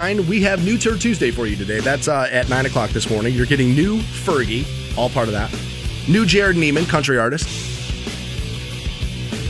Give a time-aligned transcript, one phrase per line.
[0.00, 1.80] We have New Turd Tuesday for you today.
[1.80, 3.34] That's uh, at 9 o'clock this morning.
[3.34, 4.64] You're getting new Fergie,
[4.96, 5.50] all part of that.
[6.08, 7.48] New Jerrod Niemann, country artist.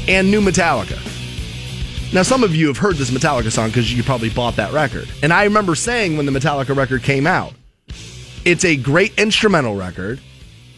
[0.08, 0.96] And new Metallica.
[2.14, 5.06] Now, some of you have heard this Metallica song because you probably bought that record.
[5.22, 7.52] And I remember saying when the Metallica record came out,
[8.46, 10.18] it's a great instrumental record.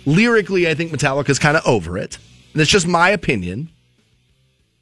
[0.04, 2.18] Lyrically, I think Metallica's kind of over it.
[2.56, 3.70] That's just my opinion.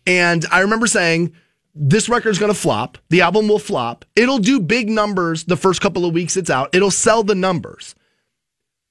[0.06, 1.34] And I remember saying,
[1.80, 2.98] this record's going to flop.
[3.08, 4.04] The album will flop.
[4.16, 6.74] It'll do big numbers the first couple of weeks it's out.
[6.74, 7.94] It'll sell the numbers.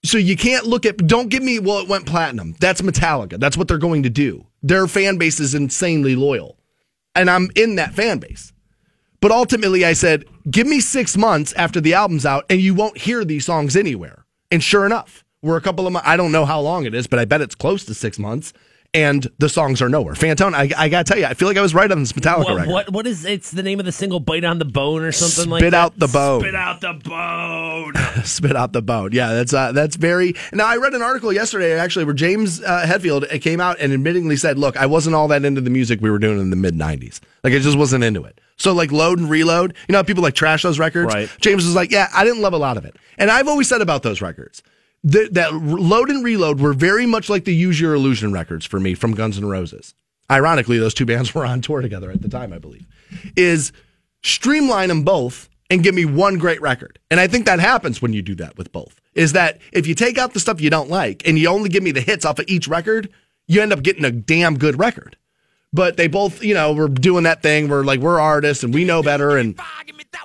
[0.06, 2.56] So you can't look at, don't give me, well, it went platinum.
[2.60, 3.40] That's Metallica.
[3.40, 4.46] That's what they're going to do.
[4.64, 6.58] Their fan base is insanely loyal.
[7.14, 8.54] And I'm in that fan base.
[9.20, 12.98] But ultimately, I said, give me six months after the album's out and you won't
[12.98, 14.26] hear these songs anywhere.
[14.50, 17.08] And sure enough, we're a couple of months, I don't know how long it is,
[17.08, 18.54] but I bet it's close to six months
[18.98, 20.16] and the songs are nowhere.
[20.16, 22.46] Fantone, I, I gotta tell you, I feel like I was right on this Metallica
[22.46, 22.72] what, record.
[22.72, 24.20] What what is it's the name of the single?
[24.20, 25.68] Bite on the bone or something Spit like that.
[25.68, 26.42] Spit out the bone.
[26.42, 27.94] Spit out the bone.
[28.26, 29.12] Spit out the bone.
[29.14, 30.34] Yeah, that's uh, that's very.
[30.52, 34.40] Now I read an article yesterday actually where James uh, Hetfield came out and admittingly
[34.40, 36.74] said, "Look, I wasn't all that into the music we were doing in the mid
[36.74, 37.20] '90s.
[37.44, 40.24] Like I just wasn't into it." So like load and reload, you know, how people
[40.24, 41.14] like trash those records.
[41.14, 41.30] Right.
[41.40, 43.82] James was like, "Yeah, I didn't love a lot of it," and I've always said
[43.82, 44.64] about those records
[45.04, 48.80] that, that load and reload were very much like the Use Your Illusion records for
[48.80, 49.94] me from Guns N' Roses.
[50.30, 52.86] Ironically, those two bands were on tour together at the time, I believe.
[53.36, 53.72] Is
[54.24, 57.00] streamline them both and give me one great record.
[57.12, 59.02] And I think that happens when you do that with both.
[59.14, 61.84] Is that if you take out the stuff you don't like and you only give
[61.84, 63.10] me the hits off of each record,
[63.48, 65.18] you end up getting a damn good record.
[65.74, 68.86] But they both, you know, were doing that thing where like we're artists and we
[68.86, 69.38] know better.
[69.38, 69.60] And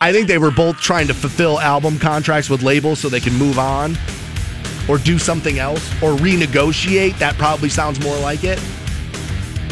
[0.01, 3.35] I think they were both trying to fulfill album contracts with labels so they can
[3.35, 3.97] move on
[4.89, 7.19] or do something else or renegotiate.
[7.19, 8.61] That probably sounds more like it.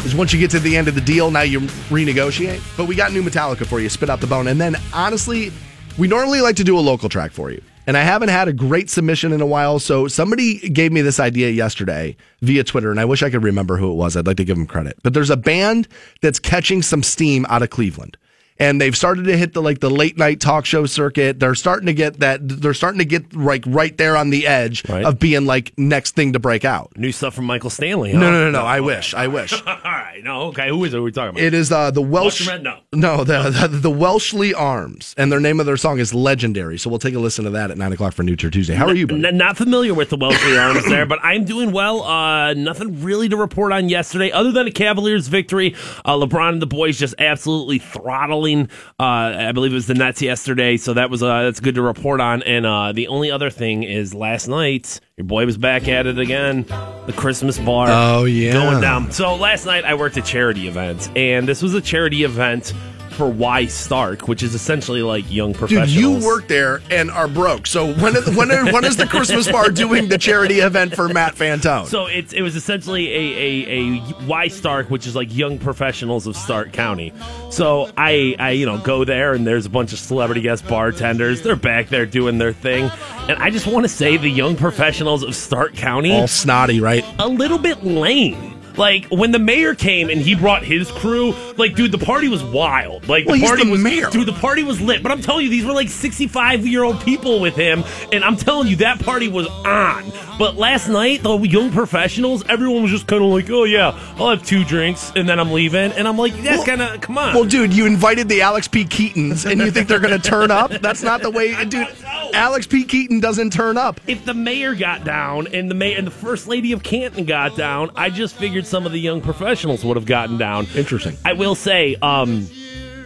[0.05, 1.59] Is once you get to the end of the deal, now you
[1.89, 2.61] renegotiate.
[2.75, 4.47] But we got new Metallica for you, spit out the bone.
[4.47, 5.51] And then honestly,
[5.97, 7.61] we normally like to do a local track for you.
[7.87, 9.79] And I haven't had a great submission in a while.
[9.79, 13.77] So somebody gave me this idea yesterday via Twitter, and I wish I could remember
[13.77, 14.15] who it was.
[14.15, 14.97] I'd like to give them credit.
[15.03, 15.87] But there's a band
[16.21, 18.17] that's catching some steam out of Cleveland
[18.61, 21.39] and they've started to hit the like the late night talk show circuit.
[21.39, 22.39] They're starting to get that.
[22.47, 25.03] They're starting to get like right there on the edge Right.
[25.03, 26.91] of being like next thing to break out.
[26.97, 28.13] New stuff from Michael Stanley.
[28.13, 28.31] No, huh?
[28.31, 28.65] no, no, no.
[28.65, 29.13] I wish.
[29.13, 29.53] I wish.
[29.67, 30.21] All right.
[30.23, 30.43] No.
[30.47, 30.69] Okay.
[30.69, 30.97] Who is it?
[30.97, 31.41] Are we talking about?
[31.41, 32.45] It is uh, the Welsh.
[32.47, 32.63] Welsh Red?
[32.93, 36.77] No, the, the the Welshly Arms, and their name of their song is Legendary.
[36.77, 38.75] So we'll take a listen to that at nine o'clock for New Turd Tuesday.
[38.75, 39.07] How are you?
[39.09, 42.03] N- not familiar with the Wellesley Arms there, but I'm doing well.
[42.03, 45.73] Uh, nothing really to report on yesterday, other than a Cavaliers victory.
[46.05, 48.50] Uh, LeBron and the boys just absolutely throttling.
[48.59, 51.81] Uh, I believe it was the Nets yesterday, so that was uh, that's good to
[51.81, 52.43] report on.
[52.43, 56.17] And uh, the only other thing is last night your boy was back at it
[56.19, 56.63] again.
[57.05, 57.87] The Christmas bar.
[57.89, 58.53] Oh, yeah.
[58.53, 59.11] going down.
[59.11, 62.73] So last night I worked a charity event, and this was a charity event.
[63.21, 65.93] For Y Stark, which is essentially like young professionals.
[65.93, 67.67] Dude, you work there and are broke.
[67.67, 71.85] So when when when is the Christmas bar doing the charity event for Matt Fantone?
[71.85, 76.25] So it's it was essentially a, a, a Y Stark, which is like young professionals
[76.25, 77.13] of Stark County.
[77.51, 81.43] So I I you know go there and there's a bunch of celebrity guest bartenders.
[81.43, 82.89] They're back there doing their thing,
[83.29, 87.05] and I just want to say the young professionals of Stark County all snotty, right?
[87.19, 88.60] a little bit lame.
[88.77, 92.43] Like when the mayor came and he brought his crew, like dude, the party was
[92.43, 93.07] wild.
[93.07, 94.09] Like Well, the party the was mayor.
[94.09, 95.03] dude, the party was lit.
[95.03, 98.35] But I'm telling you, these were like 65 year old people with him, and I'm
[98.35, 100.11] telling you that party was on.
[100.39, 104.29] But last night, the young professionals, everyone was just kind of like, oh yeah, I'll
[104.31, 107.17] have two drinks and then I'm leaving, and I'm like, that's Well- kind of come
[107.17, 107.35] on.
[107.35, 108.85] Well, dude, you invited the Alex P.
[108.85, 110.71] Keatons, and you think they're going to turn up?
[110.81, 111.87] That's not the way, dude.
[112.33, 112.83] Alex P.
[112.83, 113.99] Keaton doesn't turn up.
[114.07, 117.55] if the mayor got down and the mayor and the first lady of Canton got
[117.55, 120.67] down, I just figured some of the young professionals would have gotten down.
[120.75, 121.17] Interesting.
[121.25, 122.47] I will say, um,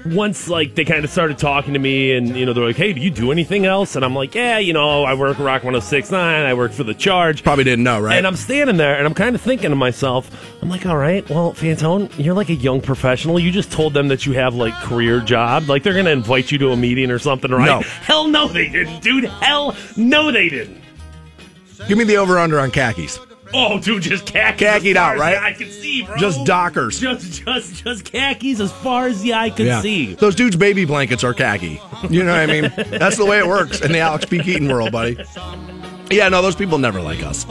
[0.06, 2.94] once like they kind of started talking to me, and you know they're like, "Hey,
[2.94, 6.14] do you do anything else?" And I'm like, "Yeah, you know, I work Rock 106.9.
[6.14, 8.18] I work for the Charge." Probably didn't know, right?
[8.18, 10.30] And I'm standing there, and I'm kind of thinking to myself,
[10.62, 13.40] I'm like, all right, well, Fantone, you're like a young professional.
[13.40, 16.58] You just told them that you have like career job, like they're gonna invite you
[16.60, 17.66] to a meeting or something, right?
[17.66, 17.80] No.
[18.02, 19.26] Hell no, they didn't, dude.
[19.26, 20.82] Hell no, they didn't.
[21.88, 23.20] Give me the over under on khakis.
[23.54, 24.62] Oh, dude, just oh, khakis.
[24.68, 25.38] Khakied out, right?
[25.38, 26.18] I can see, bro.
[26.18, 27.00] Just Dockers.
[27.00, 29.82] Just, just, just khakis as far as the eye can Yeah.
[29.82, 30.16] see.
[30.16, 31.80] Those dudes' baby blankets are khaki.
[32.10, 32.74] You know what I mean?
[33.00, 34.40] That's the way it works in the Alex P.
[34.40, 35.18] Keaton world, buddy.
[36.10, 37.46] Yeah, no, those people never like us.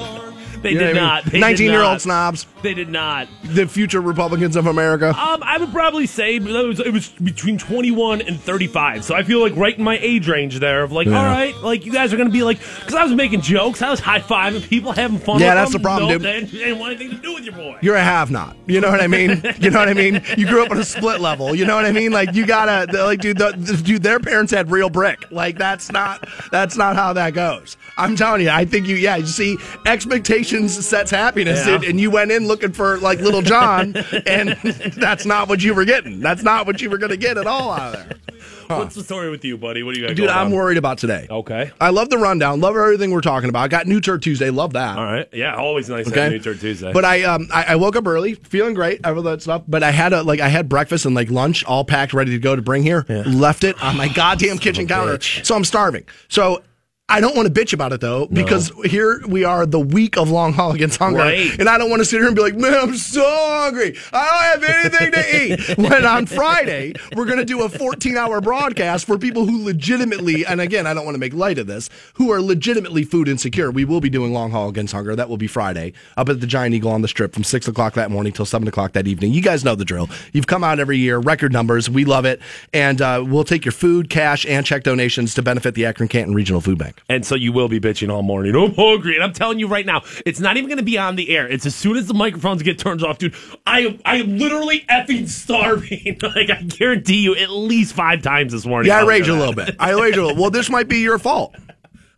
[0.64, 1.14] They You know did what I mean?
[1.14, 1.24] not.
[1.26, 1.90] They did 19 year not.
[1.92, 3.28] old snobs, They did not.
[3.44, 5.10] the future Republicans of America.
[5.10, 9.04] Um, I would probably say it was, it was between 21 and 35.
[9.04, 11.18] So I feel like right in my age range there of like, Yeah.
[11.18, 13.82] all right, like you guys are going to be like, because I was making jokes,
[13.82, 15.38] I was high fiving people, having fun.
[15.40, 15.82] Yeah, with that's them.
[15.82, 16.48] the problem, Nope, dude.
[16.48, 17.78] They didn't, want anything to do with your boy.
[17.82, 18.56] You're a have not.
[18.66, 19.42] You know what I mean?
[19.60, 20.22] You know what I mean?
[20.36, 21.54] You grew up on a split level.
[21.54, 22.12] You know what I mean?
[22.12, 23.52] Like you gotta, like, dude, the,
[23.84, 25.30] dude, their parents had real brick.
[25.30, 27.76] Like that's not, that's not how that goes.
[27.96, 28.50] I'm telling you.
[28.50, 29.16] I think you, yeah.
[29.16, 29.56] You see,
[29.86, 31.78] expectations sets happiness, Yeah.
[31.78, 33.94] dude, and you went in looking for like little John,
[34.26, 34.50] and
[34.96, 36.20] that's not what you were getting.
[36.20, 38.18] That's not what you were gonna get at all out of there.
[38.66, 39.82] What's the story with you, buddy?
[39.82, 40.52] What do you got Dude, going I'm on?
[40.52, 41.26] worried about today.
[41.30, 41.70] Okay.
[41.80, 42.60] I love the rundown.
[42.60, 43.62] Love everything we're talking about.
[43.62, 44.48] I got New Turd Tuesday.
[44.50, 44.96] Love that.
[44.96, 45.28] All right.
[45.32, 46.90] Yeah, always nice to have New Turd Tuesday.
[46.92, 49.62] But I um I, I woke up early, feeling great, all that stuff.
[49.68, 52.38] But I had a like I had breakfast and like lunch all packed, ready to
[52.38, 53.04] go to bring here.
[53.08, 56.04] Left it on my goddamn kitchen counter, so I'm starving.
[56.28, 56.62] So.
[57.06, 60.30] I don't want to bitch about it though, because here we are the week of
[60.30, 61.54] long haul against hunger, Right.
[61.60, 63.94] and I don't want to sit here and be like, "Man, I'm so hungry.
[64.10, 68.16] I don't have anything to eat." when on Friday we're going to do a 14
[68.16, 71.66] hour broadcast for people who legitimately, and again, I don't want to make light of
[71.66, 73.70] this, who are legitimately food insecure.
[73.70, 75.14] We will be doing long haul against hunger.
[75.14, 77.92] That will be Friday up at the Giant Eagle on the Strip from six o'clock
[77.94, 79.34] that morning till seven o'clock that evening.
[79.34, 80.08] You guys know the drill.
[80.32, 81.90] You've come out every year, record numbers.
[81.90, 82.40] We love it,
[82.72, 86.34] and uh, we'll take your food, cash, and check donations to benefit the Akron Canton
[86.34, 86.92] Regional Food Bank.
[87.08, 88.54] And so you will be bitching all morning.
[88.54, 91.16] I'm hungry, and I'm telling you right now, it's not even going to be on
[91.16, 91.46] the air.
[91.46, 93.34] It's as soon as the microphones get turned off, dude.
[93.66, 96.18] I I am literally effing starving.
[96.22, 98.88] like I guarantee you, at least five times this morning.
[98.88, 99.76] Yeah, I rage a little bit.
[99.78, 100.40] I rage a little.
[100.40, 101.54] Well, this might be your fault.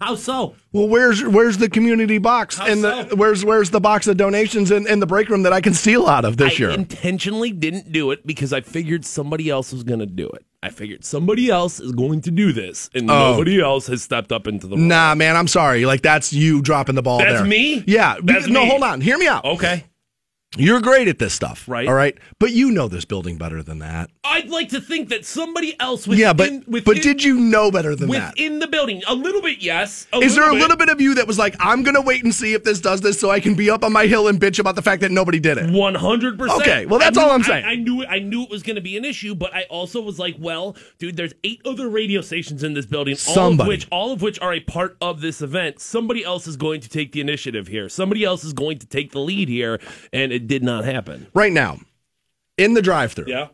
[0.00, 0.54] How so?
[0.72, 3.16] Well, where's where's the community box How and the so?
[3.16, 6.06] where's where's the box of donations in, in the break room that I can steal
[6.06, 6.68] out of this year?
[6.68, 6.80] I year?
[6.80, 10.44] intentionally didn't do it because I figured somebody else was going to do it.
[10.66, 13.32] I figured somebody else is going to do this, and Oh.
[13.32, 14.84] nobody else has stepped up into the role.
[14.84, 15.86] Nah, man, I'm sorry.
[15.86, 17.44] Like that's you dropping the ball That's there.
[17.44, 17.84] me?
[17.86, 18.16] Yeah.
[18.22, 18.68] That's no, me.
[18.70, 19.00] hold on.
[19.00, 19.44] Hear me out.
[19.44, 19.84] Okay.
[20.56, 21.68] You're great at this stuff.
[21.68, 21.86] Right.
[21.86, 22.16] All right.
[22.38, 24.10] But you know this building better than that.
[24.24, 27.70] I'd like to think that somebody else within, yeah, but within, but did you know
[27.70, 28.34] better than that?
[28.36, 29.58] within the building a little bit?
[29.60, 30.06] Yes.
[30.14, 32.54] Is there a little bit of you that was like, I'm gonna wait and see
[32.54, 34.74] if this does this so I can be up on my hill and bitch about
[34.76, 35.70] the fact that nobody did it?
[35.70, 36.62] One hundred percent.
[36.62, 37.64] Okay, well, that's knew- all I'm saying.
[37.64, 38.08] I, knew it.
[38.10, 40.76] I knew it was going to be an issue, but I also was like, well,
[40.98, 44.40] dude, there's eight other radio stations in this building, all of which all of which
[44.40, 45.80] are a part of this event.
[45.80, 47.88] Somebody else is going to take the initiative here.
[47.88, 49.80] Somebody else is going to take the lead here,
[50.12, 51.26] and it did not happen.
[51.34, 51.78] Right now,
[52.56, 53.48] in the drive-through, Yeah,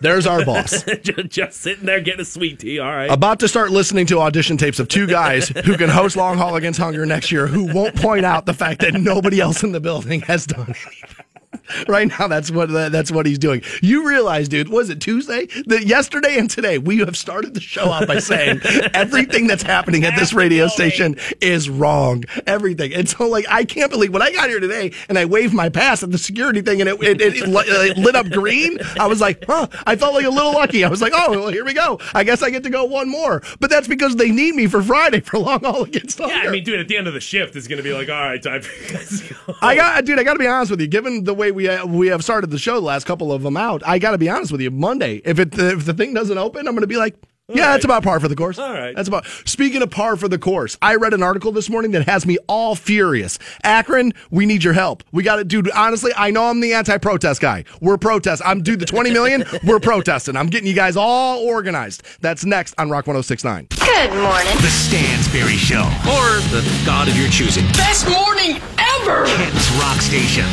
[0.00, 0.82] there's our boss.
[1.02, 2.78] just, just sitting there getting a sweet tea.
[2.78, 3.10] All right.
[3.10, 6.56] about to start listening to audition tapes of two guys who can host Long Haul
[6.56, 9.80] Against Hunger next year who won't point out the fact that nobody else in the
[9.80, 11.24] building has done anything.
[11.88, 13.62] Right now, that's what that's what he's doing.
[13.82, 15.46] You realize, dude, was it Tuesday?
[15.66, 18.60] That yesterday and today we have started the show out by saying
[18.92, 22.24] everything that's happening at this radio station is wrong.
[22.46, 22.92] Everything.
[22.92, 25.68] And so, like, I can't believe when I got here today and I waved my
[25.68, 28.78] pass at the security thing and it, it, it, it uh, lit up green.
[28.98, 29.68] I was like, huh.
[29.86, 30.84] I felt like a little lucky.
[30.84, 32.00] I was like, oh, well, here we go.
[32.14, 33.42] I guess I get to go one more.
[33.60, 36.34] But that's because they need me for Friday for long haul against hunger.
[36.34, 38.08] yeah, I mean, dude, at the end of the shift, it's going to be like,
[38.08, 39.54] all right, time for you guys to go.
[39.62, 40.18] I got, dude.
[40.18, 40.86] I got to be honest with you.
[40.86, 43.56] Given the way we uh, we have started the show, the last couple of them
[43.56, 44.70] out, I got to be honest with you.
[44.70, 47.16] Monday, if it if the thing doesn't open, I'm going to be like,
[47.54, 47.72] yeah, right.
[47.72, 48.58] that's about par for the course.
[48.58, 48.94] All right.
[48.94, 49.24] that's about.
[49.46, 52.36] Speaking of par for the course, I read an article this morning that has me
[52.46, 53.38] all furious.
[53.64, 55.02] Akron, we need your help.
[55.12, 55.70] We got to, dude.
[55.70, 57.64] Honestly, I know I'm the anti-protest guy.
[57.80, 58.42] We're protest.
[58.44, 58.80] I'm dude.
[58.80, 60.36] The 20 million, we're protesting.
[60.36, 62.02] I'm getting you guys all organized.
[62.20, 63.68] That's next on Rock 106.9.
[63.78, 64.56] Good morning.
[64.60, 67.64] The Stansbury Show, or the God of your choosing.
[67.72, 69.24] Best morning ever.
[69.24, 70.44] Kent's Rock Station.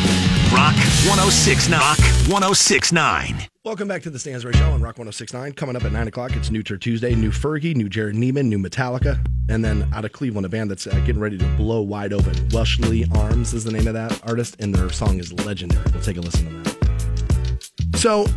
[0.54, 1.78] Rock 1069.
[1.78, 2.00] Rock
[2.30, 3.50] 1069.
[3.66, 5.54] Welcome back to the Stansbury Show on Rock 1069.
[5.54, 8.60] Coming up at 9 o'clock, it's New Turd Tuesday, new Fergie, new Jerrod Niemann, new
[8.60, 9.20] Metallica,
[9.50, 12.36] and then out of Cleveland, a band that's uh, getting ready to blow wide open.
[12.50, 15.84] Welshly Arms is the name of that artist, and their song is legendary.
[15.92, 17.72] We'll take a listen to that.
[17.96, 18.28] So,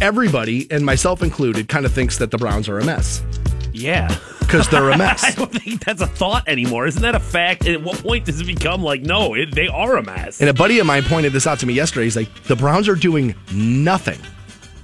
[0.00, 3.24] everybody, and myself included, kind of thinks that the Browns are a mess
[3.72, 4.16] Yeah.
[4.38, 5.24] because they're a mess.
[5.26, 6.86] I don't think that's a thought anymore.
[6.86, 7.66] Isn't that a fact?
[7.66, 10.40] At what point does it become like, no, it, they are a mess?
[10.40, 12.04] And a buddy of mine pointed this out to me yesterday.
[12.04, 14.20] He's like, the Browns are doing nothing,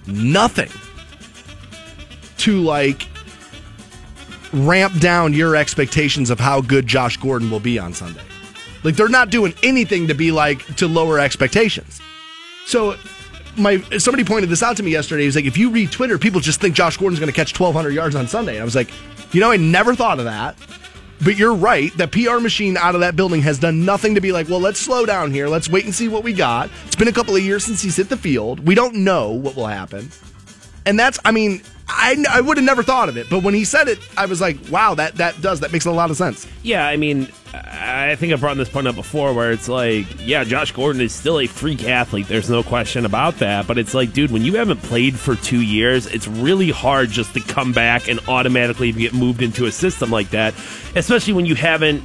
[0.07, 0.71] nothing
[2.39, 3.09] to like
[4.53, 8.23] ramp down your expectations of how good Josh Gordon will be on Sunday.
[8.85, 12.01] Like they're not doing anything to be like to lower expectations.
[12.67, 12.97] So
[13.57, 15.25] my somebody pointed this out to me yesterday.
[15.25, 17.91] He's like, if you read Twitter, people just think Josh Gordon's going to catch 1,200
[17.91, 18.53] yards on Sunday.
[18.53, 18.91] And I was like,
[19.33, 20.57] you know, I never thought of that.
[21.25, 21.97] But you're right.
[21.97, 24.79] The PR machine out of that building has done nothing to be like, well, let's
[24.79, 25.49] slow down here.
[25.49, 26.71] Let's wait and see what we got.
[26.87, 28.61] It's been a couple of years since he's hit the field.
[28.67, 30.11] We don't know what will happen.
[30.85, 33.29] And that's, I mean, I, I would have never thought of it.
[33.31, 35.61] But when he said it, I was like, wow, that, that does.
[35.61, 36.47] That makes a lot of sense.
[36.63, 37.29] Yeah, I mean,
[37.65, 41.13] I think I've brought this point up before where it's like, yeah, Josh Gordon is
[41.15, 42.29] still a freak athlete.
[42.29, 43.67] There's no question about that.
[43.67, 47.35] But it's like, dude, when you haven't played for two years, it's really hard just
[47.35, 50.55] to come back and automatically get moved into a system like that,
[50.95, 52.03] especially when you haven't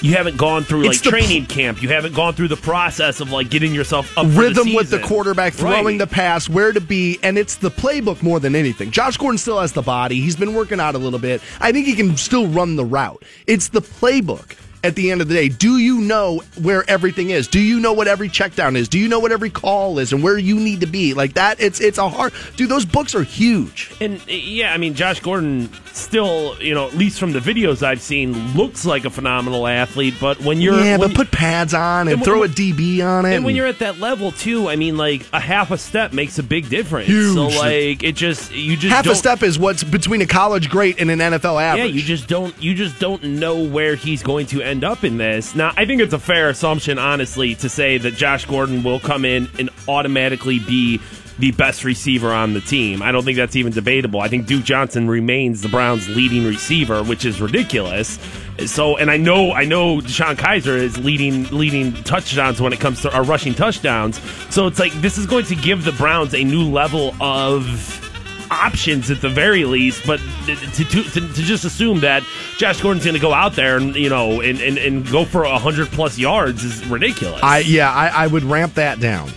[0.00, 1.82] you haven't gone through It's like the training camp.
[1.82, 5.00] You haven't gone through the process of like getting yourself up for rhythm with the
[5.00, 5.98] quarterback, throwing Right.
[5.98, 8.92] the pass, where to be, and it's the playbook more than anything.
[8.92, 10.20] Josh Gordon still has the body.
[10.20, 11.42] He's been working out a little bit.
[11.60, 13.24] I think he can still run the route.
[13.48, 14.54] It's the playbook.
[14.88, 17.46] At the end of the day, do you know where everything is?
[17.46, 18.88] Do you know what every check down is?
[18.88, 21.12] Do you know what every call is and where you need to be?
[21.12, 23.92] Like that, it's it's a hard dude, those books are huge.
[24.00, 27.82] And uh, yeah, I mean, Josh Gordon still, you know, at least from the videos
[27.82, 30.14] I've seen, looks like a phenomenal athlete.
[30.18, 33.04] But when you're yeah, when but put pads on and, and when- throw a DB
[33.04, 33.34] on it.
[33.36, 36.38] And when you're at that level too, I mean, like a half a step makes
[36.38, 37.08] a big difference.
[37.08, 37.34] Huge.
[37.34, 40.98] So like, it just you just half a step is what's between a college great
[40.98, 41.90] and an NFL average.
[41.90, 45.18] Yeah, you just don't you just don't know where he's going to end up in
[45.18, 45.54] this.
[45.54, 49.24] Now, I think it's a fair assumption, honestly, to say that Josh Gordon will come
[49.24, 51.00] in and automatically be
[51.38, 53.00] the best receiver on the team.
[53.00, 54.20] I don't think that's even debatable.
[54.20, 58.18] I think Duke Johnson remains the Browns' leading receiver, which is ridiculous.
[58.66, 63.02] So, and I know, I know, DeShone Kizer is leading leading touchdowns when it comes
[63.02, 64.20] to our rushing touchdowns.
[64.50, 68.04] So it's like this is going to give the Browns a new level of
[68.50, 72.22] options at the very least, but to, to, to, to just assume that
[72.56, 75.44] Josh Gordon's going to go out there and you know and, and, and go for
[75.44, 77.40] hundred plus yards is ridiculous.
[77.42, 79.30] I yeah, I, I would ramp that down.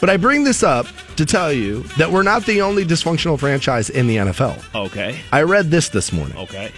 [0.00, 3.88] But I bring this up to tell you that we're not the only dysfunctional franchise
[3.88, 4.62] in the NFL.
[4.86, 6.36] okay, I read this this morning.
[6.36, 6.70] okay,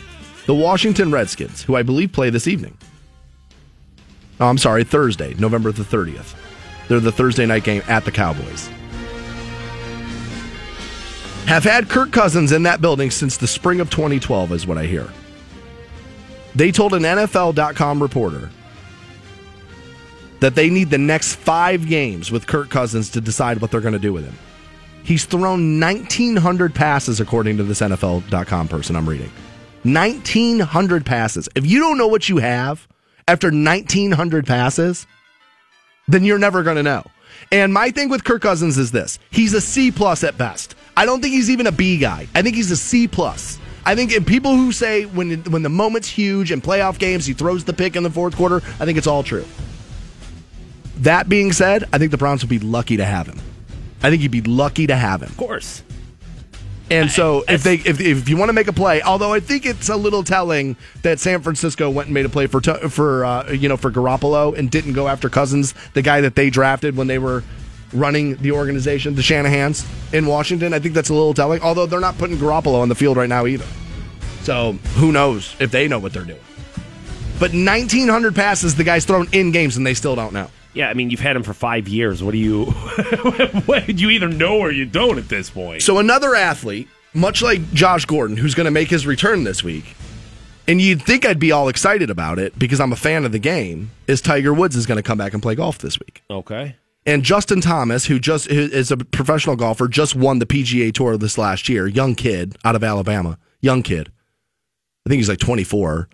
[0.47, 2.79] The Washington Redskins, who I believe play this evening.
[4.41, 6.37] Oh, I'm sorry, Thursday, November the 30th.
[6.87, 8.71] They're the Thursday night game at the Cowboys.
[11.49, 14.85] Have had Kirk Cousins in that building since the spring of 2012, is what I
[14.85, 15.09] hear.
[16.55, 18.51] They told an NFL.com reporter
[20.41, 23.95] that they need the next five games with Kirk Cousins to decide what they're going
[23.95, 24.37] to do with him.
[25.05, 29.33] He's thrown 1,900 passes, according to this NFL.com person I'm reading.
[29.85, 31.49] 1,900 passes.
[31.55, 32.87] If you don't know what you have
[33.27, 35.07] after 1,900 passes,
[36.09, 37.05] then you're never going to know.
[37.51, 40.75] And my thing with Kirk Cousins is this: he's a C plus at best.
[40.99, 42.27] I don't think he's even a B guy.
[42.35, 43.61] I think he's a C plus.
[43.87, 47.63] I think people who say when when the moment's huge and playoff games he throws
[47.63, 49.45] the pick in the fourth quarter, I think it's all true.
[50.97, 53.39] That being said, I think the Browns would be lucky to have him.
[54.03, 55.29] I think you'd be lucky to have him.
[55.29, 55.85] of course.
[56.91, 59.67] And so if they if, if you want to make a play, although I think
[59.67, 63.53] it's a little telling that San Francisco went and made a play for for uh,
[63.53, 67.07] you know for Garoppolo and didn't go after Cousins, the guy that they drafted when
[67.07, 67.45] they were
[67.93, 70.73] running the organization, the Shanahans in Washington.
[70.75, 71.61] I think that's a little telling.
[71.63, 73.67] Although they're not putting Garoppolo on the field right now either,
[74.43, 76.41] so who knows if they know what they're doing.
[77.39, 80.51] But 1,900 passes the guy's thrown in games and they still don't know.
[80.75, 82.23] Yeah, I mean you've had him for five years.
[82.23, 82.65] What do you?
[83.67, 85.83] what, you either know or you don't at this point.
[85.83, 89.95] So another athlete, much like Josh Gordon, who's going to make his return this week,
[90.67, 93.39] and you'd think I'd be all excited about it because I'm a fan of the
[93.39, 96.23] game, is Tiger Woods is going to come back and play golf this week.
[96.31, 96.77] okay.
[97.09, 101.17] And Justin Thomas, who just who is a professional golfer, just won the PGA Tour
[101.17, 101.87] this last year.
[101.87, 104.13] Young kid out of Alabama, young kid.
[105.07, 106.07] I think he's like 24.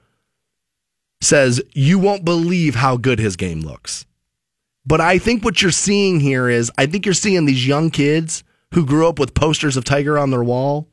[1.20, 4.06] Says you won't believe how good his game looks.
[4.86, 8.44] But I think what you're seeing here is I think you're seeing these young kids
[8.72, 10.86] who grew up with posters of Tiger on their wall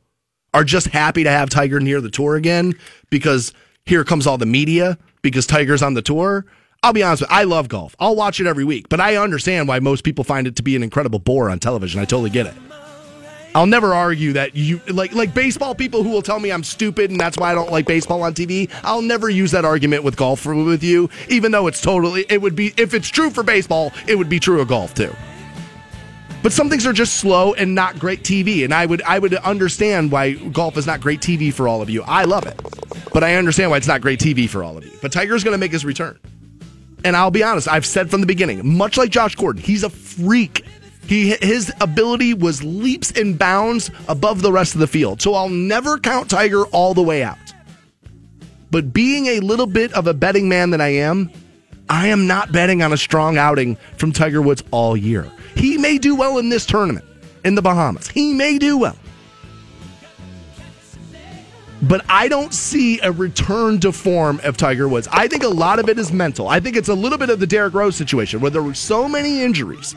[0.51, 2.74] are just happy to have Tiger near the tour again
[3.12, 3.53] because
[3.86, 6.48] here comes all the media because Tiger's on the tour.
[6.83, 7.95] I'll be honest with you, I love golf.
[8.00, 10.75] I'll watch it every week, but I understand why most people find it to be
[10.75, 12.01] an incredible bore on television.
[12.01, 12.55] I totally get it.
[13.53, 17.11] I'll never argue that you like like baseball people who will tell me I'm stupid
[17.11, 18.67] and that's why I don't like baseball on TV.
[18.83, 22.41] I'll never use that argument with golf for, with you, even though it's totally it
[22.41, 25.13] would be if it's true for baseball, it would be true of golf too.
[26.41, 29.35] But some things are just slow and not great TV, and I would I would
[29.35, 32.01] understand why golf is not great TV for all of you.
[32.07, 32.59] I love it,
[33.13, 34.97] but I understand why it's not great TV for all of you.
[35.00, 36.17] But Tiger's going to make his return,
[37.03, 37.67] and I'll be honest.
[37.67, 40.65] I've said from the beginning, much like Josh Gordon, he's a freak.
[41.08, 45.22] He his ability was leaps and bounds above the rest of the field.
[45.22, 47.38] So I'll never count Tiger all the way out.
[48.70, 51.29] But being a little bit of a betting man that I am,
[51.89, 55.29] I am not betting on a strong outing from Tiger Woods all year.
[55.55, 57.05] He may do well in this tournament
[57.43, 58.08] in the Bahamas.
[58.08, 58.96] He may do well.
[61.81, 65.07] But I don't see a return to form of Tiger Woods.
[65.11, 66.47] I think a lot of it is mental.
[66.47, 69.07] I think it's a little bit of the Derrick Rose situation where there were so
[69.09, 69.95] many injuries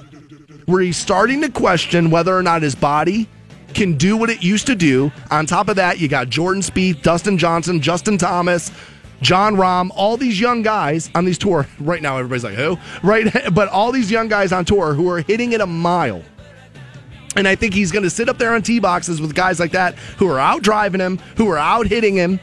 [0.66, 3.28] where he's starting to question whether or not his body
[3.74, 5.12] can do what it used to do.
[5.30, 8.70] On top of that, you got Jordan Spieth, Dustin Johnson, Justin Thomas,
[9.20, 12.16] Jon Rahm, all these young guys on these tour right now.
[12.16, 12.78] Everybody's like, who?
[13.02, 16.22] Right, but all these young guys on tour who are hitting it a mile.
[17.36, 19.72] And I think he's going to sit up there on tee boxes with guys like
[19.72, 22.38] that who are out driving him, who are out hitting him,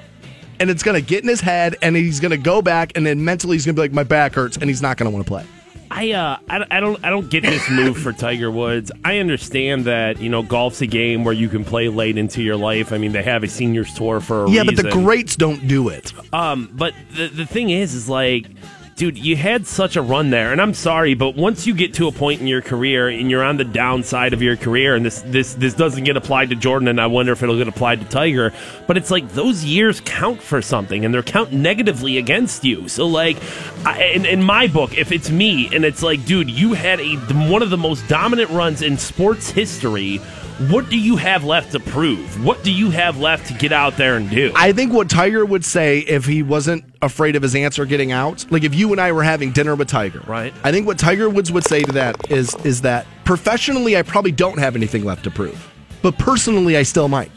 [0.60, 3.05] and it's going to get in his head, and he's going to go back, and
[3.05, 5.13] then mentally he's going to be like, my back hurts, and he's not going to
[5.13, 5.45] want to play.
[5.93, 8.93] I, uh, I I don't I don't get this move for Tiger Woods.
[9.03, 12.55] I understand that you know golf's a game where you can play late into your
[12.55, 12.93] life.
[12.93, 14.75] I mean, they have a seniors tour for a yeah, reason.
[14.75, 16.13] but the greats don't do it.
[16.33, 18.48] Um, but the the thing is, is like,
[18.95, 22.07] dude, you had such a run there, and I'm sorry, but once you get to
[22.07, 25.21] a point in your career and you're on the downside of your career, and this
[25.21, 28.07] this this doesn't get applied to Jordan, and I wonder if it'll get applied to
[28.07, 28.53] Tiger,
[28.88, 32.88] but it's like those years count for something, and they're count negatively against you.
[32.88, 33.38] So like,
[33.86, 37.15] I, in, in my book, if it's me, and it's like, dude, you had a
[37.50, 40.21] one of the most dominant runs in sports history.
[40.70, 42.46] What do you have left to prove?
[42.46, 44.51] What do you have left to get out there and do?
[44.55, 48.46] I think what Tiger would say if he wasn't afraid of his answer getting out,
[48.51, 50.53] like if you and I were having dinner with Tiger, Right.
[50.63, 54.31] I think what Tiger Woods would say to that is is that professionally I probably
[54.31, 57.31] don't have anything left to prove, but personally I still might.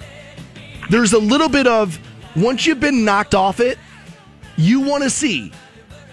[0.91, 1.99] There's a little bit of
[2.37, 3.79] once you've been knocked off it,
[4.57, 5.53] you want to see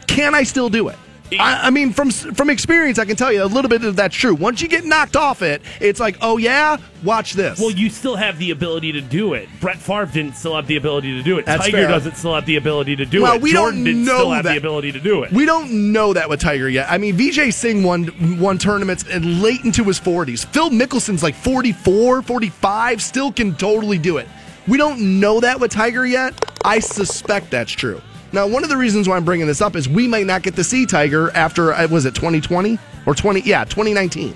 [0.08, 0.98] can I still do it?
[1.40, 4.16] I, I mean, from from experience, I can tell you a little bit of that's
[4.16, 4.36] true.
[4.36, 7.60] Once you get knocked off it, it's like, oh yeah, watch this.
[7.60, 9.48] Well, you still have the ability to do it.
[9.62, 11.46] Brett Favre didn't still have the ability to do it.
[11.46, 11.88] That's Tiger fair.
[11.88, 13.42] doesn't still have the ability to do Well, it.
[13.42, 14.52] we Jordan don't didn't know still have that.
[14.52, 15.32] the ability to do it.
[15.32, 16.88] We don't know that with Tiger yet.
[16.92, 20.46] I mean, Vijay Singh won won tournaments and late into his 40s.
[20.48, 24.28] Phil Mickelson's like 44, 45, still can totally do it.
[24.68, 26.34] We don't know that with Tiger yet.
[26.64, 28.02] I suspect that's true.
[28.34, 30.56] Now, one of the reasons why I'm bringing this up is we might not get
[30.56, 34.36] to see Tiger after uh, was it 2020 or 20 yeah, 2019.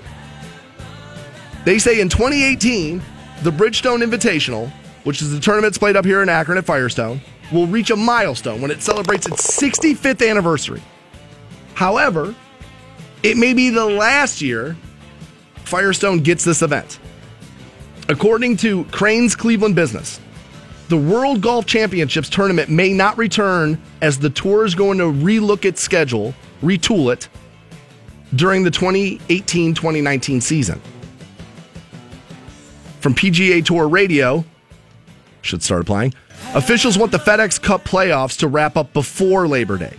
[1.64, 3.02] They say in 2018,
[3.42, 4.70] the Bridgestone Invitational,
[5.04, 7.20] which is the tournament played up here in Akron at Firestone,
[7.52, 10.82] will reach a milestone when it celebrates its 65th anniversary.
[11.74, 12.34] However,
[13.22, 14.76] it may be the last year
[15.64, 16.98] Firestone gets this event.
[18.08, 20.20] According to Crain's Cleveland Business,
[20.88, 25.64] the World Golf Championships tournament may not return as the tour is going to relook
[25.64, 27.28] its schedule, retool it
[28.34, 30.80] during the 2018 2019 season.
[33.00, 34.44] From PGA Tour Radio,
[35.42, 36.12] should start applying.
[36.54, 39.96] Officials want the FedEx Cup playoffs to wrap up before Labor Day,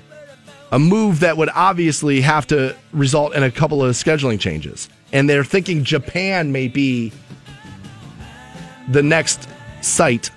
[0.72, 4.90] a move that would obviously have to result in a couple of scheduling changes.
[5.14, 7.12] And they're thinking Japan may be
[8.90, 9.48] the next
[9.82, 10.32] site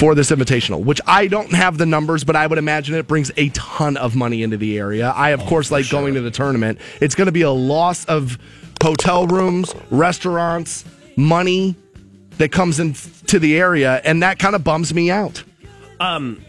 [0.00, 3.30] for this invitational, which I don't have the numbers, but I would imagine it brings
[3.36, 5.10] a ton of money into the area.
[5.10, 6.78] I, of oh, course, like going to the tournament.
[7.02, 8.38] It's going to be a loss of
[8.82, 10.86] hotel rooms, restaurants,
[11.16, 11.76] money
[12.38, 15.44] that comes into the area, and that kind of bums me out.
[16.00, 16.42] Um,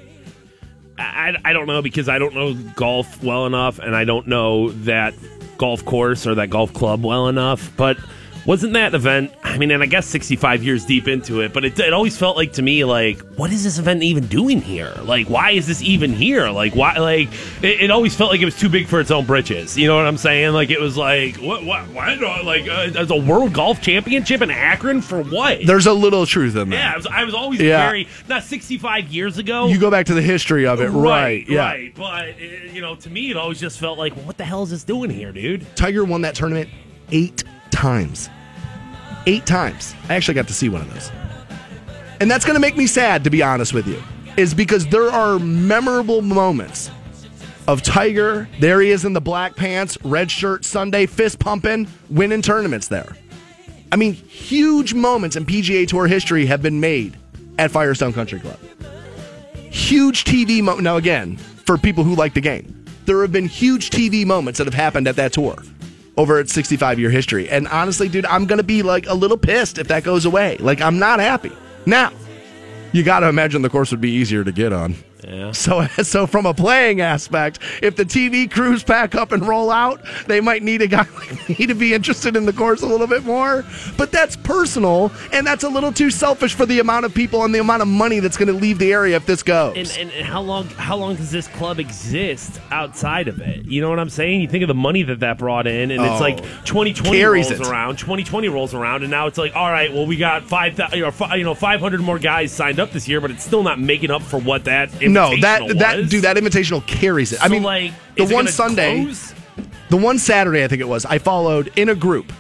[0.98, 4.70] I, I don't know because I don't know golf well enough, and I don't know
[4.72, 5.14] that
[5.58, 7.70] golf course or that golf club well enough.
[7.76, 7.98] But
[8.46, 9.32] wasn't that event?
[9.44, 12.38] I mean, and I guess 65 years deep into it, but it, it always felt
[12.38, 14.94] like to me like, what is this event even doing here?
[15.04, 16.50] Like, why is this even here?
[16.50, 16.96] Like, why?
[16.98, 17.30] Like,
[17.62, 19.78] it, it always felt like it was too big for its own britches.
[19.78, 20.54] You know what I'm saying?
[20.54, 21.64] Like, it was like, what?
[21.66, 21.88] What?
[21.90, 22.16] Why?
[22.16, 25.60] do I- Like, uh, as a world golf championship in Akron for what?
[25.66, 26.76] There's a little truth in that.
[26.76, 27.86] yeah, I was, I was always Yeah.
[27.88, 29.68] very not 65 years ago.
[29.68, 31.48] You go back to the history of it, right?
[31.48, 31.66] yeah.
[31.72, 32.26] Right, but uh,
[32.74, 35.10] you know, to me, it always just felt like, what the hell is this doing
[35.10, 35.66] here, dude?
[35.76, 36.70] Tiger won that tournament
[37.12, 38.30] eight times.
[39.26, 39.96] Eight times.
[40.10, 41.12] I actually got to see one of those.
[42.20, 44.02] And that's going to make me sad, to be honest with you,
[44.38, 46.92] is because there are memorable moments
[47.68, 48.48] of Tiger.
[48.60, 53.16] There he is in the black pants, red shirt, Sunday, fist pumping, winning tournaments there.
[53.92, 57.18] I mean, huge moments in PGA Tour history have been made
[57.58, 58.58] at Firestone Country Club.
[59.56, 63.90] Huge TV mo Now, again, for people who like the game, there have been huge
[63.90, 65.56] TV moments that have happened at that tour
[66.22, 67.50] over its 65 year history.
[67.50, 70.58] And honestly, dude, I'm going to be like a little pissed if that goes away.
[70.58, 71.52] Like, I'm not happy.
[71.88, 72.12] Now,
[72.92, 74.96] you got to imagine the course would be easier to get on.
[75.28, 75.52] Yeah.
[75.52, 80.02] So, so from a playing aspect, if the TV crews pack up and roll out,
[80.28, 83.08] they might need a guy like me to be interested in the course a little
[83.08, 83.64] bit more.
[83.98, 87.54] But that's personal, and that's a little too selfish for the amount of people and
[87.54, 89.76] the amount of money that's going to leave the area if this goes.
[89.78, 93.66] And, and, and how long how long does this club exist outside of it?
[93.66, 94.42] You know what I'm saying?
[94.42, 96.12] You think of the money that that brought in, and Oh.
[96.14, 97.62] it's like 2020 rolls it.
[97.68, 101.02] around, 2020 rolls around, and now it's like, all right, well, we got five, you
[101.02, 104.10] know, you know, 500 more guys signed up this year, but it's still not making
[104.12, 107.44] up for what that no, that invitational that dude, that invitational carries it.
[107.44, 109.34] I mean, like, the one Sunday, close?
[109.90, 112.32] the one Saturday, I think it was, I followed in a group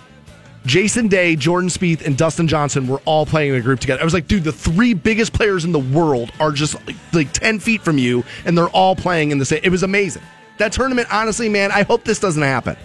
[0.65, 4.01] Jason Day, Jordan Spieth, and Dustin Johnson were all playing in a group together.
[4.01, 7.33] I was like, dude, the three biggest players in the world are just like, like
[7.33, 9.61] 10 feet from you, and they're all playing in the same.
[9.63, 10.21] It was amazing.
[10.59, 12.77] That tournament, honestly, man, I hope this doesn't happen.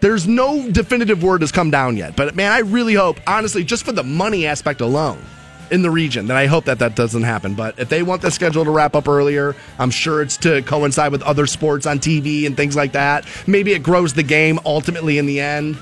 [0.00, 3.84] There's no definitive word has come down yet, but man, I really hope, honestly, just
[3.84, 5.24] for the money aspect alone
[5.70, 7.54] in the region, that I hope that that doesn't happen.
[7.54, 11.12] But if they want the schedule to wrap up earlier, I'm sure it's to coincide
[11.12, 13.26] with other sports on TV and things like that.
[13.46, 15.78] Maybe it grows the game ultimately in the end,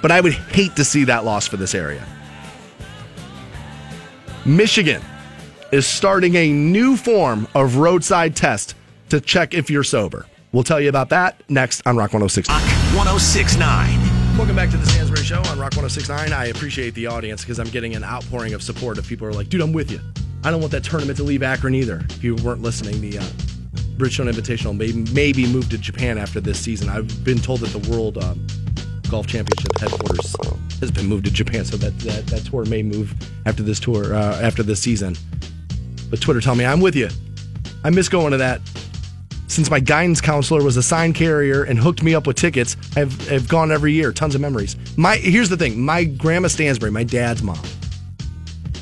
[0.00, 2.06] but I would hate to see that loss for this area.
[4.44, 5.02] Michigan
[5.70, 8.74] is starting a new form of roadside test
[9.08, 10.26] to check if you're sober.
[10.52, 12.48] We'll tell you about that next on Rock 106.
[12.48, 12.60] Rock
[12.94, 14.11] 1069.
[14.36, 16.32] Welcome back to the Stansbury Show on Rock 1069.
[16.32, 19.36] I appreciate the audience because I'm getting an outpouring of support of people who are
[19.36, 20.00] like, dude, I'm with you.
[20.42, 22.02] I don't want that tournament to leave Akron either.
[22.08, 23.22] If you weren't listening, the uh,
[23.98, 26.88] Bridgestone Invitational may maybe move to Japan after this season.
[26.88, 28.44] I've been told that the World um,
[29.10, 30.34] Golf Championship headquarters
[30.80, 33.14] has been moved to Japan, so that that, that tour may move
[33.46, 35.14] after this tour uh, after this season.
[36.10, 37.10] But Twitter tell me I'm with you.
[37.84, 38.60] I miss going to that.
[39.52, 43.30] Since my guidance counselor was a sign carrier and hooked me up with tickets, I've,
[43.30, 44.10] I've gone every year.
[44.10, 44.76] Tons of memories.
[44.96, 47.60] My here's the thing: my grandma Stansbury, my dad's mom,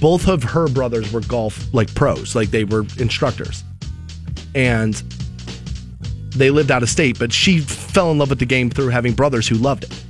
[0.00, 3.64] both of her brothers were golf like pros, like they were instructors,
[4.54, 4.94] and
[6.36, 7.18] they lived out of state.
[7.18, 10.04] But she fell in love with the game through having brothers who loved it,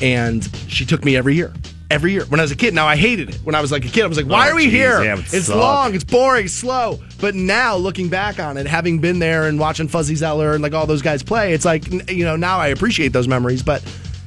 [0.00, 1.52] and she took me every year.
[1.90, 2.72] Every year when I was a kid.
[2.74, 3.34] Now I hated it.
[3.42, 4.72] When I was like a kid, I was like, oh, "Why Oh, are we geez,
[4.74, 5.02] here?
[5.02, 5.56] yeah, it it's suck.
[5.56, 9.88] long, it's boring, slow." But now looking back on it, having been there and watching
[9.88, 13.08] Fuzzy Zoeller and like all those guys play, it's like you know now I appreciate
[13.12, 13.62] those memories.
[13.62, 13.82] But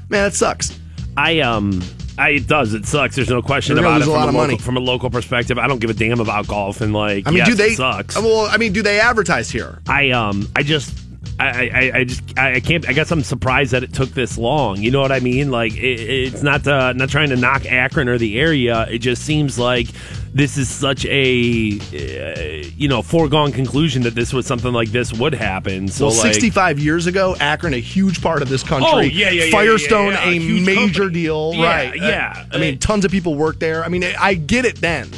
[0.10, 0.78] man, it sucks.
[1.18, 1.82] I um.
[2.16, 2.76] I, it does.
[2.76, 3.16] It sucks.
[3.16, 4.04] There's no question about it.
[4.04, 4.58] a From lot a, of local, money.
[4.60, 6.82] from a local perspective, I don't give a damn about golf.
[6.82, 7.74] And like, I mean, yes, do they?
[7.74, 8.16] Sucks.
[8.16, 9.80] Well, I mean, do they advertise here?
[9.90, 10.96] I um I just
[11.40, 14.38] I, I, I just I I can't I guess I'm surprised that it took this
[14.38, 14.78] long.
[14.78, 15.50] You know what I mean?
[15.52, 18.88] Like it, it's not uh, not trying to knock Akron or the area.
[18.90, 19.88] It just seems like
[20.34, 25.12] this is such a uh, you know foregone conclusion that this was something like this
[25.14, 25.88] would happen.
[25.88, 28.90] So well, like 65 years ago, Akron, a huge part of this country.
[28.92, 31.14] Oh, yeah, yeah, yeah, Firestone, yeah, yeah, a Huge major company.
[31.14, 31.92] deal, Yeah, right?
[32.02, 32.46] Uh, yeah.
[32.52, 33.84] I mean, tons of people work there.
[33.84, 35.10] I mean, I get it then.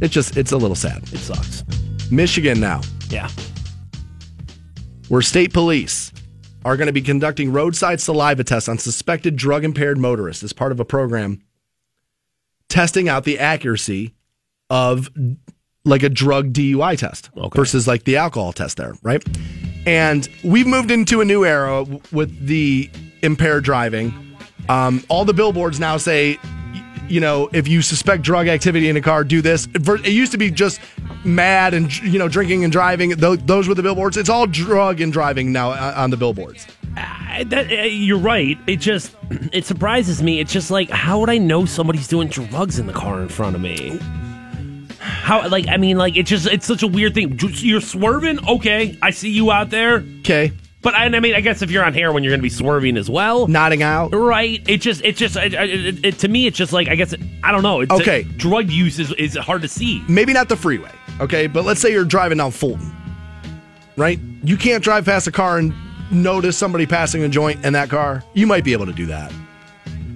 [0.00, 1.02] It's just, it's a little sad.
[1.12, 1.62] it sucks.
[2.10, 3.28] Michigan now, Yeah.
[5.14, 6.10] Where state police
[6.64, 10.72] are going to be conducting roadside saliva tests on suspected drug impaired motorists as part
[10.72, 11.40] of a program
[12.68, 14.12] testing out the accuracy
[14.70, 15.08] of
[15.84, 17.56] like a drug DUI test Okay.
[17.56, 19.22] versus like the alcohol test there, right?
[19.86, 22.90] And we've moved into a new era with the
[23.22, 24.12] impaired driving.
[24.68, 26.38] Um, all the billboards now say,
[27.08, 29.68] you know, if you suspect drug activity in a car, do this.
[29.74, 30.80] It used to be just
[31.24, 33.10] mad and you know drinking and driving.
[33.10, 34.16] Those, were the billboards.
[34.16, 36.66] It's all drug and driving now uh, on the billboards.
[36.96, 38.56] I- that, uh, you're right.
[38.66, 39.14] It just
[39.52, 40.40] it surprises me.
[40.40, 43.56] It's just like how would I know somebody's doing drugs in the car in front
[43.56, 43.98] of me?
[45.00, 47.38] How like I mean like it's just it's such a weird thing.
[47.40, 48.96] You're swerving, okay?
[49.02, 50.52] I see you out there, Okay,
[50.84, 52.96] but I, I mean I guess if you're on heroin, you're going to be swerving
[52.96, 53.48] as well.
[53.48, 54.14] nodding out.
[54.14, 54.62] Right.
[54.68, 57.50] It just, it just, it, it, it, to me, it's just like, I guess, I
[57.50, 57.80] don't know.
[57.80, 58.22] It's Okay.
[58.36, 60.04] drug use is, is hard to see.
[60.08, 62.94] maybe not the freeway, okay, but let's say you're driving down Fulton,
[63.96, 64.20] right?
[64.44, 65.72] You can't drive past a car and
[66.12, 68.22] notice somebody passing a joint in that car.
[68.34, 69.32] You might be able to do that.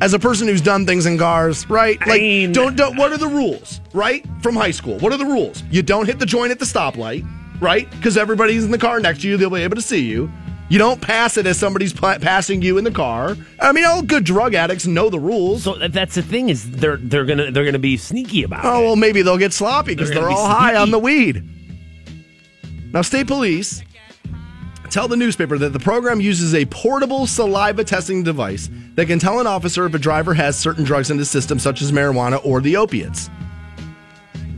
[0.00, 1.98] As a person who's done things in cars, right?
[2.06, 4.24] Like, mean- don't, don't, what are the rules, right?
[4.42, 5.64] From high school, what are the rules?
[5.70, 7.26] You don't hit the joint at the stoplight,
[7.60, 7.90] right?
[7.90, 10.30] Because everybody's in the car next to you, they'll be able to see you.
[10.70, 13.36] You don't pass it as somebody's pa- passing you in the car.
[13.58, 15.62] I mean, all good drug addicts know the rules.
[15.62, 18.72] So that's the thing is they're they're gonna they're gonna be sneaky about Oh, it.
[18.72, 21.42] Oh well, maybe they'll get sloppy because They're they're, be all high on the weed.
[22.92, 23.82] Now, state police
[24.90, 29.38] tell the newspaper that the program uses a portable saliva testing device that can tell
[29.40, 32.60] an officer if a driver has certain drugs in his system, such as marijuana or
[32.60, 33.28] the opiates.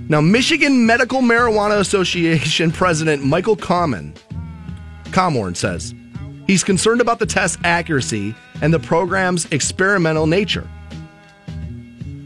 [0.09, 4.15] Now, Michigan Medical Marijuana Association President Michael Common,
[5.07, 5.95] Komorn says
[6.51, 10.69] he's concerned about the test accuracy and the program's experimental nature.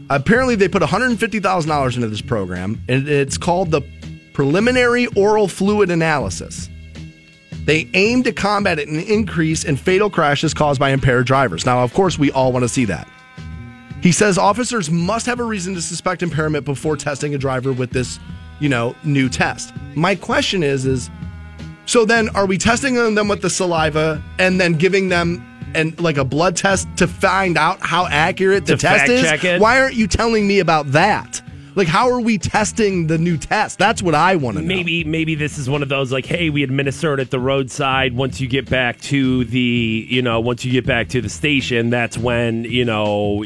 [0.09, 3.81] Apparently, they put $150,000 into this program, and it's called the
[4.33, 6.69] Preliminary Oral Fluid Analysis.
[7.65, 11.65] They aim to combat an increase in fatal crashes caused by impaired drivers.
[11.65, 13.07] Now, of course, we all want to see that.
[14.01, 17.91] He says officers must have a reason to suspect impairment before testing a driver with
[17.91, 18.19] this,
[18.59, 19.73] you know, new test.
[19.95, 21.09] My question is, is
[21.85, 25.43] so then are we testing them with the saliva and then giving them
[25.73, 29.23] and like a blood test to find out how accurate the To test is?
[29.43, 29.61] it?
[29.61, 31.41] Why aren't you telling me about that?
[31.75, 33.77] Like, how are we testing the new test?
[33.77, 34.67] That's what I want to know.
[34.69, 38.15] Maybe maybe this is one of those like, hey, we administer it at the roadside.
[38.15, 41.89] Once you get back to the, you know, once you get back to the station,
[41.89, 43.43] that's when you know,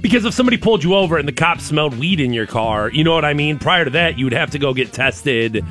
[0.00, 3.04] because if somebody pulled you over and the cops smelled weed in your car, you
[3.04, 3.58] know what I mean.
[3.58, 5.62] Prior to that, you would have to go get tested.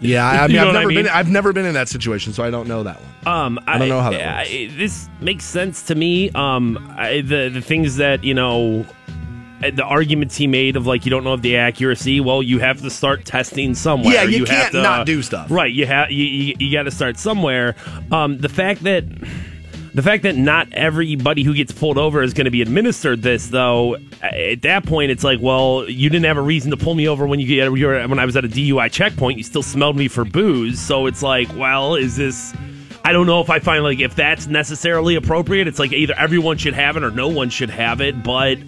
[0.00, 0.96] Yeah, I, I You mean, know I've what I never mean?
[1.04, 1.08] been.
[1.08, 3.34] I've never been in that situation, so I don't know that one.
[3.34, 4.50] Um, I don't know how that I- works.
[4.50, 6.30] I- this makes sense to me.
[6.30, 8.86] Um, I, the the things that you know,
[9.62, 12.20] uh, the arguments he made of like you don't know of the accuracy.
[12.20, 14.14] Well, you have to start testing somewhere.
[14.14, 15.50] Yeah, you have can't to, not do stuff.
[15.50, 15.72] Right.
[15.72, 17.76] You have you, you, you got to start somewhere.
[18.10, 19.04] Um, the fact that.
[19.92, 23.48] The fact that not everybody who gets pulled over is going to be administered this,
[23.48, 27.08] though, at that point, it's like, well, you didn't have a reason to pull me
[27.08, 29.38] over when you get when I was at a DUI checkpoint.
[29.38, 32.54] You still smelled me for booze, so it's like, well, is this?
[33.04, 35.66] I don't know if I find like if that's necessarily appropriate.
[35.66, 38.22] It's like either everyone should have it or no one should have it.
[38.22, 38.58] But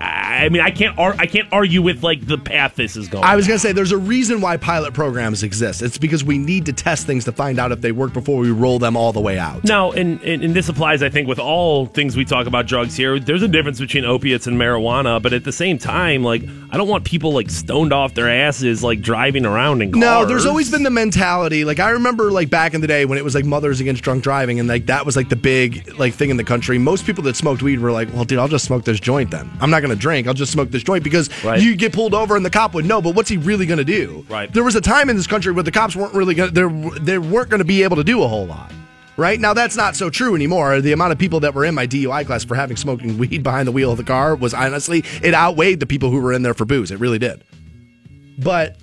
[0.00, 3.22] I mean, I can't ar- I can't argue with like the path this is going.
[3.22, 5.82] I was going to say there's a reason why pilot programs exist.
[5.82, 8.50] It's because we need to test things to find out if they work before we
[8.50, 9.64] roll them all the way out.
[9.64, 12.96] Now, and, and, and this applies, I think, with all things we talk about drugs
[12.96, 13.18] here.
[13.18, 16.88] There's a difference between opiates and marijuana, but at the same time, like, I don't
[16.88, 20.00] want people like stoned off their asses, like driving around in cars.
[20.00, 21.64] No, there's always been the mentality.
[21.64, 24.22] Like I remember, like back in the day when it was like mothers against drunk
[24.22, 26.78] driving, and like that was like the big like thing in the country.
[26.78, 29.50] Most people that smoked weed were like, "Well, dude, I'll just smoke this joint then.
[29.60, 30.26] I'm not going to drink.
[30.26, 31.60] I'll just smoke this joint because Right.
[31.60, 33.02] you get pulled over and the cop would know.
[33.02, 34.24] But what's he really going to do?
[34.28, 34.52] Right.
[34.52, 36.54] There was a time in this country where the cops weren't really going.
[36.54, 38.72] to They weren't going to be able to do a whole lot.
[39.16, 40.80] Right now, that's not so true anymore.
[40.80, 43.68] The amount of people that were in my DUI class for having smoking weed behind
[43.68, 46.54] the wheel of the car was honestly it outweighed the people who were in there
[46.54, 46.90] for booze.
[46.90, 47.44] It really did.
[48.38, 48.78] But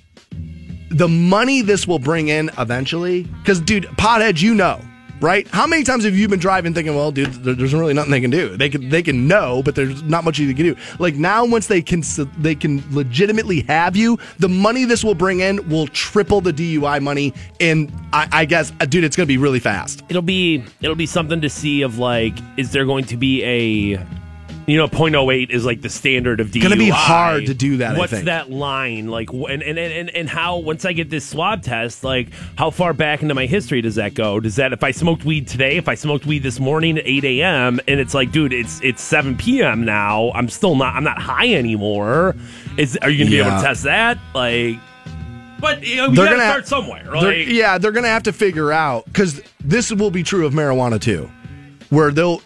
[0.90, 4.80] the money this will bring in eventually, because dude, potheads, you know,
[5.20, 5.46] right?
[5.48, 8.30] How many times have you been driving thinking, well, dude, there's really nothing they can
[8.30, 8.56] do.
[8.56, 10.76] They can they can know, but there's not much you can do.
[10.98, 12.02] Like now, once they can
[12.38, 17.02] they can legitimately have you, the money this will bring in will triple the DUI
[17.02, 17.34] money.
[17.60, 20.02] And I, I guess, uh, dude, it's gonna be really fast.
[20.08, 24.06] it'll be it'll be something to see of like, is there going to be a
[24.68, 26.62] you know, 0.08 is like the standard of DUI.
[26.62, 29.32] Gonna be hard to do that, I What's that line like?
[29.32, 33.22] And, and and and how once I get this swab test, like how far back
[33.22, 34.40] into my history does that go?
[34.40, 37.24] Does that if I smoked weed today, if I smoked weed this morning at 8
[37.24, 37.80] a.m.
[37.88, 39.86] and it's like, dude, it's it's 7 p.m.
[39.86, 40.32] now.
[40.34, 40.94] I'm still not.
[40.94, 42.36] I'm not high anymore.
[42.76, 44.18] Is are you gonna be able to test that?
[44.34, 44.76] Like,
[45.60, 47.08] but you know, we They're gotta gonna start somewhere.
[47.10, 51.00] They're- yeah, they're gonna have to figure out because this will be true of marijuana
[51.00, 51.30] too,
[51.88, 52.42] where they'll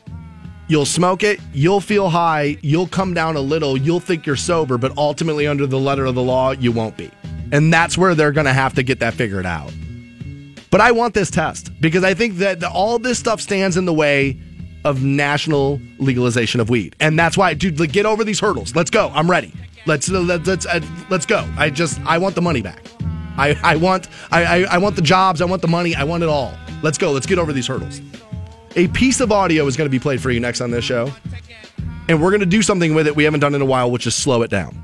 [0.68, 4.78] you'll smoke it, you'll feel high, you'll come down a little, you'll think you're sober,
[4.78, 7.10] but ultimately under the letter of the law, you won't be,
[7.50, 9.72] and that's where they're gonna have to get that figured out.
[10.70, 13.92] But I want this test because I think that all this stuff stands in the
[13.92, 14.40] way
[14.84, 18.74] of national legalization of weed, and that's why, dude, get over these hurdles.
[18.74, 19.10] Let's go.
[19.14, 19.52] I'm ready.
[19.84, 21.48] Let's let's let's, uh, let's go.
[21.56, 22.84] I just I want the money back.
[23.36, 25.40] I, I want I, I, I want the jobs.
[25.40, 25.94] I want the money.
[25.94, 26.54] I want it all.
[26.82, 27.12] Let's go.
[27.12, 28.00] Let's get over these hurdles.
[28.74, 31.12] A piece of audio is going to be played for you next on this show,
[32.08, 34.06] and we're going to do something with it we haven't done in a while, which
[34.06, 34.76] is slow it down.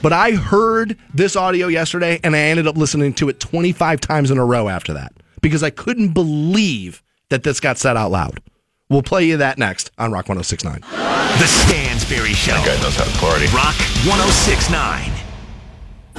[0.00, 4.30] But I heard this audio yesterday, and I ended up listening to it 25 times
[4.30, 8.40] in a row after that because I couldn't believe that this got said out loud.
[8.88, 10.80] We'll play you that next on Rock 1069.
[10.82, 12.52] The Stansbury Show.
[12.52, 13.46] That Guy knows how to party.
[13.46, 13.74] Rock
[14.06, 15.25] 1069.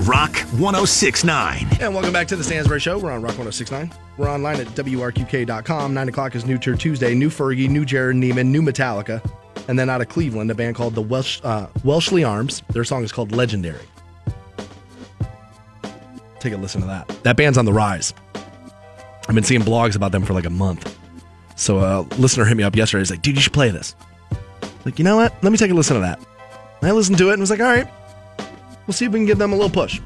[0.02, 1.68] Rock 1069.
[1.82, 3.00] And welcome back to the Stansbury Show.
[3.00, 3.92] We're on Rock 1069.
[4.18, 5.94] We're online at WRQK.com.
[5.94, 7.16] 9 o'clock is New Turd Tuesday.
[7.16, 9.28] New Fergie, new Jerrod Niemann, new Metallica.
[9.68, 12.62] And then out of Cleveland, a band called the Welsh, uh, Welshly Arms.
[12.70, 13.82] Their song is called Legendary.
[16.40, 17.08] Take a listen to that.
[17.24, 18.14] That band's on the rise.
[19.28, 20.96] I've been seeing blogs about them for like a month.
[21.56, 23.02] So a listener hit me up yesterday.
[23.02, 23.96] He's like, dude, you should play this.
[24.86, 25.34] Like, you know what?
[25.44, 26.20] Let me take a listen to that.
[26.82, 27.88] And I listened to it and was like, all right,
[28.88, 30.02] we'll see if we can give them a little push.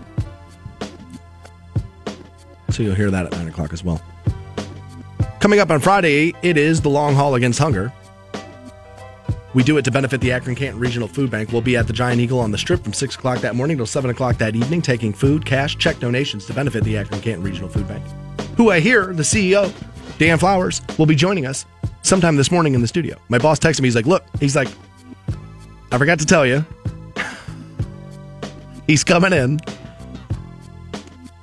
[2.72, 4.02] So you'll hear that at 9 o'clock as well.
[5.40, 7.92] Coming up on Friday, it is the long haul against hunger.
[9.54, 11.52] We do it to benefit the Akron Canton Regional Food Bank.
[11.52, 13.86] We'll be at the Giant Eagle on the strip from 6 o'clock that morning till
[13.86, 17.68] 7 o'clock that evening, taking food, cash, check donations to benefit the Akron Canton Regional
[17.68, 18.04] Food Bank.
[18.56, 19.74] Who I hear, the CEO,
[20.18, 21.66] Dan Flowers, will be joining us
[22.02, 23.18] sometime this morning in the studio.
[23.28, 24.70] My boss texted me, he's like, Look, he's like,
[25.92, 26.66] I forgot to tell you.
[28.92, 29.58] He's coming in.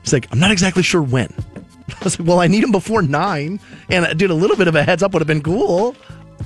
[0.02, 1.32] He's like, I'm not exactly sure when.
[1.88, 3.58] I was like, well, I need him before nine.
[3.88, 5.96] And uh, dude, a little bit of a heads up would have been cool.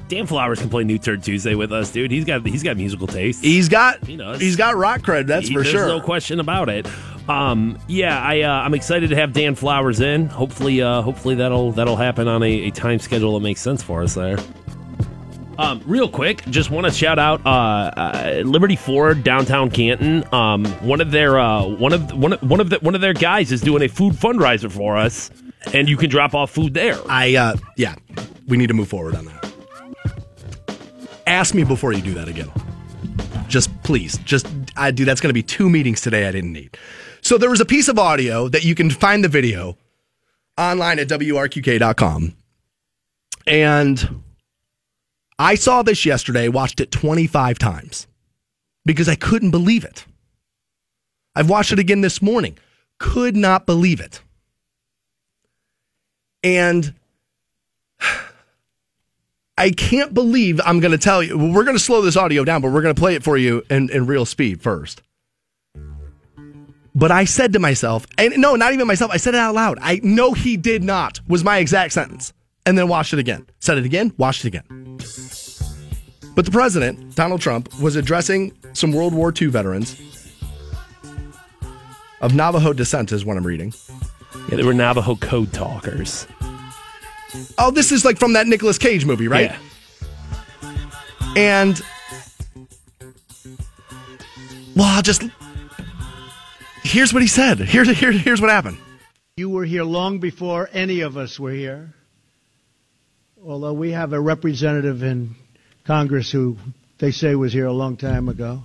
[0.06, 2.12] Dan Flowers can play New Turd Tuesday with us, dude.
[2.12, 3.42] He's got he's got musical taste.
[3.42, 4.40] He's got He does.
[4.40, 5.88] he's got rock cred, that's He- for there's sure.
[5.88, 6.86] no question about it.
[7.28, 10.26] Um, yeah, I uh, I'm excited to have Dan Flowers in.
[10.26, 14.04] Hopefully, uh, hopefully that'll that'll happen on a, a time schedule that makes sense for
[14.04, 14.38] us there.
[15.58, 17.48] Um, real quick, just want to shout out uh,
[17.96, 20.24] uh, Liberty Ford downtown Canton.
[20.32, 23.12] Um, one of their uh, one of one of, one of the, one of their
[23.12, 25.30] guys is doing a food fundraiser for us,
[25.74, 26.98] and you can drop off food there.
[27.08, 27.94] I uh yeah,
[28.48, 29.52] we need to move forward on that.
[31.26, 32.50] Ask me before you do that again.
[33.46, 36.76] Just please, just I do that's going to be two meetings today I didn't need.
[37.20, 39.76] So there was a piece of audio that you can find the video
[40.58, 42.36] online at wrqk.com.
[43.46, 44.22] And
[45.42, 48.06] I saw this yesterday, watched it 25 times
[48.84, 50.06] because I couldn't believe it.
[51.34, 52.56] I've watched it again this morning.
[52.98, 54.22] Could not believe it.
[56.44, 56.94] And
[59.58, 61.36] I can't believe I'm going to tell you.
[61.36, 63.64] We're going to slow this audio down, but we're going to play it for you
[63.68, 65.02] in, in real speed first.
[66.94, 69.78] But I said to myself, and no, not even myself, I said it out loud.
[69.82, 72.32] I know he did not, was my exact sentence.
[72.64, 73.48] And then watched it again.
[73.58, 74.81] Said it again, watched it again.
[76.34, 80.00] But the president, Donald Trump, was addressing some World War II veterans
[82.20, 83.74] of Navajo descent, is what I'm reading.
[84.48, 86.26] Yeah, they were Navajo code talkers.
[87.58, 89.50] Oh, this is like from that Nicolas Cage movie, right?
[89.50, 89.58] Yeah.
[91.36, 91.80] And
[94.76, 95.22] well, I'll just
[96.82, 97.58] here's what he said.
[97.58, 98.78] Here's here, here's what happened.
[99.36, 101.94] You were here long before any of us were here.
[103.44, 105.34] Although we have a representative in
[105.84, 106.56] Congress who
[106.98, 108.62] they say was here a long time ago.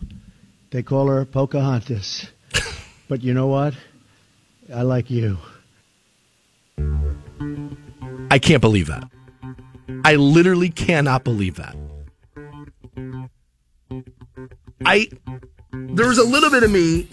[0.72, 2.28] They call her Pocahontas.
[3.10, 3.74] but you know what?
[4.74, 5.38] I like you.
[8.30, 9.10] I can't believe that.
[10.04, 11.76] I literally cannot believe that.
[14.86, 15.10] I
[15.72, 17.08] there was a little bit of me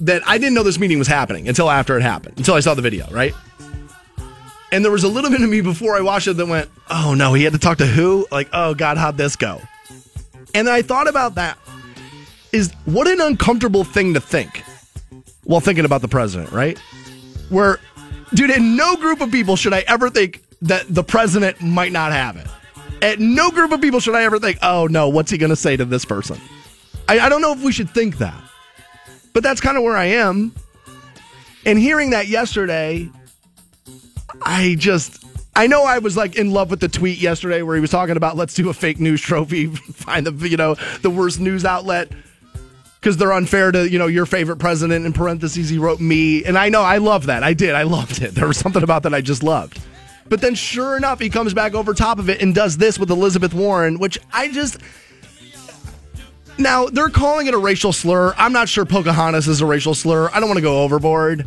[0.00, 2.74] that I didn't know this meeting was happening until after it happened, until I saw
[2.74, 3.34] the video, right?
[4.72, 7.14] And there was a little bit of me before I watched it that went, "Oh
[7.14, 9.60] no, he had to talk to who?" Like, "Oh god, how'd this go?"
[10.54, 11.58] And I thought about that
[12.52, 14.64] is what an uncomfortable thing to think
[15.44, 16.78] while thinking about the president, right?
[17.48, 17.78] Where
[18.34, 22.12] dude, in no group of people should I ever think that the president might not
[22.12, 22.46] have it.
[23.02, 25.56] At no group of people should I ever think, oh no, what's he going to
[25.56, 26.38] say to this person?
[27.08, 28.38] I, I don't know if we should think that,
[29.32, 30.54] but that's kind of where I am.
[31.64, 33.10] And hearing that yesterday,
[34.42, 37.80] I just, I know I was like in love with the tweet yesterday where he
[37.80, 41.40] was talking about let's do a fake news trophy, find the, you know, the worst
[41.40, 42.10] news outlet.
[43.00, 46.44] Because they're unfair to you know your favorite president in parentheses he wrote me.
[46.44, 47.42] And i know i love that.
[47.42, 47.74] I did.
[47.74, 48.34] I loved it.
[48.34, 49.80] There was something about that i just loved.
[50.28, 53.10] But then sure enough he comes back over top of it and does this with
[53.10, 54.76] elizabeth warren which i just
[56.58, 58.34] now they're calling it a racial slur.
[58.36, 60.28] I'm not sure pocahontas is a racial slur.
[60.30, 61.46] I don't want to go overboard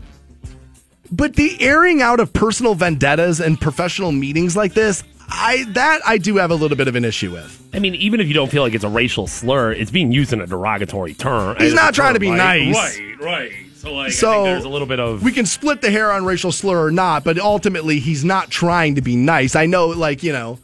[1.11, 6.17] but the airing out of personal vendettas and professional meetings like this I that I
[6.17, 7.59] do have a little bit of an issue with.
[7.73, 10.33] I mean, even if you don't feel like it's a racial slur, it's being used
[10.33, 11.57] in a derogatory term.
[11.57, 12.37] He's not trying to be right?
[12.37, 12.99] nice.
[12.99, 13.51] Right, right.
[13.75, 15.23] So, like, So there's a little bit of.
[15.23, 18.95] we can split the hair on racial slur or not, but ultimately he's not trying
[18.95, 19.55] to be nice.
[19.55, 20.59] I know, like you know,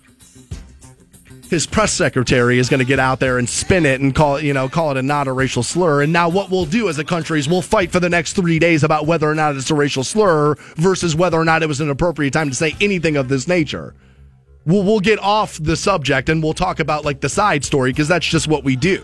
[1.49, 4.43] his press secretary is going to get out there and spin it and call it,
[4.43, 6.03] you know, call it a not a racial slur.
[6.03, 8.59] And now what we'll do as a country is we'll fight for the next three
[8.59, 11.81] days about whether or not it's a racial slur versus whether or not it was
[11.81, 13.95] an appropriate time to say anything of this nature.
[14.65, 18.07] We'll we'll get off the subject and we'll talk about like the side story because
[18.07, 19.03] that's just what we do.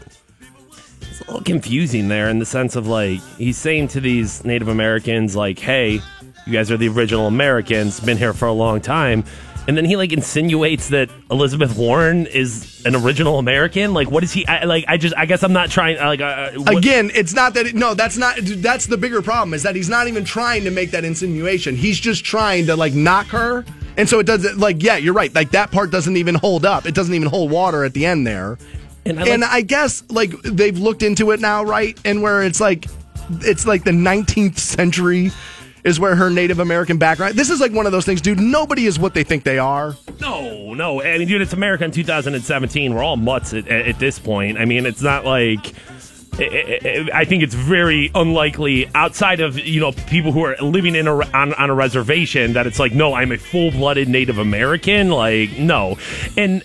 [1.02, 4.68] It's a little confusing there in the sense of like he's saying to these Native
[4.68, 6.02] Americans like, "Hey,
[6.46, 9.24] you guys are the original Americans, been here for a long time."
[9.68, 13.94] And then he like insinuates that Elizabeth Warren is an original American.
[13.94, 14.46] Like, what is he?
[14.46, 15.98] I, like, I just, I guess I'm not trying.
[15.98, 17.68] Like, uh, Again, it's not that.
[17.68, 18.38] It, no, that's not.
[18.40, 21.76] That's the bigger problem is that he's not even trying to make that insinuation.
[21.76, 23.66] He's just trying to like knock her,
[23.98, 24.60] and so it doesn't.
[24.60, 25.34] Like, yeah, you're right.
[25.34, 26.86] Like that part doesn't even hold up.
[26.86, 28.60] It doesn't even hold water at the end there.
[29.04, 32.00] And I like- and I guess like they've looked into it now, right?
[32.06, 32.86] And where it's like,
[33.42, 35.32] it's like the 19th century
[35.86, 37.36] is where her Native American background.
[37.36, 38.40] This is like one of those things, dude.
[38.40, 39.96] Nobody is what they think they are.
[40.20, 41.02] No, no.
[41.02, 42.94] I mean, dude, it's America in 2017.
[42.94, 44.58] We're all mutts at, at, this point.
[44.58, 45.74] I mean, it's not like.
[46.38, 51.16] I think it's very unlikely outside of you know people who are living in a,
[51.34, 55.58] on, on a reservation that it's like no I'm a full blooded Native American like
[55.58, 55.98] no
[56.36, 56.62] and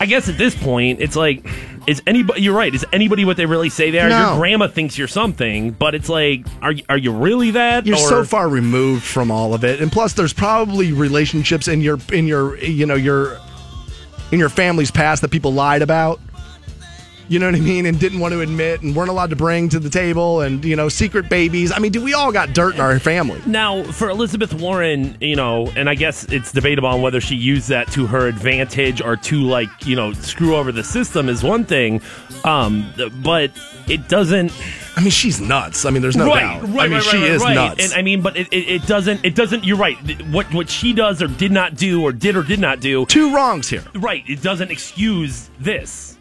[0.00, 1.46] I guess at this point it's like
[1.86, 4.28] is anybody you're right is anybody what they really say they are No.
[4.30, 7.96] your grandma thinks you're something but it's like are you- are you really that You're
[7.96, 11.98] Or- so far removed from all of it, and plus, there's probably relationships in your
[12.12, 13.38] in your you know your
[14.32, 16.20] in your family's past that people lied about.
[17.28, 17.86] You know what I mean?
[17.86, 20.76] And didn't want to admit and weren't allowed to bring to the table and, you
[20.76, 21.72] know, secret babies.
[21.72, 23.40] I mean, do we all got dirt in our family?
[23.46, 27.68] Now, for Elizabeth Warren, you know, and I guess it's debatable on whether she used
[27.70, 31.64] that to her advantage or to, like, you know, screw over the system is one
[31.64, 32.00] thing.
[32.44, 33.50] Um, but
[33.88, 34.52] it doesn't.
[34.96, 35.84] I mean, she's nuts.
[35.84, 36.62] I mean, there's no right, doubt.
[36.62, 37.54] right, I mean, right, she right, is right.
[37.54, 37.84] nuts.
[37.84, 39.24] And I mean, but it, it, it doesn't.
[39.24, 39.64] It doesn't.
[39.64, 39.96] You're right.
[40.28, 43.04] What what she does or did not do or did or did not do.
[43.06, 43.84] Two wrongs here.
[43.94, 44.24] Right.
[44.26, 46.15] It doesn't excuse this.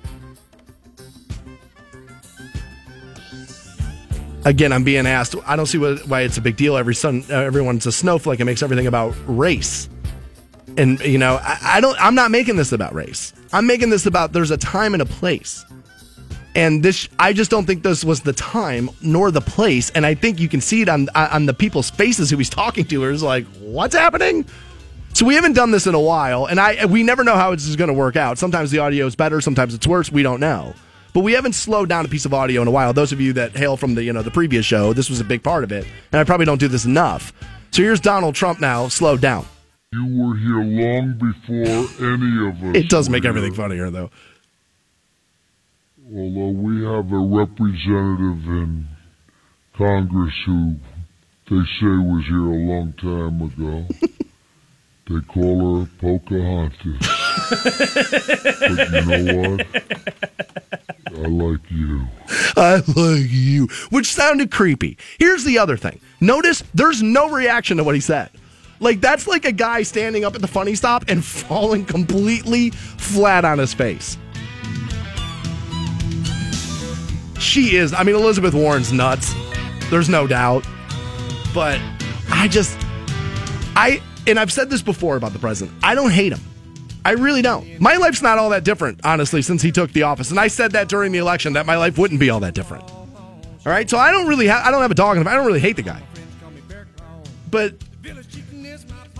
[4.45, 5.35] Again, I'm being asked.
[5.47, 6.77] I don't see what, why it's a big deal.
[6.77, 8.39] Every son, everyone's a snowflake.
[8.39, 9.89] It makes everything about race.
[10.77, 11.99] And you know, I, I don't.
[11.99, 13.33] I'm not making this about race.
[13.51, 15.65] I'm making this about there's a time and a place.
[16.53, 19.89] And this, I just don't think this was the time nor the place.
[19.89, 22.85] And I think you can see it on on the people's faces who he's talking
[22.85, 23.03] to.
[23.05, 24.45] Is like, what's happening?
[25.13, 27.67] So we haven't done this in a while, and I we never know how this
[27.67, 28.37] is going to work out.
[28.37, 30.11] Sometimes the audio is better, sometimes it's worse.
[30.11, 30.75] We don't know.
[31.15, 32.91] But we haven't slowed down a piece of audio in a while.
[32.91, 35.23] Those of you that hail from the you know the previous show, this was a
[35.23, 37.31] big part of it, and I probably don't do this enough.
[37.71, 39.45] So here's Donald Trump now, slowed down.
[39.93, 42.75] You were here long before any of us.
[42.75, 44.11] It does make were everything funnier though.
[46.13, 48.85] Although we have a representative in
[49.77, 50.75] Congress who
[51.49, 53.85] they say was here a long time ago.
[55.09, 56.99] they call her Pocahontas.
[58.59, 60.64] but you know what?
[61.25, 62.07] I like you.
[62.55, 64.95] I like you, which sounded creepy.
[65.17, 65.99] Here's the other thing.
[66.21, 68.29] Notice there's no reaction to what he said.
[68.79, 73.43] Like that's like a guy standing up at the funny stop and falling completely flat
[73.43, 74.19] on his face.
[77.39, 77.91] She is.
[77.91, 79.33] I mean, Elizabeth Warren's nuts.
[79.89, 80.63] There's no doubt.
[81.55, 81.79] But
[82.29, 82.77] I just,
[83.75, 85.75] I, and I've said this before about the president.
[85.81, 86.41] I don't hate him.
[87.05, 87.79] I really don't.
[87.79, 90.31] My life's not all that different, honestly, since he took the office.
[90.31, 92.83] And I said that during the election that my life wouldn't be all that different.
[92.83, 95.27] All right, so I don't really have I don't have a dog in him.
[95.27, 96.01] I don't really hate the guy.
[97.49, 97.75] But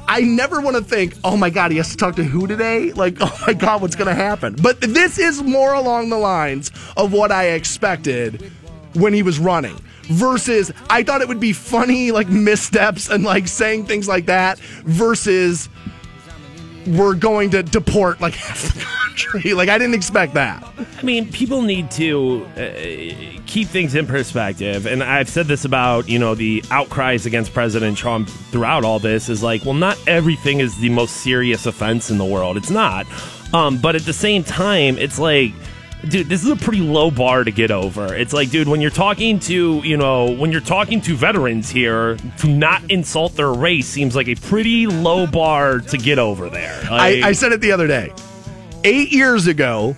[0.08, 2.92] I never want to think, oh my God, he has to talk to who today?
[2.92, 4.56] Like, oh my God, what's going to happen?
[4.62, 8.52] But this is more along the lines of what I expected
[8.94, 9.80] when he was running.
[10.04, 14.60] Versus, I thought it would be funny, like missteps and like saying things like that.
[14.60, 15.68] Versus,
[16.88, 19.54] we're going to deport like half the country.
[19.54, 20.64] Like, I didn't expect that.
[20.98, 24.86] I mean, people need to uh, keep things in perspective.
[24.86, 29.30] And I've said this about, you know, the outcries against President Trump throughout all this
[29.30, 32.58] is like, well, not everything is the most serious offense in the world.
[32.58, 33.06] It's not.
[33.54, 35.54] Um, but at the same time, it's like,
[36.10, 38.14] dude, this is a pretty low bar to get over.
[38.14, 42.18] It's like, dude, when you're talking to, you know, when you're talking to veterans here,
[42.40, 46.82] to not insult their race seems like a pretty low bar to get over there.
[46.90, 48.14] I, I said it the other day.
[48.84, 49.96] Eight years ago,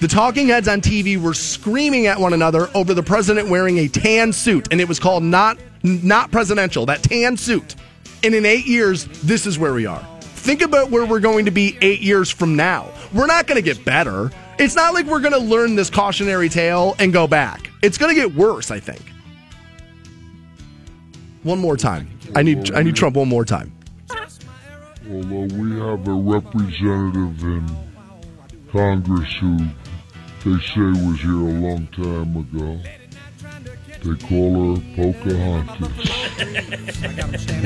[0.00, 3.88] the talking heads on TV were screaming at one another over the president wearing a
[3.88, 6.86] tan suit, and it was called not not presidential.
[6.86, 7.74] That tan suit.
[8.22, 10.06] And in eight years, this is where we are.
[10.20, 12.90] Think about where we're going to be eight years from now.
[13.12, 14.30] We're not going to get better.
[14.58, 17.70] It's not like we're going to learn this cautionary tale and go back.
[17.82, 19.02] It's going to get worse, I think.
[21.42, 22.08] One more time.
[22.34, 23.70] I need I need Trump one more time.
[25.10, 27.66] Although we have a representative in
[28.72, 29.58] Congress who
[30.44, 32.80] they say was here a long time ago.
[34.02, 36.08] They call her Pocahontas.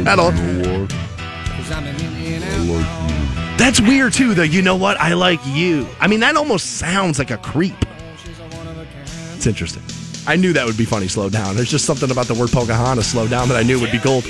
[0.04, 1.17] Don't- You know what?
[1.60, 3.56] I like you.
[3.56, 4.42] That's weird too, though.
[4.42, 4.96] You know what?
[4.98, 5.86] I like you.
[6.00, 7.74] I mean, that almost sounds like a creep.
[9.34, 9.82] It's interesting.
[10.26, 11.08] I knew that would be funny.
[11.08, 11.56] Slow down.
[11.56, 13.06] There's just something about the word Pocahontas.
[13.10, 14.24] Slow down that I knew would be gold.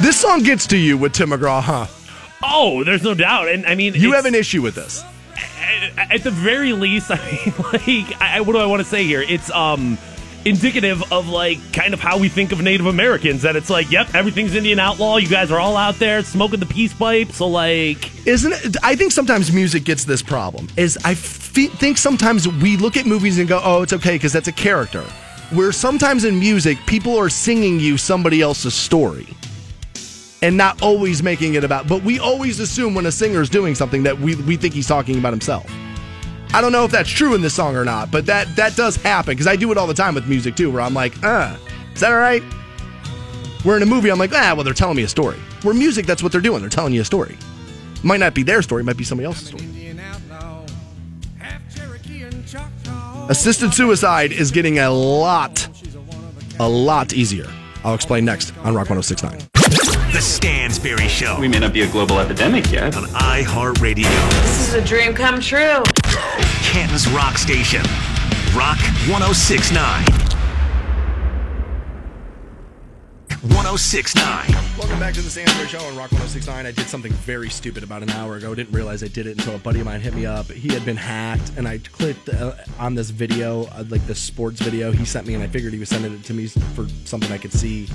[0.00, 1.86] This song gets to you with Tim McGraw, huh?
[2.42, 3.48] oh, there's no doubt.
[3.48, 5.02] And I mean, You have an issue with this.
[5.96, 9.04] at, at the very least, I mean, like, I, what do I want to say
[9.04, 9.22] here?
[9.22, 9.96] It's um
[10.44, 13.42] indicative of like kind of how we think of Native Americans.
[13.42, 15.16] That it's like, yep, everything's Indian outlaw.
[15.16, 17.32] You guys are all out there smoking the peace pipe.
[17.32, 18.76] So like, Isn't it?
[18.82, 20.68] I think sometimes music gets this problem.
[20.76, 24.48] Is I think sometimes we look at movies and go, "Oh, it's okay" because that's
[24.48, 25.04] a character.
[25.50, 29.28] Where sometimes in music, people are singing you somebody else's story,
[30.42, 31.86] and not always making it about.
[31.86, 34.88] But we always assume when a singer is doing something that we we think he's
[34.88, 35.70] talking about himself.
[36.54, 38.94] I don't know if that's true in this song or not, but that that does
[38.94, 41.56] happen because I do it all the time with music too, where I'm like, "Uh,
[41.92, 42.44] is that all right?"
[43.64, 46.06] We're in a movie, I'm like, "Ah, well, they're telling me a story." Where music,
[46.06, 46.60] that's what they're doing.
[46.60, 47.36] They're telling you a story.
[48.04, 49.64] Might not be their story, might be somebody else's story.
[53.28, 55.66] Assisted suicide is getting a lot,
[56.60, 57.48] a lot easier.
[57.82, 59.40] I'll explain next on Rock 1069.
[60.12, 62.96] The Stansbury Show We may not be a global epidemic yet.
[62.96, 64.04] on iHeartRadio.
[64.42, 65.82] This is a dream come true.
[66.62, 67.82] Canton's Rock Station.
[68.54, 70.04] Rock 1069.
[73.42, 74.78] 1069.
[74.78, 76.66] Welcome back to the Stansbury Show on Rock 1069.
[76.66, 78.54] I did something very stupid about an hour ago.
[78.54, 80.50] Didn't realize I did it until a buddy of mine hit me up.
[80.50, 84.60] He had been hacked, and I clicked uh, on this video, uh, like this sports
[84.60, 87.30] video he sent me, and I figured he was sending it to me for something
[87.30, 87.88] I could see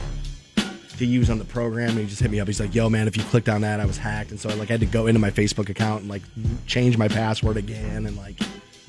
[0.99, 1.89] to use on the program.
[1.89, 2.47] And he just hit me up.
[2.47, 4.53] He's like, "Yo, man, if you clicked on that, I was hacked." And so I
[4.53, 6.21] like had to go into my Facebook account and like
[6.67, 8.39] change my password again and like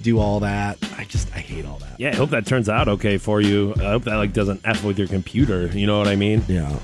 [0.02, 0.78] do all that.
[0.96, 1.98] I just I hate all that.
[1.98, 3.74] Yeah, I hope that turns out okay for you.
[3.76, 5.66] I hope that like doesn't f with your computer.
[5.66, 6.44] You know what I mean?
[6.48, 6.78] Yeah.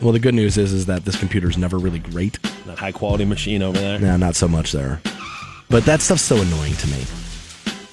[0.00, 2.38] Well, the good news is is that this computer's never really great.
[2.66, 3.98] That high quality machine over there.
[3.98, 5.00] No, not so much there.
[5.70, 7.04] But that stuff's so annoying to me.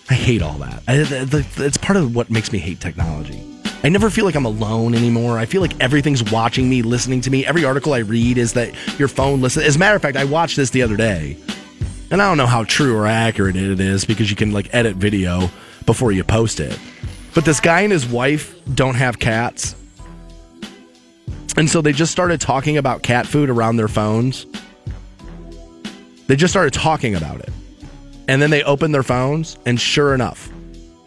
[0.09, 0.83] I hate all that.
[0.87, 1.03] I,
[1.65, 3.54] it's part of what makes me hate technology.
[3.85, 5.37] I never feel like I'm alone anymore.
[5.37, 7.45] I feel like everything's watching me, listening to me.
[7.45, 9.67] Every article I read is that your phone listens.
[9.67, 11.37] As a matter of fact, I watched this the other day,
[12.09, 14.95] and I don't know how true or accurate it is because you can like edit
[14.95, 15.51] video
[15.85, 16.79] before you post it.
[17.35, 19.75] But this guy and his wife don't have cats.
[21.55, 24.47] And so they just started talking about cat food around their phones.
[26.25, 27.51] They just started talking about it.
[28.27, 30.49] And then they opened their phones, and sure enough,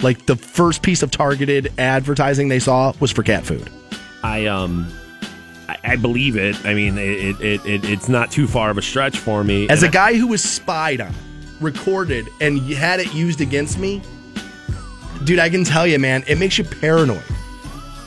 [0.03, 3.71] like the first piece of targeted advertising they saw was for cat food.
[4.23, 4.91] I um,
[5.69, 6.57] I, I believe it.
[6.65, 9.69] I mean, it, it, it it's not too far of a stretch for me.
[9.69, 11.15] As And a guy who was spied on,
[11.61, 14.03] recorded, and had it used against me,
[15.25, 17.23] dude, I can tell you, man, it makes you paranoid.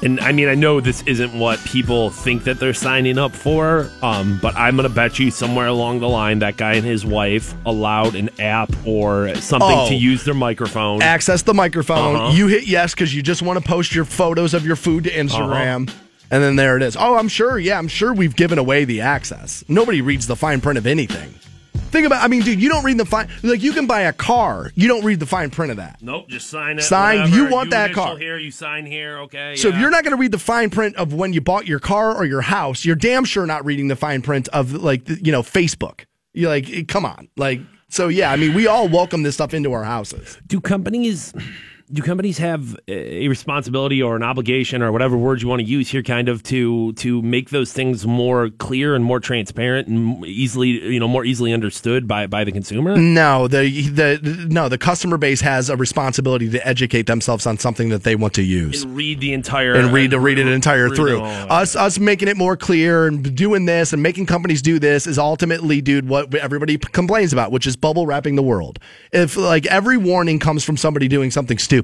[0.04, 3.88] And I mean, I know this isn't what people think that they're signing up for,
[4.02, 7.54] um, but I'm gonna bet you somewhere along the line that guy and his wife
[7.68, 9.88] allowed an app or something Oh.
[9.90, 11.04] to use their microphone.
[11.04, 12.16] Access the microphone.
[12.16, 12.32] Uh-huh.
[12.34, 15.12] You hit yes because you just want to post your photos of your food to
[15.12, 15.88] Instagram.
[16.32, 16.96] And then there it is.
[16.98, 17.60] Oh, I'm sure.
[17.60, 19.64] Yeah, I'm sure we've given away the access.
[19.68, 21.34] Nobody reads the fine print of anything.
[21.92, 22.24] Think about.
[22.24, 23.30] I mean, dude, you don't read the fine.
[23.44, 24.72] Like, you can buy a car.
[24.76, 25.98] You don't read the fine print of that.
[26.02, 26.84] Nope, just sign it.
[26.84, 27.36] Sign, whatever.
[27.36, 28.18] you want that car.
[28.18, 28.38] here.
[28.38, 29.20] You sign here.
[29.20, 29.56] Okay.
[29.58, 31.80] So if you're not going to read the fine print of when you bought your
[31.80, 35.20] car or your house, you're damn sure not reading the fine print of like the,
[35.22, 36.06] you know Facebook.
[36.34, 37.60] You like, eh, come on, like.
[37.90, 40.40] So yeah, I mean, we all welcome this stuff into our houses.
[40.48, 41.34] do companies
[41.94, 45.90] do companies have a responsibility or an obligation or whatever word you want to use
[45.90, 50.70] here kind of to to make those things more clear and more transparent and easily
[50.70, 55.18] you know more easily understood by by the consumer No, the the no, the customer
[55.18, 58.84] base has a responsibility to educate themselves on something that they want to use.
[58.84, 61.26] and read the entire and read to read it entire through.
[61.26, 61.52] it.
[61.52, 65.18] Us us making it more clear and doing this and making companies do this is
[65.18, 68.80] ultimately, dude, what everybody complains about, which is bubble wrapping the world.
[69.12, 71.81] If like every warning comes from somebody doing something stupid,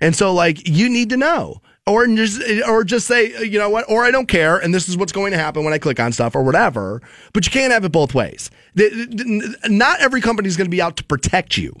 [0.00, 1.60] and so like you need to know.
[1.86, 4.96] Or just, or just say, you know what, or I don't care, and this is
[4.98, 7.00] what's going to happen when I click on stuff, or whatever.
[7.32, 8.50] But you can't have it both ways.
[8.76, 11.74] Not every company is going to be out to protect you.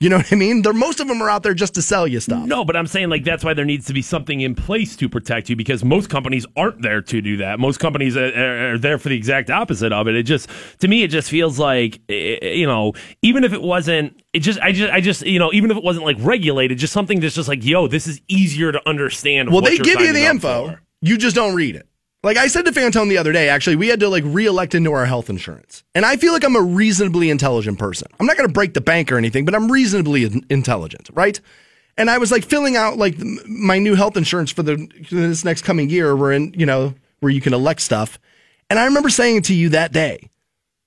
[0.00, 0.62] You know what I mean?
[0.62, 2.46] They're, most of them are out there just to sell you stuff.
[2.46, 5.10] no, but I'm saying like that's why there needs to be something in place to
[5.10, 7.60] protect you because most companies aren't there to do that.
[7.60, 10.16] Most companies are, are, are there for the exact opposite of it.
[10.16, 10.48] It just
[10.78, 14.72] to me it just feels like you know even if it wasn't it just I
[14.72, 17.48] just I just you know even if it wasn't like regulated just something that's just
[17.48, 19.50] like yo this is easier to understand.
[19.50, 20.68] Well, they give you the info.
[20.68, 20.82] for.
[21.02, 21.86] You just don't read it.
[22.22, 24.92] Like I said to Fantone the other day, actually, we had to like re-elect into
[24.92, 25.84] our health insurance.
[25.94, 28.08] And I feel like I'm a reasonably intelligent person.
[28.18, 31.40] I'm not going to break the bank or anything, but I'm reasonably in- intelligent, right?
[31.96, 35.62] And I was like filling out like my new health insurance for the this next
[35.62, 36.14] coming year.
[36.14, 38.18] We're in, you know, where you can elect stuff.
[38.68, 40.30] And I remember saying to you that day,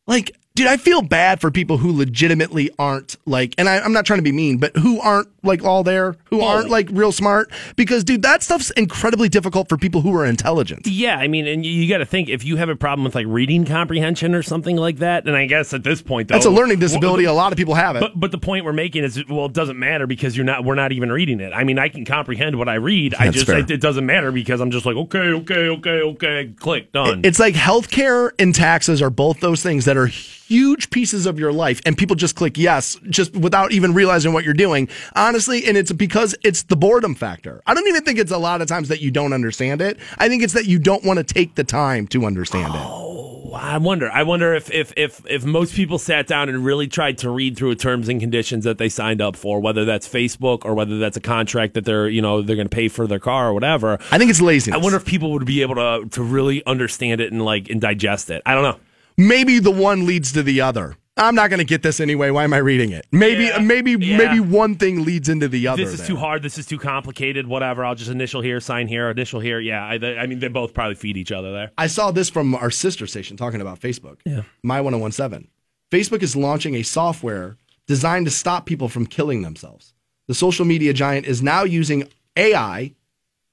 [0.06, 4.06] like, dude, I feel bad for people who legitimately aren't like, and I, I'm not
[4.06, 7.52] trying to be mean, but who aren't like all there, who aren't like real smart.
[7.76, 10.88] Because, dude, that stuff's incredibly difficult for people who are intelligent.
[10.88, 13.16] Yeah, I mean, and you, you got to think if you have a problem with
[13.16, 16.46] like reading comprehension or something like that, and I guess at this point though, That's
[16.46, 17.26] a learning wh- disability.
[17.26, 18.00] A lot of people have it.
[18.00, 20.76] But but the point we're making is well, it doesn't matter because you're not we're
[20.76, 21.52] not even reading it.
[21.54, 23.16] I mean, I can comprehend what I read.
[23.16, 23.60] I just fair.
[23.60, 27.22] it, it doesn't matter because I'm just like okay, okay, okay, okay, click done.
[27.24, 30.43] It's like healthcare and taxes are both those things that are huge
[30.92, 34.54] pieces of your life, and people just click yes, just without even realizing what you're
[34.54, 34.88] doing.
[35.16, 37.62] Honestly, and it's because it's the boredom factor.
[37.66, 39.98] I don't even think it's a lot of times that you don't understand it.
[40.18, 42.82] I think it's that you don't want to take the time to understand it.
[42.82, 44.10] Oh, I wonder.
[44.12, 47.58] I wonder if, if if if most people sat down and really tried to read
[47.58, 51.18] through terms and conditions that they signed up for, whether that's Facebook or whether that's
[51.18, 54.00] a contract that they're you know they're going to pay for their car or whatever.
[54.12, 54.76] I think it's laziness.
[54.76, 57.80] I wonder if people would be able to to really understand it and like and
[57.80, 58.42] digest it.
[58.46, 58.80] I don't know.
[59.18, 60.96] Maybe the one leads to the other.
[61.16, 62.32] I'm not going to get this anyway.
[62.32, 63.06] Why am I reading it?
[63.12, 64.18] Maybe, Yeah, maybe, yeah.
[64.18, 65.84] maybe one thing leads into the other.
[65.84, 66.08] This is there.
[66.08, 66.42] too hard.
[66.42, 67.46] This is too complicated.
[67.46, 67.86] Whatever.
[67.86, 69.60] I'll just initial here, sign here, initial here.
[69.60, 69.86] Yeah.
[69.86, 71.72] I, I mean, they both probably feed each other there.
[71.78, 74.22] I saw this from our sister station talking about Facebook.
[74.26, 74.42] Yeah.
[74.64, 75.50] My 1017.
[75.92, 79.94] Facebook is launching a software designed to stop people from killing themselves.
[80.28, 82.96] The social media giant is now using AI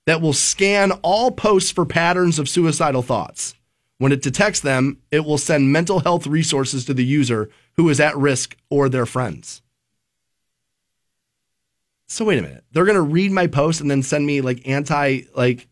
[0.06, 3.54] that will scan all posts for patterns of suicidal thoughts.
[4.01, 8.01] When it detects them, it will send mental health resources to the user who is
[8.01, 9.61] at risk or their friends.
[12.09, 12.64] So wait a minute.
[12.72, 15.68] They're going to read my post and then send me like anti like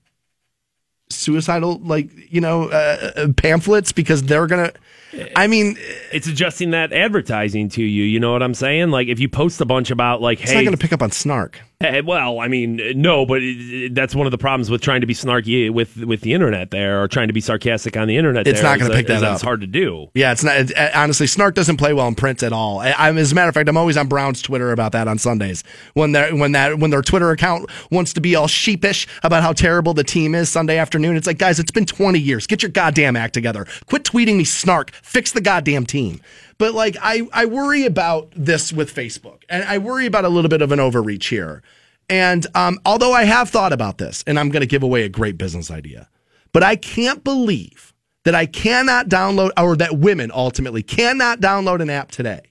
[1.08, 5.78] suicidal like, you know, uh, uh, pamphlets because they're going to I mean,
[6.12, 8.04] It's adjusting that advertising to you.
[8.04, 8.90] You know what I'm saying?
[8.90, 11.00] Like if you post a bunch about like, it's hey, not going to pick up
[11.00, 11.62] on snark.
[11.80, 14.80] Eh, well, I mean, eh, no, but it, it- that's one of the problems with
[14.82, 18.08] trying to be snarky with with the internet there, or trying to be sarcastic on
[18.08, 18.48] the internet.
[18.48, 19.34] It's there, not gonna pick that that up.
[19.34, 20.08] It's hard to do.
[20.12, 20.56] Yeah, it's not.
[20.74, 22.80] Eh, honestly, Snark doesn't play well in print at all.
[22.80, 25.18] I, I'm, as a matter of fact, I'm always on Brown's Twitter about that on
[25.18, 25.62] Sundays
[25.94, 29.52] when their when that when their Twitter account wants to be all sheepish about how
[29.52, 31.16] terrible the team is Sunday afternoon.
[31.16, 32.48] It's like, guys, it's been 20 years.
[32.48, 33.68] Get your goddamn act together.
[33.86, 34.90] Quit tweeting me Snark.
[34.90, 36.20] Fix the goddamn team.
[36.58, 40.48] But like, I I worry about this with Facebook, and I worry about a little
[40.48, 41.62] bit of an overreach here.
[42.10, 45.08] And um, although I have thought about this, and I'm going to give away a
[45.08, 46.08] great business idea,
[46.52, 47.94] but I can't believe
[48.24, 52.42] that I cannot download, or that women ultimately cannot download an app today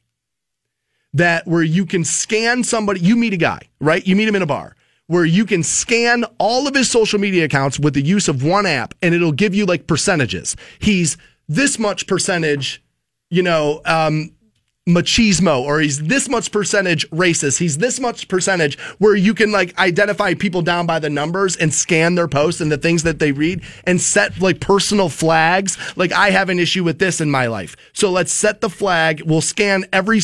[1.14, 4.06] that where you can scan somebody, you meet a guy, right?
[4.06, 4.76] You meet him in a bar
[5.08, 8.66] where you can scan all of his social media accounts with the use of one
[8.66, 10.56] app and it'll give you like percentages.
[10.80, 12.84] He's this much percentage,
[13.30, 14.32] you know, um,
[14.88, 19.78] machismo or he's this much percentage racist he's this much percentage where you can like
[19.78, 23.32] identify people down by the numbers and scan their posts and the things that they
[23.32, 27.48] read and set like personal flags like i have an issue with this in my
[27.48, 30.22] life so let's set the flag we'll scan every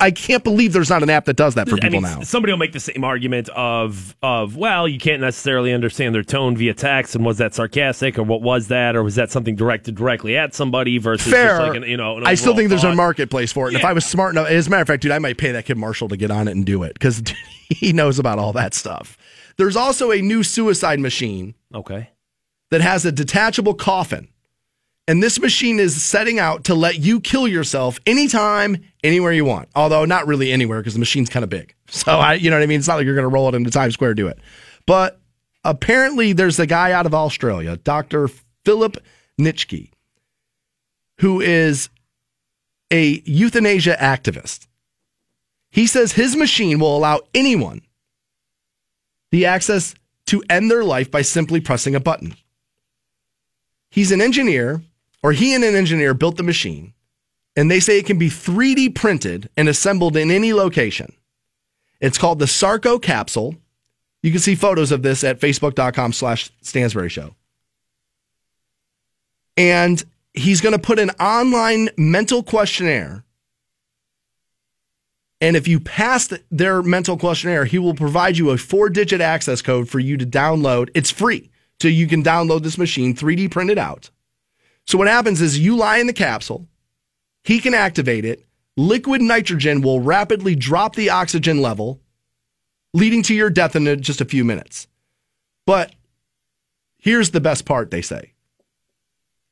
[0.00, 2.20] i can't believe there's not an app that does that for I people mean, now
[2.22, 6.56] somebody will make the same argument of of well, you can't necessarily understand their tone
[6.56, 9.94] via text, and was that sarcastic, or what was that, or was that something directed
[9.94, 11.58] directly at somebody versus fair.
[11.58, 12.18] just like an, you know?
[12.18, 13.74] an I still think there's a marketplace for it.
[13.74, 15.52] And if I was smart enough, as a matter of fact, dude, I might pay
[15.52, 17.22] that kid Marshall to get on it and do it because
[17.68, 19.16] he knows about all that stuff.
[19.56, 22.10] There's also a new suicide machine Okay.
[22.70, 24.28] that has a detachable coffin.
[25.08, 29.68] And this machine is setting out to let you kill yourself anytime, anywhere you want.
[29.74, 31.74] Although not really anywhere because the machine's kind of big.
[31.92, 32.78] So I, you know what I mean?
[32.78, 34.38] It's not like you're going to roll it into Times Square do it.
[34.86, 35.20] But
[35.64, 38.28] apparently there's a guy out of Australia, Dr.
[38.64, 38.96] Philip
[39.40, 39.90] Nitschke,
[41.18, 41.88] who is
[42.90, 44.66] a euthanasia activist.
[45.70, 47.82] He says his machine will allow anyone
[49.30, 49.94] the access
[50.26, 52.34] to end their life by simply pressing a button.
[53.90, 54.82] He's an engineer,
[55.22, 56.94] or he and an engineer built the machine,
[57.56, 61.12] and they say it can be 3D printed and assembled in any location.
[62.00, 63.56] It's called the Sarco capsule.
[64.22, 67.34] You can see photos of this at facebook.com slash Stansbury Show.
[69.56, 70.02] And
[70.34, 73.24] he's going to put an online mental questionnaire.
[75.40, 79.62] And if you pass their mental questionnaire, he will provide you a four digit access
[79.62, 80.90] code for you to download.
[80.94, 81.50] It's free.
[81.80, 84.10] So you can download this machine, 3D printed out.
[84.86, 86.68] So what happens is you lie in the capsule,
[87.42, 88.44] he can activate it,
[88.76, 92.00] liquid nitrogen will rapidly drop the oxygen level,
[92.92, 94.88] leading to your death in just a few minutes.
[95.64, 95.94] But
[96.98, 98.34] here's the best part, they say.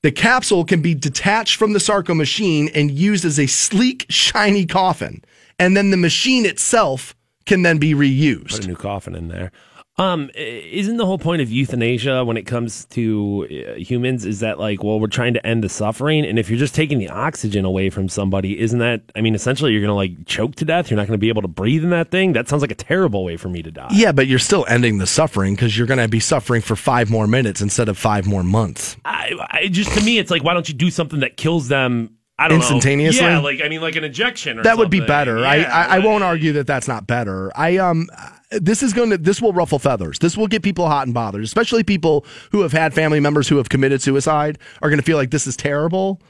[0.09, 4.65] The capsule can be detached from the Sarco machine and used as a sleek, shiny
[4.65, 5.23] coffin.
[5.59, 8.53] And then the machine itself can then be reused.
[8.53, 9.53] Put a new coffin in there.
[9.99, 14.61] Um, isn't the whole point of euthanasia when it comes to uh, humans is that
[14.61, 17.65] like, well, we're trying to end the suffering, and if you're just taking the oxygen
[17.65, 19.03] away from somebody, isn't that?
[19.17, 20.89] I mean, essentially, you're gonna like choke to death.
[20.91, 22.33] You're not gonna be able to breathe in that thing.
[22.35, 23.89] That sounds like a terrible way for me to die.
[23.91, 27.11] Yeah, but you're still ending the suffering because you're going to be suffering for five
[27.11, 28.97] more minutes instead of five more months.
[29.05, 32.15] I, I just to me, it's like, why don't you do something that kills them?
[32.39, 32.65] I don't know.
[32.67, 33.23] Instantaneously?
[33.23, 33.29] know.
[33.31, 34.61] Yeah, like I mean, like an injection.
[34.61, 35.39] Or that would be better.
[35.45, 37.51] I, Yeah, I I like- won't argue that that's not better.
[37.57, 38.07] I um
[38.51, 40.19] this is going to this will ruffle feathers.
[40.19, 43.57] This will get people hot and bothered, especially people who have had family members who
[43.59, 46.21] have committed suicide are going to feel like this is terrible.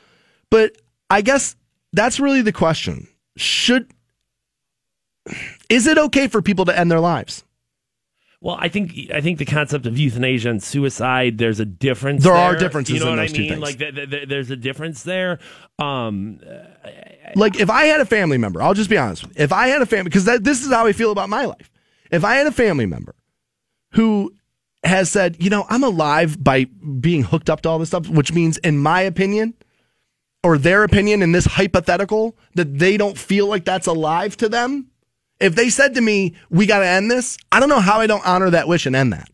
[0.51, 0.77] But
[1.11, 1.57] I guess
[1.93, 3.07] that's really the question.
[3.37, 3.91] Should
[5.69, 7.45] is it okay for people to end their lives?
[8.41, 12.23] Well, I think I think the concept of euthanasia and suicide, there's a difference.
[12.23, 13.51] There are differences You know in what those I two mean?
[13.51, 13.63] things.
[13.63, 15.41] Like, th- th- th- there's a difference there.
[15.81, 16.39] Um,
[17.35, 19.25] like if I had a family member, I'll just be honest.
[19.37, 21.69] If I had a family, because this is how I feel about my life.
[22.11, 23.15] If I had a family member
[23.93, 24.33] who
[24.85, 28.33] has said, you know, I'm alive by being hooked up to all this stuff, which
[28.33, 29.55] means, in my opinion,
[30.45, 34.89] or their opinion in this hypothetical that they don't feel like that's alive to them,
[35.41, 38.07] if they said to me, we got to end this, I don't know how I
[38.07, 39.29] don't honor that wish and end that.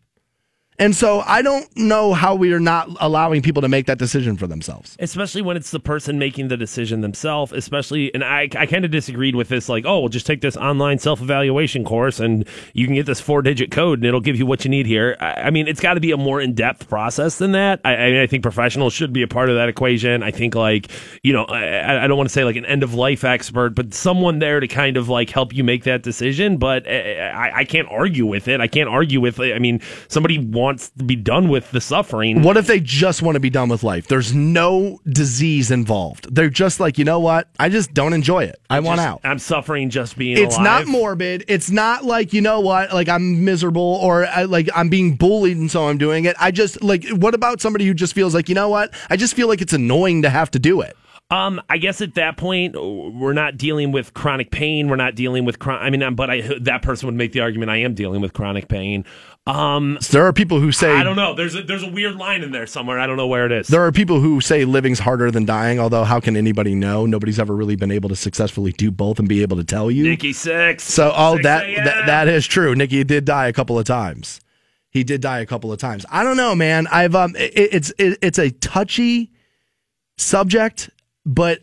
[0.78, 4.36] And so I don't know how we are not allowing people to make that decision
[4.36, 4.96] for themselves.
[4.98, 8.90] especially when it's the person making the decision themselves especially and i, I kind of
[8.90, 12.94] disagreed with this like oh well just take this online self-evaluation course and you can
[12.94, 15.50] get this four digit code and it'll give you what you need here i, I
[15.50, 18.26] mean it's got to be a more in-depth process than that I, I mean i
[18.26, 20.90] think professionals should be a part of that equation i think like
[21.22, 23.94] you know i, I don't want to say like an end of life expert but
[23.94, 27.64] someone there to kind of like help you make that decision but eh, I, I
[27.64, 29.54] can't argue with it i can't argue with it.
[29.54, 33.36] i mean somebody wants to be done with the suffering What if they just want
[33.36, 34.08] to be done with life?
[34.08, 36.34] There's no disease involved.
[36.34, 37.48] They're just like, you know what?
[37.58, 38.56] I just don't enjoy it.
[38.70, 39.20] I want Just- out.
[39.24, 40.86] i'm suffering just being It's alive.
[40.86, 41.44] not morbid.
[41.48, 42.92] It's not like, you know what?
[42.92, 46.36] Like I'm miserable or I, like I'm being bullied and so I'm doing it.
[46.40, 48.92] I just like, what about somebody who just feels like, you know what?
[49.10, 50.96] I just feel like it's annoying to have to do it.
[51.30, 54.88] Um, I guess at that point we're not dealing with chronic pain.
[54.88, 55.82] We're not dealing with chronic.
[55.82, 58.68] I mean, but I that person would make the argument I am dealing with chronic
[58.68, 59.06] pain.
[59.46, 61.34] Um, There are people who say, I don't know.
[61.34, 62.98] There's a, there's a weird line in there somewhere.
[62.98, 63.68] I don't know where it is.
[63.68, 67.04] There are people who say living's harder than dying, although how can anybody know?
[67.04, 70.04] Nobody's ever really been able to successfully do both and be able to tell you.
[70.04, 70.80] Nikki Sixx.
[70.80, 72.74] So, 6 that, that that is true.
[72.74, 74.40] Nikki did die a couple of times.
[74.88, 76.06] He did die a couple of times.
[76.10, 76.86] I don't know, man.
[76.86, 79.30] I've um, it, it's it, it's a touchy
[80.16, 80.88] subject,
[81.26, 81.60] but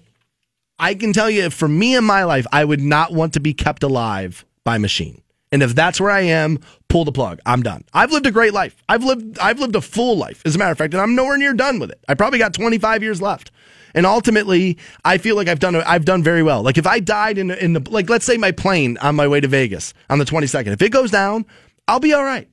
[0.77, 3.53] I can tell you, for me in my life, I would not want to be
[3.53, 5.21] kept alive by machine.
[5.51, 6.59] And if that's where I am,
[6.91, 7.39] pull the plug.
[7.45, 7.83] I'm done.
[7.93, 8.75] I've lived a great life.
[8.87, 11.37] I've lived I've lived a full life, as a matter of fact, and I'm nowhere
[11.37, 12.03] near done with it.
[12.07, 13.51] I probably got 25 years left.
[13.93, 16.61] And ultimately, I feel like I've done I've done very well.
[16.61, 19.39] Like if I died in in the like let's say my plane on my way
[19.39, 21.45] to Vegas on the 22nd, if it goes down,
[21.87, 22.47] I'll be all right.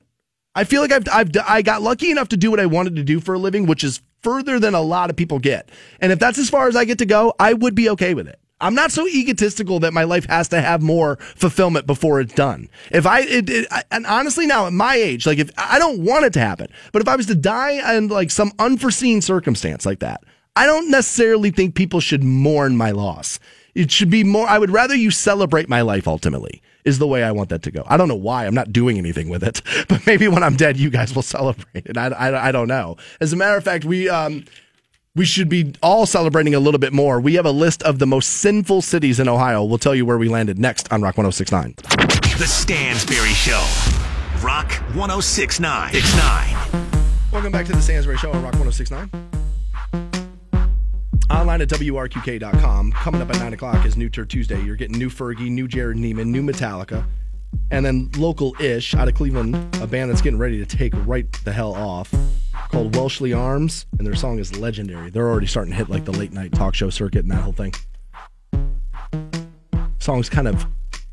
[0.55, 3.03] I feel like I've, I've I got lucky enough to do what I wanted to
[3.03, 5.69] do for a living, which is further than a lot of people get.
[6.01, 8.27] And if that's as far as I get to go, I would be okay with
[8.27, 8.39] it.
[8.61, 12.69] I'm not so egotistical that my life has to have more fulfillment before it's done.
[12.91, 16.03] If I, it, it, I and honestly now at my age, like if I don't
[16.03, 19.85] want it to happen, but if I was to die in like some unforeseen circumstance
[19.85, 20.23] like that,
[20.55, 23.39] I don't necessarily think people should mourn my loss.
[23.75, 27.23] It should be more, I would rather you celebrate my life ultimately, is the way
[27.23, 27.83] I want that to go.
[27.87, 28.45] I don't know why.
[28.45, 31.85] I'm not doing anything with it, but maybe when I'm dead, you guys will celebrate
[31.85, 31.97] it.
[31.97, 32.97] I, I, I don't know.
[33.21, 34.43] As a matter of fact, we, um,
[35.15, 37.19] we should be all celebrating a little bit more.
[37.19, 39.63] We have a list of the most sinful cities in Ohio.
[39.63, 41.73] We'll tell you where we landed next on Rock 1069.
[42.37, 43.65] The Stansbury Show.
[44.43, 45.91] Rock 1069.
[45.91, 46.89] 69.
[47.31, 49.09] Welcome back to the Stansbury Show on Rock 1069.
[51.31, 52.91] Online at WRQK.com.
[52.91, 54.61] Coming up at 9 o'clock is New Turd Tuesday.
[54.61, 57.05] You're getting new Fergie, new Jerrod Niemann, new Metallica,
[57.71, 61.31] and then local ish out of Cleveland, a band that's getting ready to take right
[61.43, 62.13] the hell off
[62.69, 65.09] called Welshly Arms, and their song is legendary.
[65.09, 67.53] They're already starting to hit like the late night talk show circuit and that whole
[67.53, 67.73] thing.
[69.99, 70.65] Song's kind of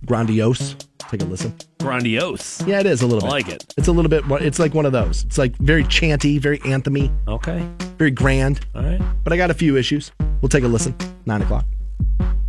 [0.04, 0.76] grandiose.
[0.98, 1.54] Take a listen.
[1.80, 2.62] Grandiose.
[2.66, 3.46] Yeah, it is a little I bit.
[3.46, 3.74] like it.
[3.76, 4.24] It's a little bit.
[4.42, 5.24] It's like one of those.
[5.24, 7.66] It's like very chanty, very anthemy, Okay.
[7.96, 8.60] very grand.
[8.74, 9.00] All right.
[9.24, 10.12] But I got a few issues.
[10.40, 10.94] We'll take a listen.
[11.26, 11.64] Nine o'clock.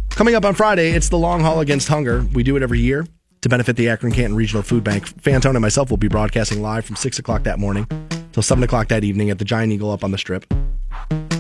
[0.10, 2.26] Coming up on Friday, it's the long haul against hunger.
[2.34, 3.06] We do it every year
[3.42, 5.08] to benefit the Akron Canton Regional Food Bank.
[5.22, 7.86] Fantone and myself will be broadcasting live from six o'clock that morning
[8.38, 10.46] till seven o'clock that evening at the Giant Eagle up on the strip.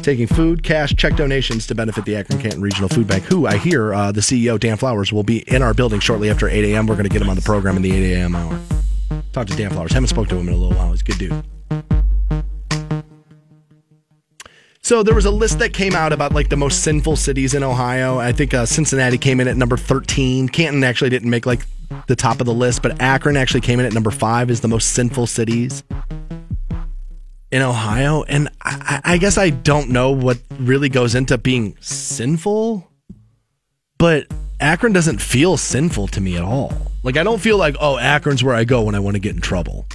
[0.01, 3.57] Taking food, cash, check donations to benefit the Akron Canton Regional Food Bank, who I
[3.57, 6.87] hear uh, the CEO, Dan Flowers, will be in our building shortly after 8 a.m.
[6.87, 8.35] We're going to get him on the program in the 8 a.m.
[8.35, 8.59] hour.
[9.31, 9.93] Talk to Dan Flowers.
[9.93, 10.89] Haven't spoke to him in a little while.
[10.89, 11.43] He's a good dude.
[14.81, 17.61] So there was a list that came out about like the most sinful cities in
[17.61, 18.17] Ohio.
[18.17, 20.49] I think uh, Cincinnati came in at number 13.
[20.49, 21.63] Canton actually didn't make like
[22.07, 24.67] the top of the list, but Akron actually came in at number five as the
[24.67, 25.83] most sinful cities
[27.51, 28.23] in Ohio.
[28.23, 32.89] And I, I guess I don't know what really goes into being sinful,
[33.97, 34.27] but
[34.59, 36.73] Akron doesn't feel sinful to me at all.
[37.03, 39.35] Like I don't feel like oh Akron's where I go when I want to get
[39.35, 39.85] in trouble.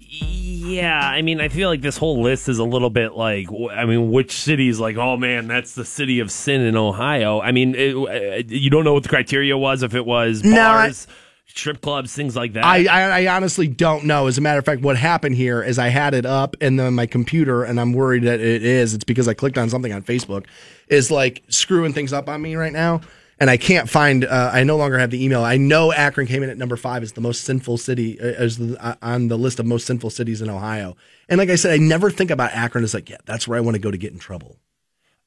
[0.00, 3.84] Yeah, I mean, I feel like this whole list is a little bit like, I
[3.84, 7.40] mean, which city's like, oh man, that's the city of sin in Ohio.
[7.40, 10.60] I mean, it, uh, you don't know what the criteria was, if it was No,
[10.60, 11.06] I- bars,
[11.48, 12.64] strip clubs, things like that.
[12.64, 14.26] I, I I honestly don't know.
[14.26, 16.94] As a matter of fact, what happened here is I had it up and then
[16.94, 18.94] my computer, and I'm worried that it is.
[18.94, 20.46] It's because I clicked on something on Facebook,
[20.88, 23.00] is like screwing things up on me right now,
[23.40, 24.24] and I can't find.
[24.24, 25.42] Uh, I no longer have the email.
[25.42, 28.58] I know Akron came in at number five as the most sinful city, uh, as
[28.58, 30.96] the, uh, on the list of most sinful cities in Ohio.
[31.28, 33.60] And like I said, I never think about Akron as like, yeah, that's where I
[33.60, 34.56] want to go to get in trouble.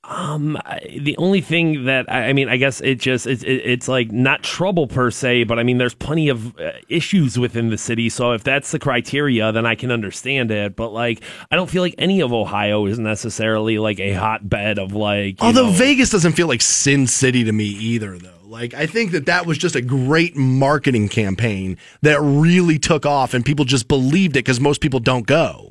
[0.04, 0.58] Um,
[0.90, 4.12] the only thing that I, I mean, I guess it just it's it, it's like
[4.12, 8.10] not trouble per se, but I mean, there's plenty of uh, issues within the city.
[8.10, 10.76] So if that's the criteria, then I can understand it.
[10.76, 11.22] But like,
[11.52, 15.36] I don't feel like any of Ohio is necessarily like a hotbed of like.
[15.40, 18.30] Although know- Vegas doesn't feel like Sin City to me either, though.
[18.44, 23.34] Like, I think that that was just a great marketing campaign that really took off
[23.34, 25.71] and people just believed it because most people don't go.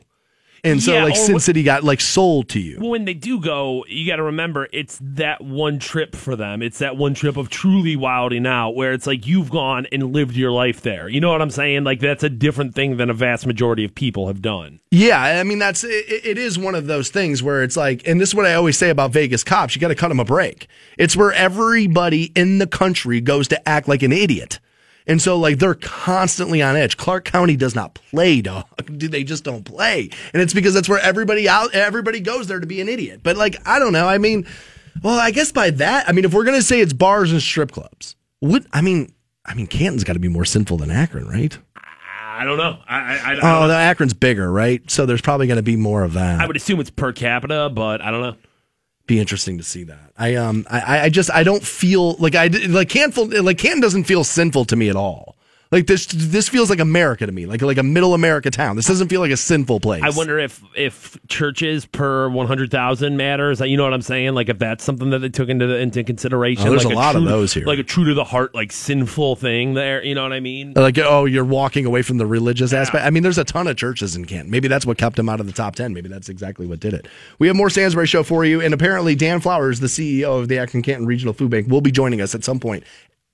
[0.63, 2.79] And so, Yeah, like, or Sin City got like sold to you.
[2.81, 6.63] Well, when they do go, you got to remember it's that one trip for them.
[6.63, 10.37] It's that one trip of truly wilding out where it's like you've gone and lived
[10.37, 11.09] your life there.
[11.09, 11.85] You know what I'm saying?
[11.85, 14.81] Like that's a different thing than a vast majority of people have done.
[14.91, 18.21] Yeah, I mean that's it, it is one of those things where it's like, and
[18.21, 20.25] this is what I always say about Vegas cops: you got to cut them a
[20.25, 20.67] break.
[20.99, 24.61] It's where everybody in the country goes to act like an idiot,
[25.07, 26.97] and so like they're constantly on edge.
[26.97, 28.65] Clark County does not play, dog.
[28.91, 32.67] They just don't play, and it's because that's where everybody out, everybody goes there to
[32.67, 33.21] be an idiot.
[33.23, 34.07] But like, I don't know.
[34.09, 34.47] I mean,
[35.03, 37.71] well, I guess by that, I mean if we're gonna say it's bars and strip
[37.73, 39.13] clubs, what I mean,
[39.47, 41.57] I mean Canton's got to be more sinful than Akron, right?
[42.23, 42.79] I don't know.
[42.89, 44.89] I I, I, I, Oh, don't- the Akron's bigger, right?
[44.91, 46.41] So there's probably going to be more of that.
[46.41, 48.37] I would assume it's per capita, but I don't know.
[49.11, 50.13] Be interesting to see that.
[50.17, 54.05] I um I I just I don't feel like I like Canton like Canton doesn't
[54.05, 55.37] feel sinful to me at all.
[55.73, 58.75] Like this this feels like America to me, like like a middle America town.
[58.75, 60.03] This doesn't feel like a sinful place.
[60.03, 63.61] I wonder if if churches per one hundred thousand matters.
[63.61, 64.35] You know what I'm saying?
[64.35, 66.67] Like if that's something that they took into into consideration.
[66.67, 67.65] Oh, there's like a lot of those here.
[67.67, 69.75] like a true to the heart, like sinful thing.
[69.75, 70.73] There, you know what I mean?
[70.75, 73.07] like oh you're walking away from the religious aspect.
[73.07, 74.49] I mean there's a ton of churches in Kent.
[74.49, 75.95] Maybe that's what kept them out of the top 10.
[75.95, 77.07] Maybe that's exactly what did it.
[77.39, 80.59] We have more Stansbury show for you and apparently Dan Flowers, the CEO of the
[80.59, 82.83] Akron Canton Regional Food Bank, will be joining us at some point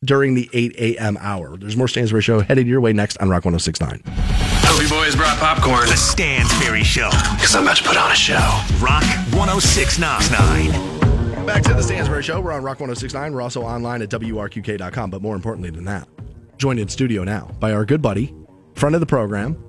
[0.06, 1.18] during the 8 a.m.
[1.20, 1.56] hour.
[1.56, 4.00] There's more Stansbury show headed your way next on Rock 1069.
[4.06, 5.88] Hope you boys brought popcorn.
[5.88, 7.10] The Stansbury Show.
[7.34, 8.34] Because I'm about to put on a show.
[8.80, 9.04] Rock
[9.34, 11.46] 1069.
[11.46, 12.40] Back to the Stansbury Show.
[12.40, 13.32] We're on Rock 1069.
[13.32, 15.10] We're also online at WRQK.com.
[15.10, 16.08] But more importantly than that,
[16.56, 18.34] joined in studio now by our good buddy,
[18.74, 19.62] friend of the program,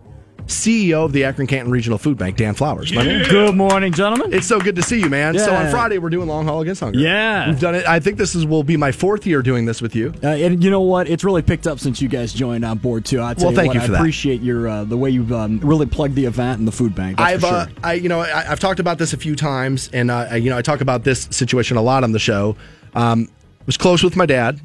[0.47, 2.91] CEO of the Akron Canton Regional Food Bank, Dan Flowers.
[2.93, 3.29] My man.
[3.29, 4.33] Good morning, gentlemen.
[4.33, 5.37] It's so good to see you, man.
[5.37, 6.97] So on Friday, we're doing Long Haul Against Hunger.
[6.99, 7.49] Yeah.
[7.49, 7.87] We've done it.
[7.87, 10.13] I think this is will be my fourth year doing this with you.
[10.23, 11.09] Uh, and you know what?
[11.09, 13.19] It's really picked up since you guys joined on board too.
[13.19, 13.99] I Well, thank what, you for I that.
[13.99, 17.19] appreciate your uh, the way you've um, really plugged the event and the food bank.
[17.19, 17.55] I've, for sure.
[17.57, 20.35] uh, I, you know, I, I've talked about this a few times, and uh, I-
[20.37, 22.55] you know, I talk about this situation a lot on the show.
[22.95, 23.29] Um,
[23.65, 24.61] was close with my dad.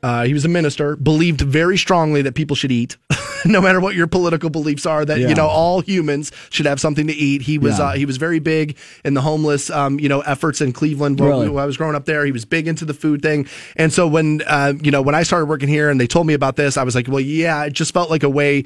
[0.00, 0.94] Uh, he was a minister.
[0.94, 2.96] Believed very strongly that people should eat,
[3.44, 5.04] no matter what your political beliefs are.
[5.04, 7.42] That you know, all humans should have something to eat.
[7.42, 7.86] He was Yeah.
[7.86, 11.20] uh, he was very big in the homeless, um, you know, efforts in Cleveland.
[11.20, 11.48] Where Really?
[11.48, 13.46] when I was growing up there, he was big into the food thing.
[13.76, 16.34] And so when uh, you know when I started working here, and they told me
[16.34, 18.64] about this, I was like, well, yeah, it just felt like a way,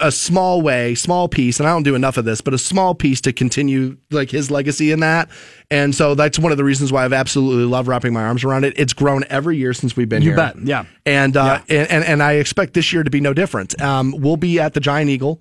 [0.00, 1.58] a small way, small piece.
[1.60, 4.50] And I don't do enough of this, but a small piece to continue like his
[4.50, 5.28] legacy in that.
[5.72, 8.64] And so that's one of the reasons why I've absolutely loved wrapping my arms around
[8.64, 8.74] it.
[8.76, 10.36] It's grown every year since we've been You here.
[10.36, 10.84] bet, yeah.
[11.06, 13.80] And, uh, and, and and I expect this year to be no different.
[13.80, 15.40] Um, we'll be at the Giant Eagle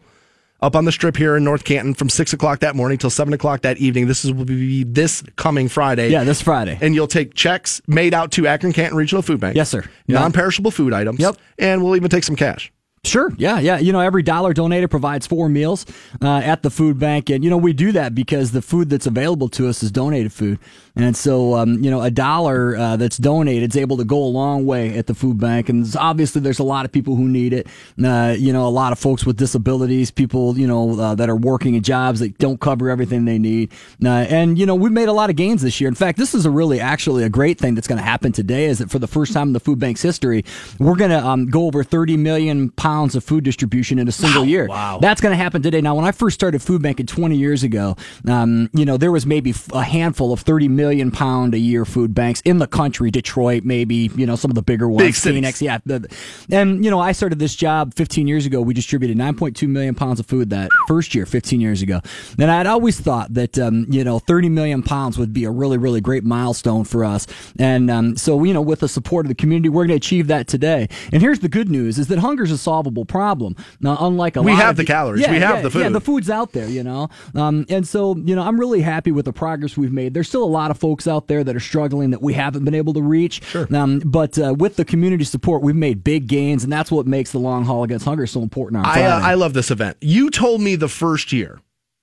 [0.61, 3.33] up on the strip here in North Canton from six o'clock that morning till seven
[3.33, 4.07] o'clock that evening.
[4.07, 6.09] This is will be this coming Friday.
[6.09, 6.77] yeah, this Friday.
[6.81, 9.55] And you'll take checks made out to Akron Canton Regional Food Bank.
[9.55, 9.83] Yes, sir.
[10.07, 10.19] Yeah.
[10.19, 11.19] Non-perishable food items.
[11.19, 11.37] Yep.
[11.57, 12.71] And we'll even take some cash.
[13.05, 13.31] Sure.
[13.37, 13.59] Yeah.
[13.59, 13.79] Yeah.
[13.79, 15.85] You know, every dollar donated provides four meals
[16.21, 17.29] uh, at the food bank.
[17.29, 20.33] And, you know, we do that because the food that's available to us is donated
[20.33, 20.59] food.
[20.99, 24.27] And so, um, you know, a dollar uh, that's donated is able to go a
[24.27, 25.69] long way at the food bank.
[25.69, 27.67] And obviously, there's a lot of people who need it.
[28.03, 31.35] Uh, you know, a lot of folks with disabilities, people, you know, uh, that are
[31.35, 33.71] working in jobs that don't cover everything they need.
[34.03, 35.87] Uh, and, you know, we've made a lot of gains this year.
[35.87, 38.65] In fact, this is a really actually a great thing that's going to happen today
[38.65, 40.43] is that for the first time in the food bank's history,
[40.79, 44.45] we're going to um, go over 30 million pounds of food distribution in a single
[44.45, 44.67] year.
[44.67, 44.99] Wow.
[45.01, 45.81] That's going to happen today.
[45.81, 47.95] Now, when I first started food banking 20 years ago,
[48.27, 52.13] um, you know, there was maybe a handful of 30 million pound a year food
[52.13, 55.15] banks in the country, Detroit, maybe, you know, some of the bigger ones, Big.
[55.15, 55.61] Phoenix.
[55.61, 55.79] Yeah.
[55.85, 56.07] the-
[56.51, 58.61] And, you know, I started this job 15 years ago.
[58.61, 62.01] We distributed 9.2 million pounds of food that first year, 15 years ago.
[62.37, 65.77] And I'd always thought that, um, you know, 30 million pounds would be a really,
[65.77, 67.27] really great milestone for us.
[67.57, 70.27] And um, so, you know, with the support of the community, we're going to achieve
[70.27, 70.87] that today.
[71.11, 73.55] And here's the good news is that hunger is a solvable problem.
[73.79, 75.27] Now, unlike a We have of the calories.
[75.27, 75.81] We have the food.
[75.81, 77.09] Yeah, the food's out there, you know.
[77.35, 80.13] Um, and so, you know, I'm really happy with the progress we've made.
[80.13, 82.75] There's still a lot of folks out there that are struggling that we haven't been
[82.75, 83.43] able to reach.
[83.43, 83.67] Sure.
[83.75, 87.31] Um, but uh, with the community support, we've made big gains, and that's what makes
[87.31, 89.97] the long haul against hunger so important on I, uh, I love this event.
[90.01, 91.59] You told me the first year,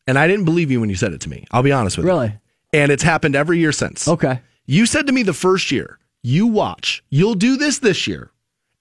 [0.06, 1.44] and I didn't believe you when you said it to me.
[1.50, 2.12] I'll be honest with you.
[2.12, 2.38] Really?
[2.72, 4.06] And it's happened every year since.
[4.08, 4.40] okay.
[4.66, 8.32] You said to me the first year, you watch, you'll do this this year,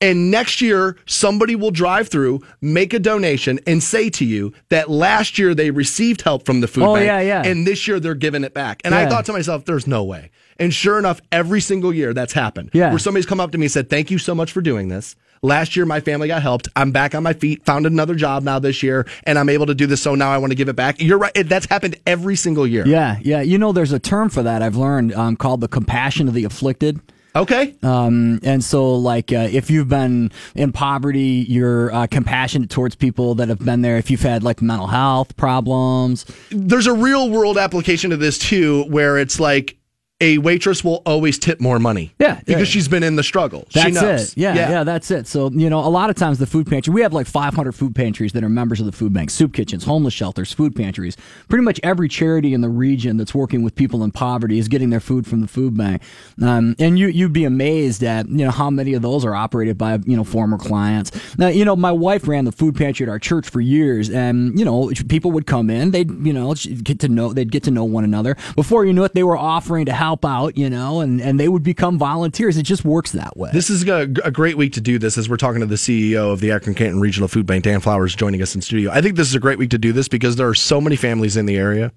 [0.01, 4.89] And next year, somebody will drive through, make a donation, and say to you that
[4.89, 7.05] last year they received help from the food Oh, bank.
[7.05, 7.43] yeah, yeah.
[7.45, 8.81] And this year they're giving it back.
[8.83, 10.31] And I thought to myself, there's no way.
[10.59, 12.71] And sure enough, every single year that's happened.
[12.73, 12.89] Yeah.
[12.89, 15.15] Where somebody's come up to me and said, Thank you so much for doing this.
[15.41, 16.69] Last year, my family got helped.
[16.75, 19.75] I'm back on my feet, found another job now this year, and I'm able to
[19.75, 20.01] do this.
[20.01, 20.99] So now I want to give it back.
[21.01, 21.31] You're right.
[21.35, 22.87] It, that's happened every single year.
[22.87, 23.41] Yeah, yeah.
[23.41, 26.45] You know, there's a term for that I've learned um, called the compassion of the
[26.45, 26.99] afflicted.
[27.35, 27.75] Okay.
[27.83, 33.35] Um, and so, like, uh, if you've been in poverty, you're uh, compassionate towards people
[33.35, 33.97] that have been there.
[33.97, 38.85] If you've had like mental health problems, there's a real world application of this too,
[38.87, 39.77] where it's like
[40.21, 42.13] a waitress will always tip more money.
[42.19, 42.63] Yeah, because yeah.
[42.63, 43.67] she's been in the struggle.
[43.73, 44.31] That's she knows.
[44.31, 44.37] it.
[44.37, 45.27] Yeah, yeah, that's it.
[45.27, 47.93] So, you know, a lot of times the food pantry, we have like 500 food
[47.93, 51.17] pantries that are members of the food bank, soup kitchens, homeless shelters, food pantries.
[51.49, 54.89] Pretty much every charity in the region that's working with people in poverty is getting
[54.89, 56.01] their food from the food bank.
[56.41, 59.77] Um, and you, you'd be amazed at, you know, how many of those are operated
[59.77, 61.11] by, you know, former clients.
[61.37, 64.57] Now, you know, my wife ran the food pantry at our church for years and,
[64.57, 67.71] you know, people would come in, they'd, you know, get to know, they'd get to
[67.71, 68.37] know one another.
[68.55, 71.47] Before you knew it, they were offering to help out, you know, and, and they
[71.47, 72.57] would become volunteers.
[72.57, 73.49] It just works that way.
[73.51, 76.31] This is a, a great week to do this as we're talking to the CEO
[76.31, 78.91] of the Akron Canton Regional Food Bank, Dan Flowers, joining us in studio.
[78.91, 80.95] I think this is a great week to do this because there are so many
[80.95, 81.91] families in the area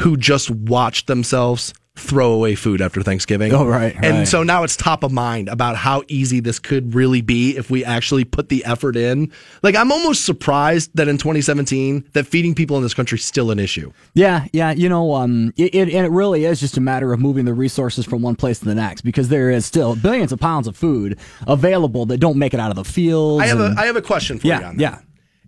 [0.00, 3.52] who just watch themselves throw away food after Thanksgiving.
[3.54, 7.22] Oh, right, And so now it's top of mind about how easy this could really
[7.22, 9.32] be if we actually put the effort in.
[9.62, 13.50] Like I'm almost surprised that in 2017 that feeding people in this country is still
[13.50, 13.92] an issue.
[14.14, 17.18] Yeah, yeah, you know, um, it, it and it really is just a matter of
[17.20, 20.38] moving the resources from one place to the next because there is still billions of
[20.38, 23.42] pounds of food available that don't make it out of the fields.
[23.42, 24.82] I have a and- I have a question for Yeah, you on that.
[24.82, 24.98] yeah.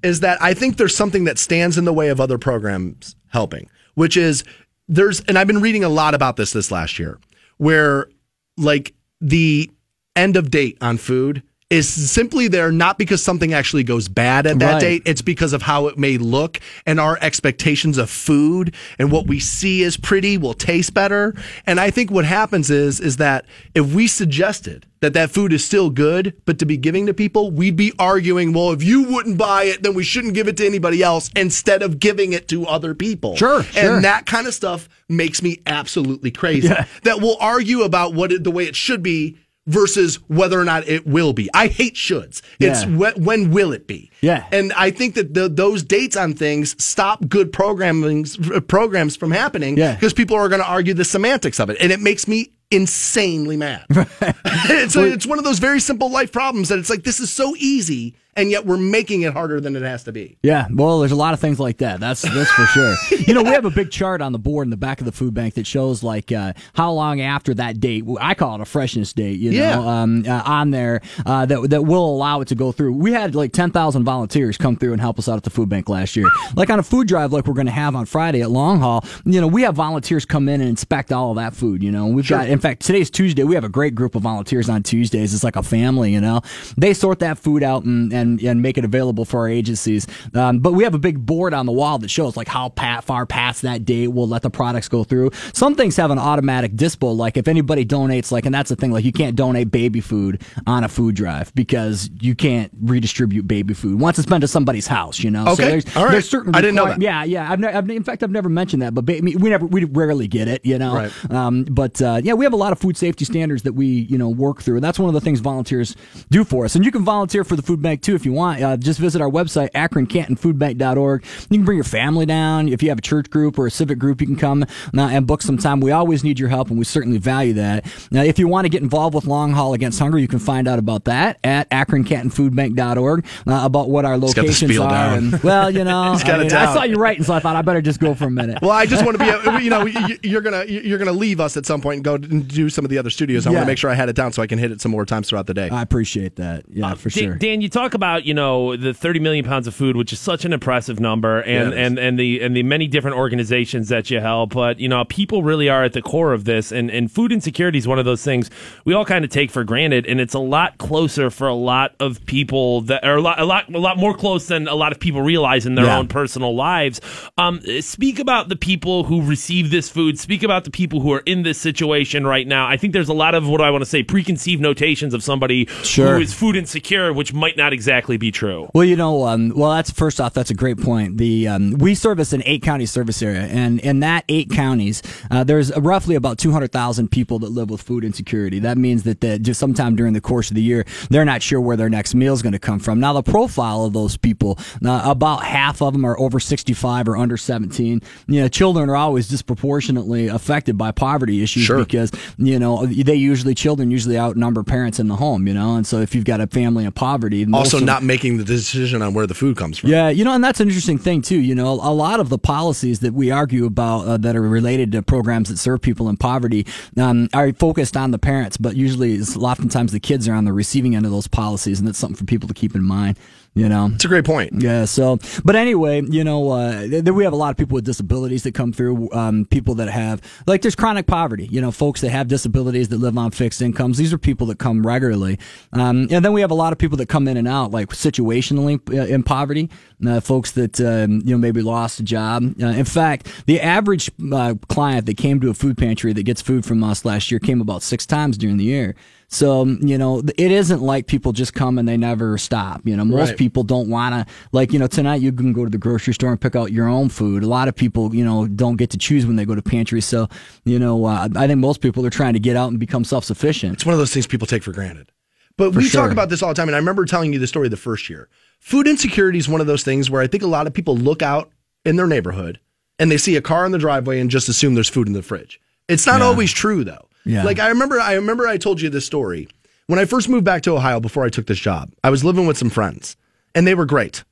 [0.03, 3.69] Is that I think there's something that stands in the way of other programs helping,
[3.95, 4.45] which is
[4.89, 7.19] there's and I've been reading a lot about this this last year
[7.59, 8.09] where
[8.57, 9.71] like the
[10.17, 14.59] end of date on food is simply there not because something actually goes bad at
[14.59, 14.81] that Right.
[14.81, 15.03] date.
[15.05, 19.39] It's because of how it may look and our expectations of food and what we
[19.39, 21.35] see as pretty will taste better.
[21.67, 23.45] And i think what happens is is that
[23.75, 27.51] if we suggested that that food is still good but to be giving to people
[27.51, 30.67] we'd be arguing well if you wouldn't buy it then we shouldn't give it to
[30.67, 33.37] anybody else instead of giving it to other people.
[33.37, 33.97] Sure, sure.
[33.97, 36.69] and that kind of stuff makes me absolutely crazy.
[37.03, 39.37] That we'll argue about what it, the way it should be
[39.69, 41.49] versus whether or not it will be.
[41.55, 42.41] I hate shoulds.
[42.59, 43.13] It's Yeah.
[43.15, 44.11] when, will it be?
[44.23, 44.47] Yeah.
[44.51, 48.25] And I think that the, those dates on things stop good programming
[48.67, 49.95] programs from happening Yeah.
[49.95, 53.57] because people are going to argue the semantics of it, and it makes me insanely
[53.57, 53.85] mad.
[53.91, 57.31] it's, a, it's one of those very simple life problems that it's like this is
[57.31, 60.39] so easy, and yet we're making it harder than it has to be.
[60.43, 62.01] Yeah, well, there's a lot of things like that.
[62.01, 62.95] That's that's for sure.
[63.29, 65.13] You know, we have a big chart on the board in the back of the
[65.13, 68.05] food bank that shows like uh, how long after that date.
[68.21, 69.39] I call it a freshness date.
[69.39, 69.79] You know, Yeah.
[70.03, 72.93] um, uh, on there uh, that that will allow it to go through.
[72.95, 75.69] We had like ten thousand volunteers come through and help us out at the food
[75.69, 76.27] bank last year.
[76.55, 79.05] Like on a food drive, like we're going to have on Friday at Long Haul.
[79.27, 81.83] You know, we have volunteers come in and inspect all of that food.
[81.83, 82.49] You know, we've got.
[82.49, 83.43] In fact, today's Tuesday.
[83.45, 85.35] We have a great group of volunteers on Tuesdays.
[85.35, 86.13] It's like a family.
[86.13, 86.41] You know,
[86.77, 90.07] they sort that food out and and, and make it available for our agencies.
[90.35, 93.05] Um, but we have a big board on the wall that shows like how pat,
[93.05, 95.31] far past that date we'll let the products go through.
[95.53, 97.17] Some things have an automatic dispo.
[97.17, 100.43] Like if anybody donates, like, and that's the thing, like you can't donate baby food
[100.67, 104.87] on a food drive because you can't redistribute baby food once it's been to somebody's
[104.87, 105.21] house.
[105.21, 105.47] You know.
[105.49, 105.69] Okay.
[105.69, 106.13] there's, All right.
[106.13, 107.01] there's certain I didn't know that.
[107.01, 107.51] Yeah, yeah.
[107.51, 109.67] I've, ne- I've, in fact, I've never mentioned that, but ba- I mean, we never,
[109.67, 110.65] we rarely get it.
[110.65, 110.95] You know.
[110.95, 111.31] Right.
[111.31, 114.19] Um, but uh, yeah, we have a lot of food safety standards that we you
[114.19, 114.77] know work through.
[114.77, 115.97] And that's one of the things volunteers
[116.31, 116.75] do for us.
[116.75, 118.63] And you can volunteer for the food bank too if you want.
[118.63, 121.25] Uh, just visit our website akroncantonfoodbank.org.
[121.51, 122.69] You can bring your family down.
[122.69, 124.67] If you have a church group or a civic group, you can come uh,
[125.03, 125.81] and book some time.
[125.81, 127.85] We always need your help, and we certainly value that.
[128.11, 130.67] Now, if you want to get involved with Long Haul Against Hunger, you can find
[130.67, 134.91] out about that at akroncantonfoodbank.org uh, about what our got the locations spiel are.
[134.91, 135.19] down.
[135.35, 137.41] And, well, you know, He's got I, it mean, I saw you writing, so I
[137.41, 138.59] thought I better just go for a minute.
[138.63, 141.57] Well, I just want to be, you know, you- you're gonna you're gonna leave us
[141.57, 143.47] at some point and go do some of the other studios.
[143.47, 144.93] I want to make sure I had it down so I can hit it some
[144.93, 145.69] more times throughout the day.
[145.69, 146.65] I appreciate that.
[146.73, 147.35] Yeah, for Dan, sure.
[147.37, 150.45] Dan, you talk about you know the 30 million pounds of food, which is such
[150.45, 154.21] an impressive number, and Yeah, and and the and the many different organizations that you
[154.21, 154.55] help.
[154.55, 157.79] But you know, people really are at the core of this, and and food insecurity
[157.79, 158.51] is one of those things
[158.85, 161.95] we all kind of take for granted, and it's a lot closer for a lot
[162.01, 164.93] of people that are a lot a lot a lot more close than a lot
[164.93, 165.99] of people realize in their Yeah.
[165.99, 167.01] own personal lives.
[167.37, 170.19] Um, speak about the people who receive this food.
[170.19, 172.67] Speak about the people who are in this situation right now.
[172.67, 175.67] I think there's a lot of what I want to say preconceived notations of somebody
[175.83, 176.15] Sure.
[176.17, 178.69] who is food insecure, which might not exactly exactly be true?
[178.75, 181.17] Well, you know, um, well, that's first off, that's a great point.
[181.17, 185.43] The um, we service an eight county service area, and in that eight counties, uh,
[185.45, 188.59] there's roughly about two hundred thousand people that live with food insecurity.
[188.59, 191.61] That means that the, just sometime during the course of the year, they're not sure
[191.61, 193.01] where their next meal is going to come from.
[193.01, 197.17] Now, the profile of those people, uh, about half of them are over sixty-five or
[197.17, 198.03] under seventeen.
[198.27, 201.79] You know, children are always disproportionately affected by poverty issues Sure.
[201.79, 205.49] because you know they usually children usually outnumber parents in the home.
[205.49, 208.39] You know, and so if you've got a family in poverty, most Also, not making
[208.39, 209.91] the decision on where the food comes from.
[209.91, 211.41] yeah, you know, and that's an interesting thing too.
[211.41, 214.93] You know, a lot of the policies that we argue about uh, that are related
[214.93, 216.67] to programs that serve people in poverty
[216.97, 220.53] um, are focused on the parents, but usually, it's, oftentimes, the kids are on the
[220.53, 223.19] receiving end of those policies, and that's something for people to keep in mind.
[223.55, 224.53] You know, It's a great point.
[224.63, 224.85] yeah.
[224.85, 228.45] So, but anyway, you know, uh, th- we have a lot of people with disabilities
[228.45, 229.11] that come through.
[229.13, 231.49] Um, people that have like there's chronic poverty.
[231.51, 233.99] You know, folks that have disabilities that live on fixed incomes.
[233.99, 235.41] These are people that come regularly.
[235.73, 237.89] Um, and then we have a lot of people that come in and out, like
[237.89, 239.69] situationally uh, in poverty.
[240.07, 242.45] Uh, folks that um, you know maybe lost a job.
[242.63, 246.41] Uh, in fact, the average uh, client that came to a food pantry that gets
[246.41, 248.95] food from us last year came about six times during the year.
[249.31, 252.81] So, you know, it isn't like people just come and they never stop.
[252.85, 253.39] You know, most Right.
[253.39, 256.31] people don't want to, like, you know, tonight you can go to the grocery store
[256.31, 257.43] and pick out your own food.
[257.43, 260.07] A lot of people, you know, don't get to choose when they go to pantries.
[260.07, 260.29] So,
[260.65, 263.25] you know, uh, I think most people are trying to get out and become self
[263.25, 263.75] sufficient.
[263.75, 265.13] It's one of those things people take for granted.
[265.59, 266.03] But we sure.
[266.03, 268.09] talk about this all the time, and I remember telling you the story the first
[268.09, 268.29] year.
[268.61, 271.21] Food insecurity is one of those things where I think a lot of people look
[271.21, 271.51] out
[271.85, 272.61] in their neighborhood
[272.99, 275.23] and they see a car in the driveway and just assume there's food in the
[275.23, 275.61] fridge.
[275.89, 277.08] It's not always true though.
[277.29, 277.45] Yeah.
[277.45, 279.49] Like I remember I remember I told you this story.
[279.87, 282.47] When I first moved back to Ohio before I took this job, I was living
[282.47, 283.17] with some friends
[283.55, 284.25] and they were great.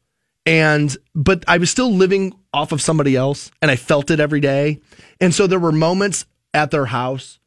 [0.44, 4.40] And but I was still living off of somebody else and I felt it every
[4.40, 4.80] day.
[5.20, 6.24] And so there were moments
[6.54, 7.38] at their house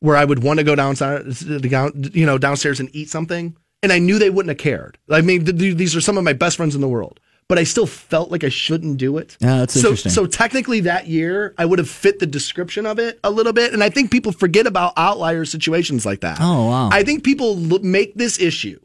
[0.00, 4.00] where I would want to go downstairs, you know, downstairs and eat something, and I
[4.00, 4.98] knew they wouldn't have cared.
[5.08, 7.20] I mean, th- th- these are some of my best friends in the world,
[7.52, 9.36] but I still felt like I shouldn't do it.
[9.38, 10.10] Yeah, that's so, interesting.
[10.10, 13.74] So technically, that year I would have fit the description of it a little bit,
[13.74, 16.38] and I think people forget about outlier situations like that.
[16.40, 16.88] Oh, wow.
[16.90, 18.80] I think people make this issue.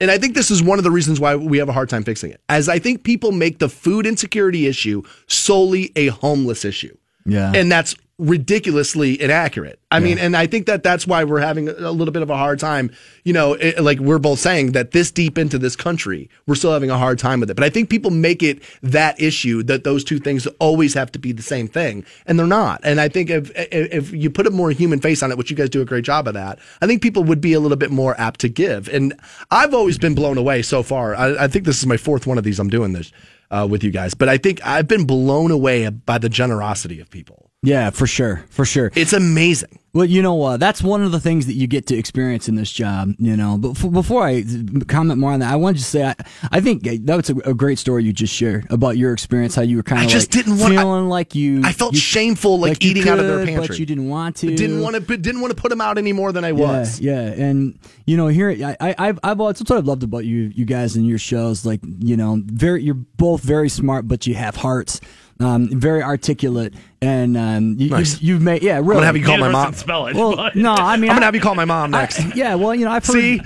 [0.00, 2.02] And I think this is one of the reasons why we have a hard time
[2.02, 2.40] fixing it.
[2.48, 6.96] As I think people make the food insecurity issue solely a homeless issue.
[7.26, 7.52] Yeah.
[7.54, 9.78] And that's ridiculously inaccurate.
[9.90, 12.36] I mean, and I think that that's why we're having a little bit of a
[12.36, 12.90] hard time,
[13.24, 16.72] you know, it, like we're both saying that this deep into this country, we're still
[16.72, 17.54] having a hard time with it.
[17.54, 21.18] But I think people make it that issue that those two things always have to
[21.18, 22.80] be the same thing, and they're not.
[22.82, 25.50] And I think if if if you put a more human face on it, which
[25.50, 27.78] you guys do a great job of that, I think people would be a little
[27.78, 28.88] bit more apt to give.
[28.88, 29.14] And
[29.50, 31.14] I've always been blown away so far.
[31.14, 33.12] I, I think this is my fourth one of these I'm doing this
[33.50, 37.08] uh, with you guys, but I think I've been blown away by the generosity of
[37.10, 37.47] people.
[37.62, 38.44] Yeah, for sure.
[38.50, 38.92] For sure.
[38.94, 39.80] It's amazing.
[39.94, 42.54] Well, you know, uh, that's one of the things that you get to experience in
[42.54, 43.58] this job, you know.
[43.58, 44.44] But f- before I
[44.86, 46.14] comment more on that, I wanted to say I,
[46.52, 49.62] I think that was a, a great story you just shared about your experience, how
[49.62, 51.62] you were kind I of just like didn't want- feeling like you.
[51.64, 53.66] I felt you- shameful, like, you eating out of their could, pantry.
[53.66, 54.54] but you didn't want to.
[54.54, 57.00] Didn't want to didn't want to put them out any more than I was.
[57.00, 60.24] Yeah, yeah, and you know, here I, I, I've, I've that's what I've loved about
[60.26, 61.66] you, you guys and your shows.
[61.66, 65.00] Like, you know, very, you're both very smart, but you have hearts.
[65.40, 68.14] Um, very articulate, and um, you, Nice.
[68.14, 68.78] you've, you've made yeah.
[68.78, 69.74] Really, I'm gonna have you call my Neither of us mom.
[69.74, 70.16] spell it.
[70.16, 72.18] Well, no, I mean, I'm I- gonna have you call my mom next.
[72.20, 73.40] I- yeah, well, you know, I've heard, See?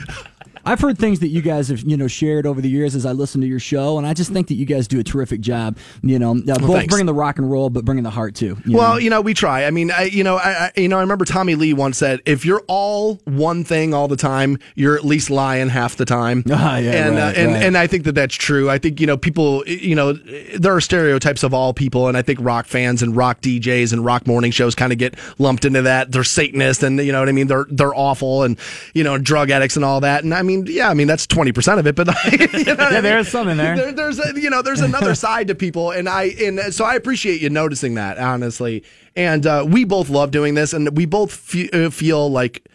[0.65, 3.13] I've heard things that you guys have, you know, shared over the years as I
[3.13, 5.77] listen to your show, and I just think that you guys do a terrific job.
[6.03, 6.87] You know, uh, both thanks.
[6.93, 8.57] bringing the rock and roll, but bringing the heart too.
[8.65, 8.99] you Well, know?
[8.99, 9.65] you know, we try.
[9.65, 12.21] I mean, I, you know, I, I, you know, I remember Tommy Lee once said,
[12.27, 16.45] "If you're all one thing all the time, you're at least lying half the time."
[16.55, 17.63] Ah, yeah, and right, uh, and right.
[17.65, 18.69] and I think that that's true.
[18.71, 22.23] I think you know, people, you know, there are stereotypes of all people, and I
[22.23, 25.83] think rock fans and rock DJs and rock morning shows kind of get lumped into
[25.83, 26.13] that.
[26.13, 27.47] They're Satanists, and you know what I mean.
[27.47, 28.59] They're they're awful, and
[28.95, 30.25] you know, drug addicts and all that.
[30.25, 33.01] And I mean, yeah, I mean that's twenty percent of it, but you know Yeah,
[33.01, 33.77] there's some in there.
[33.77, 37.41] there there's you know there's another side to people and i and so i appreciate
[37.41, 38.83] you noticing that honestly
[39.17, 42.67] and uh, we both love doing this and we both fe- uh, feel like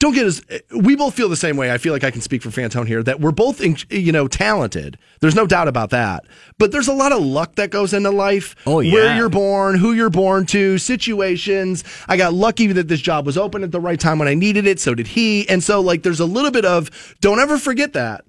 [0.00, 0.40] don't get us
[0.70, 3.02] we both feel the same way i feel like i can speak for fantone here
[3.02, 4.98] that we're both you know talented.
[5.20, 6.24] There's no doubt about that.
[6.58, 8.54] But there's a lot of luck that goes into life.
[8.66, 8.92] Oh, yeah.
[8.92, 11.84] where you're born who you're born to situations.
[12.06, 14.66] I got lucky that this job was open at the right time when i needed
[14.66, 15.48] it so did he.
[15.48, 18.24] And so like there's a little bit of don't ever forget that.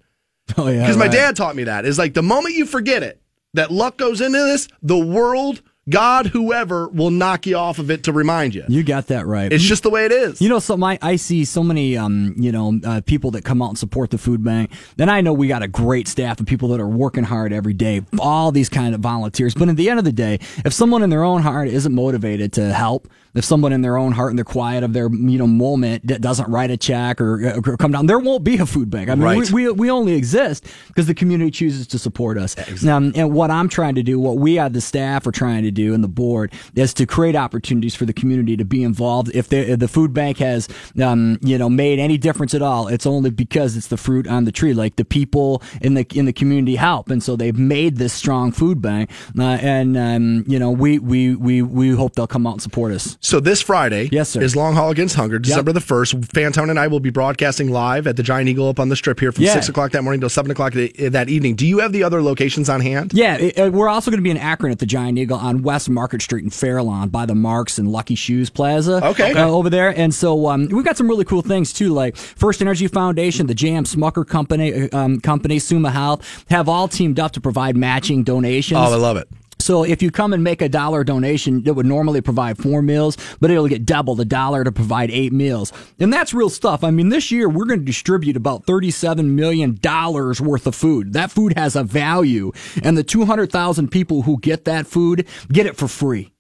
[0.58, 1.86] Oh yeah, because my dad taught me that.
[1.86, 3.22] Is like the moment you forget it
[3.54, 8.04] that luck goes into this the world God, whoever will knock you off of it
[8.04, 8.64] to remind you.
[8.68, 9.52] You got that right.
[9.52, 10.42] It's just the way it is.
[10.42, 13.62] You know, so my I see so many, um, you know, uh, people that come
[13.62, 14.72] out and support the food bank.
[14.98, 17.74] Then I know we got a great staff of people that are working hard every
[17.74, 18.02] day.
[18.20, 19.54] All these kind of volunteers.
[19.54, 22.54] But at the end of the day, if someone in their own heart isn't motivated
[22.54, 25.48] to help, if someone in their own heart and their quiet of their you know
[25.48, 28.90] moment that doesn't write a check or, or come down, there won't be a food
[28.90, 29.10] bank.
[29.10, 29.52] I mean, Right.
[29.52, 32.56] we, we we only exist because the community chooses to support us.
[32.88, 35.72] Um, and what I'm trying to do, what we as the staff are trying to
[35.72, 39.32] do, and the board is to create opportunities for the community to be involved.
[39.34, 40.68] If the if the food bank has
[41.02, 44.46] um, you know made any difference at all, it's only because it's the fruit on
[44.46, 44.74] the tree.
[44.74, 48.52] Like the people in the in the community help, and so they've made this strong
[48.52, 49.10] food bank.
[49.38, 52.92] Uh, and um, you know, we we we we hope they'll come out and support
[52.92, 53.18] us.
[53.22, 54.42] So this Friday Yes, sir.
[54.42, 56.28] is Long Haul Against Hunger, December the 1st.
[56.28, 59.20] Fantone and I will be broadcasting live at the Giant Eagle up on the strip
[59.20, 59.54] here from Yeah.
[59.54, 61.56] 6 o'clock that morning till 7 o'clock that evening.
[61.56, 63.12] Do you have the other locations on hand?
[63.14, 65.59] Yeah, it, uh, we're also going to be in Akron at the Giant Eagle on
[65.64, 69.06] West Market Street in Fairlawn by the Marc's and Lucky Shoes Plaza.
[69.10, 69.34] Okay.
[69.34, 72.62] uh, over there, and so um, we've got some really cool things too, like First
[72.62, 77.32] Energy Foundation, the JM Smucker Company, uh, um, company Summa Health, have all teamed up
[77.34, 78.78] to provide matching donations.
[78.80, 79.28] Oh, I love it.
[79.60, 83.18] So if you come and make a dollar donation, it would normally provide four meals,
[83.40, 85.72] but it'll get double the dollar to provide eight meals.
[86.00, 86.84] And that's real stuff.
[86.84, 91.14] I mean, this year we're going to distribute about $37 million worth of food.
[91.14, 92.52] That food has a value.
[92.84, 96.32] And the 200,000 people who get that food get it for free.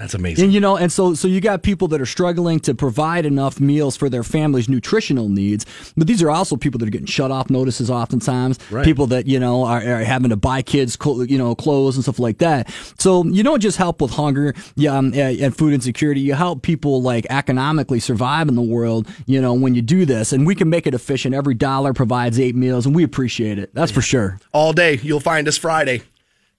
[0.00, 0.44] That's amazing.
[0.44, 3.60] And you know, and so so you got people that are struggling to provide enough
[3.60, 7.30] meals for their family's nutritional needs, but these are also people that are getting shut
[7.30, 8.58] off notices oftentimes.
[8.70, 8.82] Right.
[8.82, 12.18] People that you know are, are having to buy kids, you know, clothes and stuff
[12.18, 12.72] like that.
[12.98, 16.22] So you don't just help with hunger, yeah, um, and and food insecurity.
[16.22, 19.06] You help people like economically survive in the world.
[19.26, 21.34] You know, when you do this, and we can make it efficient.
[21.34, 23.74] Every dollar provides eight meals, and we appreciate it.
[23.74, 24.40] That's for sure.
[24.52, 24.98] All day.
[25.02, 26.00] You'll find us Friday,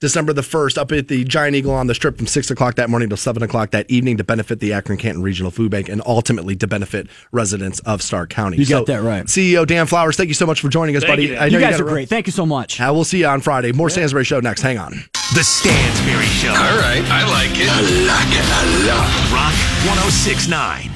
[0.02, 2.90] December the 1st, up at the Giant Eagle on the strip from 6 o'clock that
[2.90, 6.02] morning till 7 o'clock that evening to benefit the Akron Canton Regional Food Bank and
[6.08, 8.58] ultimately to benefit residents of Stark County.
[8.58, 9.26] You got that right.
[9.26, 11.24] CEO Dan Flowers, thank you so much for joining us, Thank buddy.
[11.28, 11.94] you, I know You guys gotta are run.
[11.94, 12.10] great.
[12.10, 12.82] Thank you so much.
[12.82, 13.72] Uh, we'll see you on Friday.
[13.72, 14.62] More Stansbury Show next.
[14.64, 14.92] Hang on.
[15.36, 16.50] The Stansbury Show.
[16.50, 17.70] All right, I like it.
[17.70, 19.32] I like it a lot.
[19.32, 19.54] Rock
[19.86, 20.92] 1069.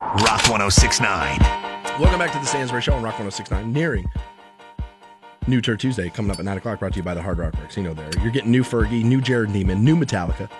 [0.00, 1.40] Rock 1069.
[1.98, 3.72] Welcome back to the Stansbury Show on Rock 1069.
[3.72, 4.04] Nearing
[5.48, 7.54] New Turd Tuesday coming up at 9 o'clock, brought to you by the Hard Rock
[7.54, 8.10] Casino there.
[8.20, 10.50] You're getting new Fergie, new Jerrod Niemann, new Metallica.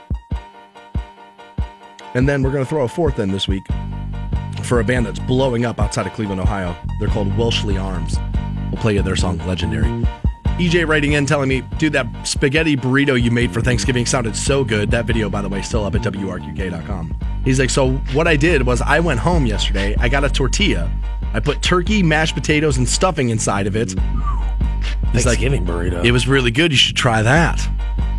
[2.15, 3.67] And then we're going to throw a fourth in this week
[4.63, 6.77] for a band that's blowing up outside of Cleveland, Ohio.
[7.01, 8.17] They're called Welshly Arms.
[8.71, 10.07] We'll play you their song Legendary.
[10.59, 14.65] EJ writing in telling me, dude, that spaghetti burrito you made for Thanksgiving sounded so
[14.65, 14.91] good.
[14.91, 17.15] That video, by the way, still up at WRQK.com.
[17.45, 19.95] He's like, so what I did was I went home yesterday.
[19.99, 20.91] I got a tortilla.
[21.35, 23.95] I put turkey, mashed potatoes, and stuffing inside of it.
[25.13, 26.05] Thanksgiving burrito.
[26.05, 26.73] it was really good.
[26.73, 27.67] You should try that.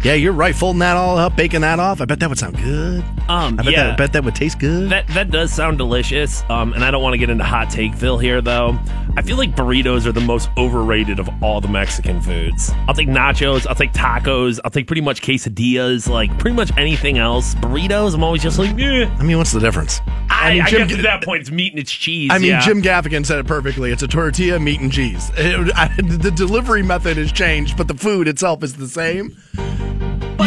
[0.03, 0.56] Yeah, you're right.
[0.56, 2.02] Folding that all up, baking that off.
[2.02, 3.03] I bet that would sound good.
[3.28, 3.84] Um, I bet, yeah.
[3.86, 4.90] that, I bet that would taste good.
[4.90, 6.44] That that does sound delicious.
[6.49, 8.78] Um, and I don't want to get into hot takeville here though.
[9.18, 12.72] I feel like burritos are the most overrated of all the Mexican foods.
[12.88, 17.18] I'll take nachos, I'll take tacos, I'll take pretty much quesadillas, like pretty much anything
[17.18, 17.56] else.
[17.56, 19.10] Burritos, I'm always just like, eh.
[19.18, 19.99] I mean, what's the difference?
[20.30, 22.30] I, mean, I guess at that point it's meat and it's cheese.
[22.32, 22.61] I mean, yeah.
[22.61, 23.91] Jim Gaffigan said it perfectly.
[23.91, 25.32] It's a tortilla, meat, and cheese.
[25.36, 29.36] It- I- the delivery method has changed, but the food itself is the same.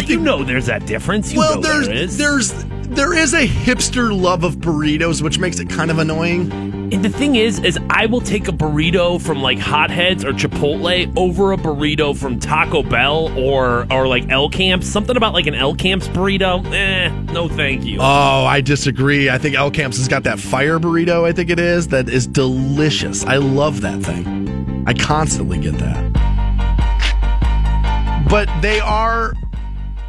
[0.00, 1.30] But you know there's that difference.
[1.30, 2.16] You well, know there's there is.
[2.16, 6.50] there's there is a hipster love of burritos, which makes it kind of annoying.
[6.90, 11.12] And the thing is, is I will take a burrito from like Hotheads or Chipotle
[11.18, 14.86] over a burrito from Taco Bell or or like El Camps.
[14.86, 16.64] Something about like an El Camps burrito.
[16.72, 17.98] Eh, no, thank you.
[18.00, 19.28] Oh, I disagree.
[19.28, 21.24] I think El Camps has got that fire burrito.
[21.24, 23.22] I think it is that is delicious.
[23.26, 24.82] I love that thing.
[24.86, 26.10] I constantly get that.
[28.30, 29.34] But they are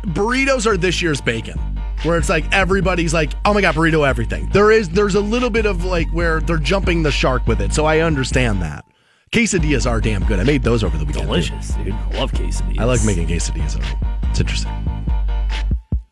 [0.04, 1.58] burritos are this year's bacon.
[2.04, 4.50] Where it's like everybody's like, oh my god, burrito everything.
[4.50, 7.74] There is there's a little bit of like where they're jumping the shark with it,
[7.74, 8.86] so I understand that.
[9.32, 10.40] Quesadillas are damn good.
[10.40, 11.28] I made those over the weekend.
[11.28, 11.94] Delicious, dude.
[11.94, 12.80] I love quesadillas.
[12.80, 14.20] I like making quesadillas at home.
[14.30, 14.72] It's interesting.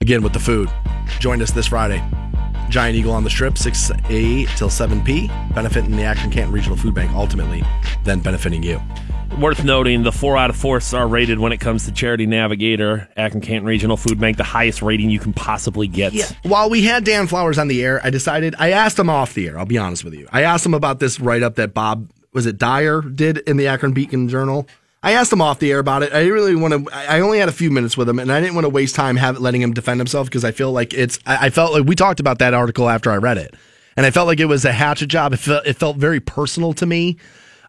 [0.01, 0.69] Again with the food.
[1.19, 2.01] Join us this Friday.
[2.69, 5.27] Giant Eagle on the Strip, 6 a till 7 p.
[5.53, 7.63] Benefiting the Akron Canton Regional Food Bank, ultimately,
[8.03, 8.79] then benefiting you.
[9.39, 13.07] Worth noting, the four out of four star rated when it comes to Charity Navigator,
[13.15, 16.13] Akron Canton Regional Food Bank, the highest rating you can possibly get.
[16.43, 19.47] While we had Dan Flowers on the air, I decided I asked him off the
[19.47, 19.57] air.
[19.57, 20.27] I'll be honest with you.
[20.33, 23.67] I asked him about this write up that Bob was it Dyer did in the
[23.67, 24.67] Akron Beacon Journal.
[25.01, 26.13] I asked him off the air about it.
[26.13, 26.93] I really want to.
[26.93, 28.95] I I only had a few minutes with him, and I didn't want to waste
[28.95, 31.17] time have, letting him defend himself because I feel like it's.
[31.25, 33.55] I, I felt like we talked about that article after I read it,
[33.95, 35.31] and I felt like it was a hatchet job.
[35.31, 37.15] It felt, it felt very personal to me.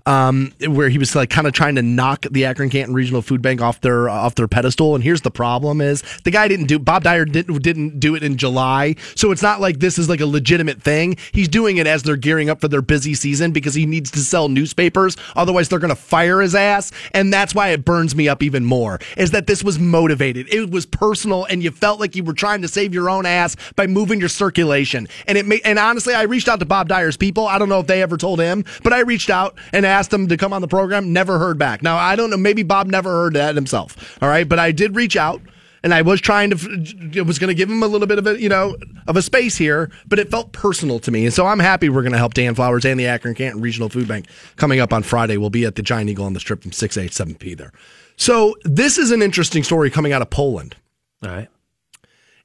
[0.06, 3.42] Um, where he was like kind of trying to knock the Akron Canton Regional Food
[3.42, 4.94] Bank off their off their pedestal.
[4.94, 8.22] And here's the problem: is the guy didn't do Bob Dyer didn't didn't do it
[8.22, 11.16] in July, so it's not like this is like a legitimate thing.
[11.32, 14.20] He's doing it as they're gearing up for their busy season because he needs to
[14.20, 15.16] sell newspapers.
[15.36, 18.64] Otherwise, they're going to fire his ass, and that's why it burns me up even
[18.64, 18.98] more.
[19.16, 20.52] Is that this was motivated?
[20.52, 23.56] It was personal, and you felt like you were trying to save your own ass
[23.76, 25.08] by moving your circulation.
[25.26, 27.46] And it made, and honestly, I reached out to Bob Dyer's people.
[27.46, 30.28] I don't know if they ever told him, but I reached out and asked him
[30.28, 31.12] to come on the program.
[31.12, 31.82] Never heard back.
[31.82, 32.36] Now I don't know.
[32.38, 34.18] Maybe Bob never heard that himself.
[34.22, 35.40] All right, but I did reach out.
[35.82, 38.38] And I was trying to, was going to give him a little bit of a,
[38.38, 38.76] you know,
[39.08, 41.24] of a space here, but it felt personal to me.
[41.24, 43.88] And so I'm happy we're going to help Dan Flowers and the Akron Canton Regional
[43.88, 44.26] Food Bank
[44.56, 45.38] coming up on Friday.
[45.38, 47.72] We'll be at the Giant Eagle on the strip from six eight seven p there.
[48.16, 50.76] So this is an interesting story coming out of Poland.
[51.24, 51.48] All right.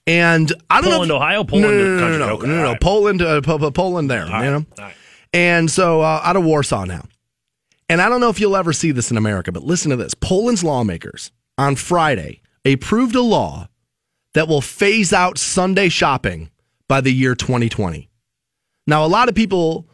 [0.08, 1.16] And I don't Poland, know.
[1.18, 2.82] if- Ohio, Poland, no, no, no, no, no, no, Okay, no, no, all no, right.
[2.82, 4.66] Poland, uh, Po- Po- Poland there, you know?
[5.34, 7.04] And so uh, out of Warsaw now.
[7.90, 10.14] And I don't know if you'll ever see this in America, but listen to this.
[10.14, 13.68] Poland's lawmakers on Friday approved a law
[14.34, 16.50] that will phase out Sunday shopping
[16.88, 18.10] by the year 2020.
[18.88, 19.88] Now, a lot of people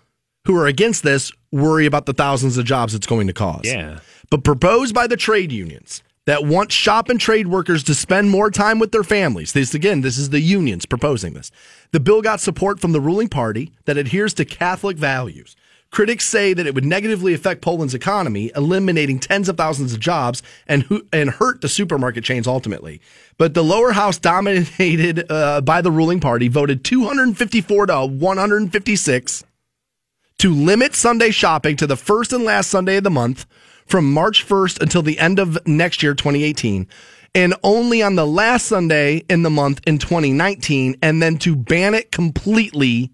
[0.46, 3.62] who are against this worry about the thousands of jobs it's going to cause.
[3.64, 4.00] Yeah.
[4.30, 8.50] But proposed by the trade unions that want shop and trade workers to spend more
[8.52, 9.54] time with their families.
[9.54, 11.52] This again, this is the unions proposing this.
[11.92, 15.56] The bill got support from the ruling party that adheres to Catholic values.
[15.92, 20.42] Critics say that it would negatively affect Poland's economy, eliminating tens of thousands of jobs
[20.66, 23.02] and and hurt the supermarket chains ultimately.
[23.38, 29.44] But the lower house, dominated uh, by the ruling party, voted 254 to 156
[30.38, 33.46] to limit Sunday shopping to the first and last Sunday of the month
[33.86, 36.88] from March 1st until the end of next year, 2018,
[37.36, 41.94] and only on the last Sunday in the month in 2019, and then to ban
[41.94, 43.12] it completely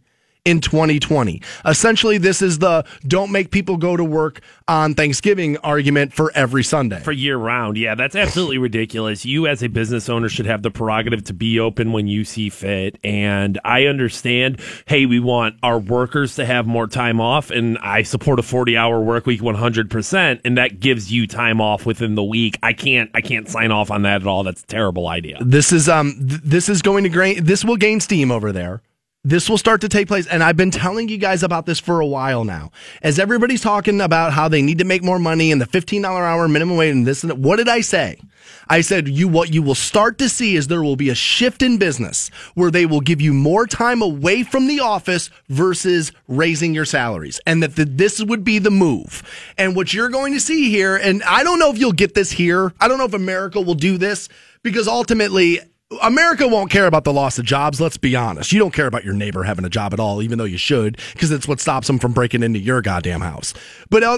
[0.48, 1.42] in 2020.
[1.66, 6.64] Essentially, this is the don't make people go to work on Thanksgiving argument for every
[6.64, 7.02] Sunday.
[7.02, 7.76] For year round.
[7.76, 9.26] Yeah, that's absolutely ridiculous.
[9.26, 12.50] You, as a business owner, should have the prerogative to be open when you see
[12.50, 12.98] fit.
[13.04, 17.52] And I understand, hey, we want our workers to have more time off.
[17.52, 20.42] And I support a 40 hour work week 100%.
[20.46, 22.58] And that gives you time off within the week.
[22.64, 24.44] I can't, I can't sign off on that at all.
[24.44, 25.40] That's a terrible idea.
[25.42, 28.82] This is um th- this is going to gain this will gain steam over there.
[29.28, 32.00] This will start to take place and I've been telling you guys about this for
[32.00, 32.72] a while now.
[33.02, 36.48] As everybody's talking about how they need to make more money and the $15 hour
[36.48, 38.22] minimum wage and this and that, what did I say?
[38.70, 41.62] I said you what you will start to see is there will be a shift
[41.62, 46.74] in business where they will give you more time away from the office versus raising
[46.74, 49.24] your salaries and that the, this would be the move.
[49.58, 52.32] And what you're going to see here and I don't know if you'll get this
[52.32, 52.72] here.
[52.80, 54.30] I don't know if America will do this
[54.64, 55.60] because ultimately
[56.02, 57.80] America won't care about the loss of jobs.
[57.80, 58.52] Let's be honest.
[58.52, 61.00] You don't care about your neighbor having a job at all, even though you should,
[61.14, 63.54] because it's what stops them from breaking into your goddamn house.
[63.90, 64.18] But uh,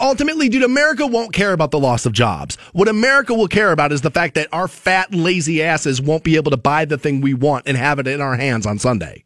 [0.00, 2.56] ultimately, dude, America won't care about the loss of jobs.
[2.72, 6.36] What America will care about is the fact that our fat, lazy asses won't be
[6.36, 9.24] able to buy the thing we want and have it in our hands on Sunday.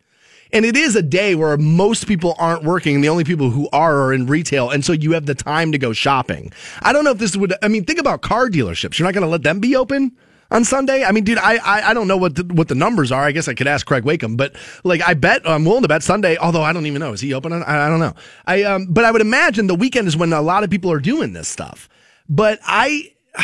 [0.52, 3.02] And it is a day where most people aren't working.
[3.02, 4.68] The only people who are are in retail.
[4.68, 6.52] And so you have the time to go shopping.
[6.82, 8.98] I don't know if this would, I mean, think about car dealerships.
[8.98, 10.16] You're not going to let them be open?
[10.54, 11.02] On Sunday?
[11.02, 13.24] I mean, dude, I I, I don't know what the, what the numbers are.
[13.24, 14.54] I guess I could ask Craig Waikem, but
[14.84, 16.36] like I bet I'm willing to bet Sunday.
[16.36, 17.52] Although I don't even know is he open?
[17.52, 18.14] On, I, I don't know.
[18.46, 21.00] I um, but I would imagine the weekend is when a lot of people are
[21.00, 21.88] doing this stuff.
[22.28, 23.12] But I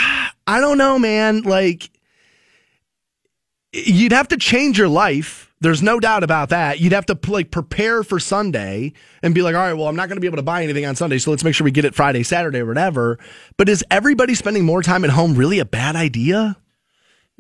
[0.47, 1.43] I don't know, man.
[1.43, 1.91] Like
[3.73, 5.53] you'd have to change your life.
[5.61, 6.79] There's no doubt about that.
[6.79, 10.09] You'd have to like prepare for Sunday and be like, all right, well, I'm not
[10.09, 11.85] going to be able to buy anything on Sunday, so let's make sure we get
[11.85, 13.19] it Friday, Saturday, or whatever.
[13.59, 16.57] But is everybody spending more time at home really a bad idea?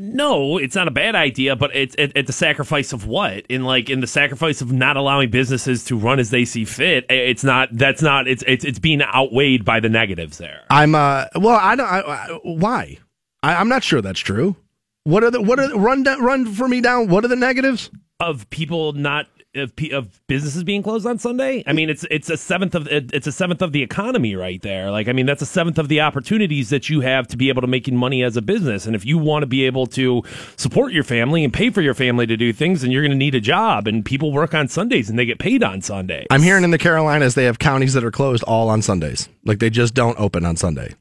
[0.01, 3.45] No, it's not a bad idea, but it's at, at the sacrifice of what?
[3.49, 7.05] In like in the sacrifice of not allowing businesses to run as they see fit.
[7.11, 7.69] It's not.
[7.73, 8.27] That's not.
[8.27, 10.63] It's it's it's being outweighed by the negatives there.
[10.71, 11.87] I'm uh well, I don't.
[11.87, 12.99] I, I, why?
[13.43, 14.57] I, I'm not sure that's true.
[15.05, 17.09] What are the what are the, run run for me down?
[17.09, 17.91] What are the negatives?
[18.21, 21.63] of people not of, of businesses being closed on Sunday.
[21.67, 24.91] I mean, it's it's a seventh of it's a seventh of the economy right there.
[24.91, 27.63] Like, I mean, that's a seventh of the opportunities that you have to be able
[27.63, 28.87] to making money as a business.
[28.87, 30.23] And if you want to be able to
[30.57, 33.17] support your family and pay for your family to do things, then you're going to
[33.17, 33.87] need a job.
[33.87, 36.27] And people work on Sundays and they get paid on Sunday.
[36.31, 39.29] I'm hearing in the Carolinas they have counties that are closed all on Sundays.
[39.45, 40.95] Like they just don't open on Sunday.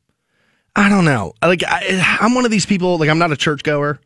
[0.76, 1.34] I don't know.
[1.41, 2.97] Like I, I'm one of these people.
[2.97, 3.99] Like I'm not a churchgoer,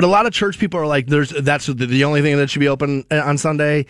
[0.00, 2.60] but a lot of church people are like, "There's that's the, only thing that should
[2.60, 3.84] be open uh, on Sunday."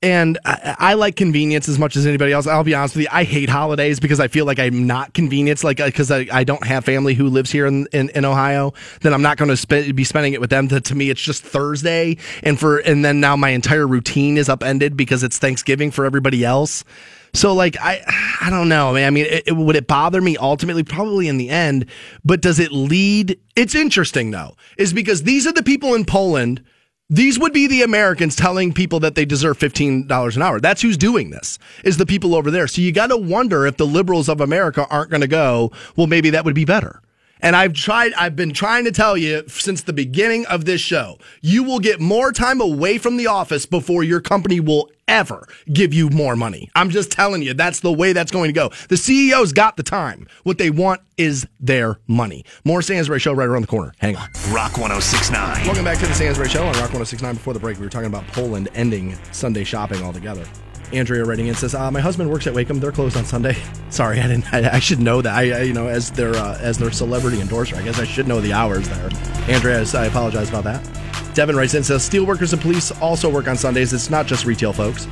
[0.00, 2.46] And I, I like convenience as much as anybody else.
[2.46, 3.08] I'll be honest with you.
[3.10, 5.64] I hate holidays because I feel like I'm not convenience.
[5.64, 8.74] Like because I, I don't have family who lives here in, in, in Ohio.
[9.00, 10.68] Then I'm not going to sp- be spending it with them.
[10.68, 14.48] To, to me, it's just Thursday, and for and then now my entire routine is
[14.48, 16.84] upended because it's Thanksgiving for everybody else.
[17.32, 18.02] So like I
[18.40, 18.90] I don't know.
[18.90, 20.82] I mean, I mean it, it, would it bother me ultimately?
[20.82, 21.86] Probably in the end.
[22.24, 23.38] But does it lead?
[23.54, 26.62] It's interesting though, is because these are the people in Poland.
[27.08, 30.60] These would be the Americans telling people that they deserve fifteen dollars an hour.
[30.60, 31.58] That's who's doing this.
[31.84, 32.66] Is the people over there.
[32.66, 35.70] So you got to wonder if the liberals of America aren't going to go.
[35.94, 37.00] Well, maybe that would be better.
[37.40, 41.18] And I've tried, I've been trying to tell you since the beginning of this show,
[41.42, 45.94] you will get more time away from the office before your company will ever give
[45.94, 46.70] you more money.
[46.74, 48.70] I'm just telling you, that's the way that's going to go.
[48.88, 50.26] The CEO's got the time.
[50.42, 52.44] What they want is their money.
[52.64, 53.92] More Stansbury Show right around the corner.
[53.98, 54.28] Hang on.
[54.50, 55.66] Rock 1069.
[55.66, 57.34] Welcome back to the Stansbury Show on Rock 1069.
[57.34, 60.44] Before the break, we were talking about Poland ending Sunday shopping altogether.
[60.92, 62.80] Andrea writing in says, uh, "My husband works at Waikem.
[62.80, 63.56] They're closed on Sunday.
[63.90, 64.52] Sorry, I didn't.
[64.52, 65.34] I, I should know that.
[65.34, 68.28] I, I, you know, as their uh, as their celebrity endorser, I guess I should
[68.28, 69.08] know the hours there.
[69.48, 70.88] Andrea, I apologize about that.
[71.34, 73.92] Devin writes in says, "Steelworkers and police also work on Sundays.
[73.92, 75.06] It's not just retail folks."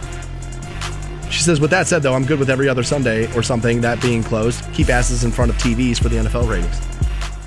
[1.30, 4.00] She says, "With that said, though, I'm good with every other Sunday or something that
[4.00, 4.64] being closed.
[4.72, 6.80] Keep asses in front of TVs for the NFL ratings."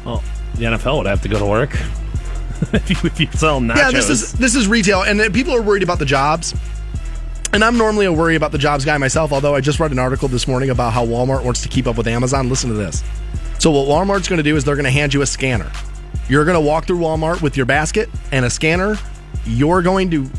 [0.05, 0.23] Well,
[0.55, 1.73] the NFL would have to go to work
[2.73, 3.77] if, you, if you sell nachos.
[3.77, 6.53] Yeah, this is this is retail, and people are worried about the jobs.
[7.53, 9.99] And I'm normally a worry about the jobs guy myself, although I just read an
[9.99, 12.49] article this morning about how Walmart wants to keep up with Amazon.
[12.49, 13.03] Listen to this.
[13.59, 15.71] So, what Walmart's going to do is they're going to hand you a scanner.
[16.29, 18.97] You're going to walk through Walmart with your basket and a scanner.
[19.45, 20.29] You're going to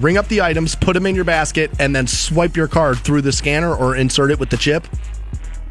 [0.00, 3.22] ring up the items, put them in your basket, and then swipe your card through
[3.22, 4.86] the scanner or insert it with the chip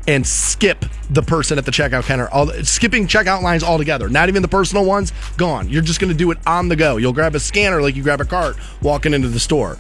[0.08, 2.30] and skip the person at the checkout counter.
[2.30, 4.08] All skipping checkout lines altogether.
[4.08, 5.14] Not even the personal ones.
[5.38, 5.68] Gone.
[5.70, 6.98] You're just going to do it on the go.
[6.98, 9.78] You'll grab a scanner like you grab a cart walking into the store.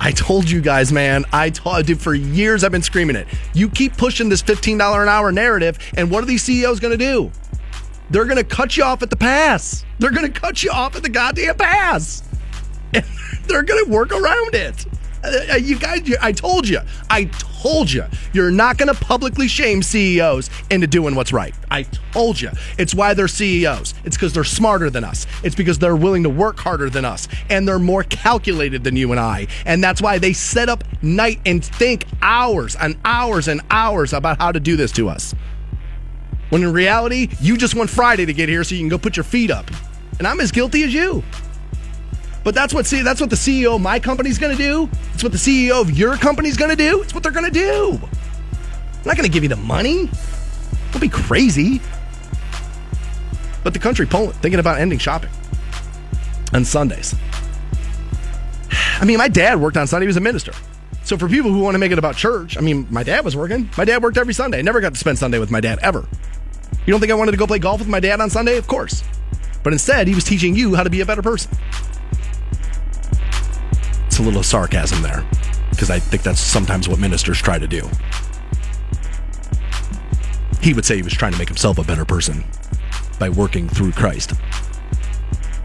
[0.00, 1.24] I told you guys, man.
[1.32, 3.26] I told you for years I've been screaming it.
[3.54, 7.30] You keep pushing this $15 an hour narrative, and what are these CEOs to do?
[8.10, 9.84] They're to cut you off at the pass.
[9.98, 12.22] They're to cut you off at the goddamn pass.
[12.92, 13.04] And
[13.46, 14.86] they're to work around it.
[15.26, 16.80] Uh, uh, you guys, I told you.
[17.10, 18.04] I told you.
[18.32, 21.54] You're not going to publicly shame CEOs into doing what's right.
[21.70, 21.82] I
[22.12, 22.50] told you.
[22.78, 23.94] It's why they're CEOs.
[24.04, 25.26] It's because they're smarter than us.
[25.42, 27.26] It's because they're willing to work harder than us.
[27.50, 29.48] And they're more calculated than you and I.
[29.64, 34.38] And that's why they set up night and think hours and hours and hours about
[34.38, 35.34] how to do this to us.
[36.50, 39.16] When in reality, you just want Friday to get here so you can go put
[39.16, 39.68] your feet up.
[40.18, 41.24] And I'm as guilty as you.
[42.46, 44.88] But that's what see that's what the CEO of my company's going to do.
[45.12, 47.02] It's what the CEO of your company's going to do.
[47.02, 47.98] It's what they're going to do.
[48.00, 50.08] I'm not going to give you the money.
[50.92, 51.80] Don't be crazy.
[53.64, 55.30] But the country, Poland, thinking about ending shopping
[56.54, 57.16] on Sundays.
[58.70, 60.04] I mean, my dad worked on Sunday.
[60.04, 60.52] He was a minister.
[61.02, 63.34] So for people who want to make it about church, I mean, my dad was
[63.34, 63.68] working.
[63.76, 64.60] My dad worked every Sunday.
[64.60, 66.06] I never got to spend Sunday with my dad ever.
[66.86, 68.56] You don't think I wanted to go play golf with my dad on Sunday?
[68.56, 69.02] Of course.
[69.64, 71.50] But instead, he was teaching you how to be a better person.
[74.16, 75.26] It's a little sarcasm there
[75.68, 77.86] because I think that's sometimes what ministers try to do.
[80.62, 82.42] He would say he was trying to make himself a better person
[83.18, 84.32] by working through Christ.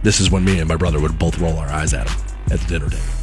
[0.04, 2.22] This is when me and my brother would both roll our eyes at him
[2.52, 3.21] at the dinner table.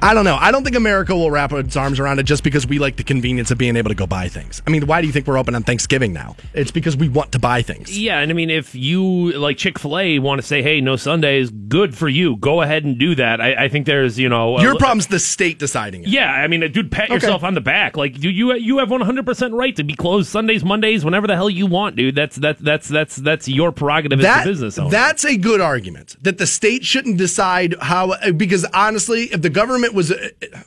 [0.00, 0.36] I don't know.
[0.36, 3.02] I don't think America will wrap its arms around it just because we like the
[3.02, 4.62] convenience of being able to go buy things.
[4.66, 6.36] I mean, why do you think we're open on Thanksgiving now?
[6.54, 7.98] It's because we want to buy things.
[7.98, 10.96] Yeah, and I mean, if you like Chick Fil A want to say, "Hey, no
[10.96, 12.36] Sundays," good for you.
[12.36, 13.40] Go ahead and do that.
[13.40, 16.08] I, I think there's, you know, your problem's the state deciding it.
[16.08, 17.14] Yeah, I mean, uh, dude, pat okay.
[17.14, 17.96] yourself on the back.
[17.96, 21.34] Like, you you you have 100 percent right to be closed Sundays, Mondays, whenever the
[21.34, 22.14] hell you want, dude.
[22.14, 24.90] That's that's that's that's that's your prerogative that, as a business owner.
[24.90, 29.50] That's a good argument that the state shouldn't decide how uh, because honestly, if the
[29.50, 30.12] government was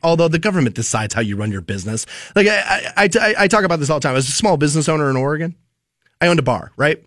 [0.03, 2.05] although the government decides how you run your business.
[2.35, 4.15] Like I, I, I, I talk about this all the time.
[4.15, 5.55] As a small business owner in Oregon,
[6.19, 7.03] I owned a bar, right?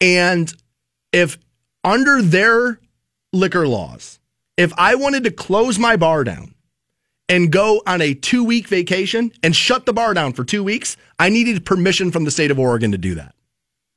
[0.00, 0.52] And
[1.12, 1.38] if
[1.84, 2.80] under their
[3.32, 4.18] liquor laws,
[4.56, 6.54] if I wanted to close my bar down
[7.28, 10.96] and go on a two week vacation and shut the bar down for two weeks,
[11.18, 13.34] I needed permission from the state of Oregon to do that.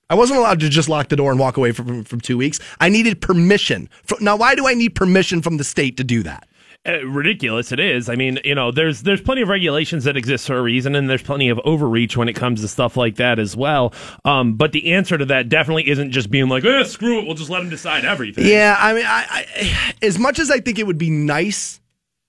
[0.09, 2.59] I wasn't allowed to just lock the door and walk away from, from two weeks.
[2.79, 3.89] I needed permission.
[4.21, 6.47] Now, why do I need permission from the state to do that?
[6.87, 8.09] Uh, ridiculous it is.
[8.09, 11.09] I mean, you know, there's there's plenty of regulations that exist for a reason, and
[11.09, 13.91] there's plenty of overreach when it comes to stuff like that as well.
[14.23, 17.35] Um, but the answer to that definitely isn't just being like, eh, screw it, we'll
[17.35, 18.45] just let them decide everything.
[18.45, 21.79] Yeah, I mean, I, I, as much as I think it would be nice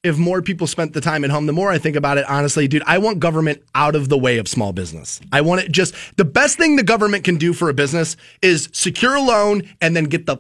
[0.07, 2.69] if more people spent the time at home, the more I think about it, honestly,
[2.69, 5.21] dude, I want government out of the way of small business.
[5.33, 8.69] I want it just the best thing the government can do for a business is
[8.73, 10.39] secure a loan and then get the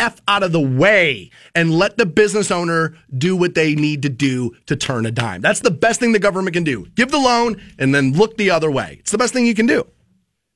[0.00, 4.08] F out of the way and let the business owner do what they need to
[4.08, 5.42] do to turn a dime.
[5.42, 6.86] That's the best thing the government can do.
[6.96, 8.96] Give the loan and then look the other way.
[9.00, 9.86] It's the best thing you can do.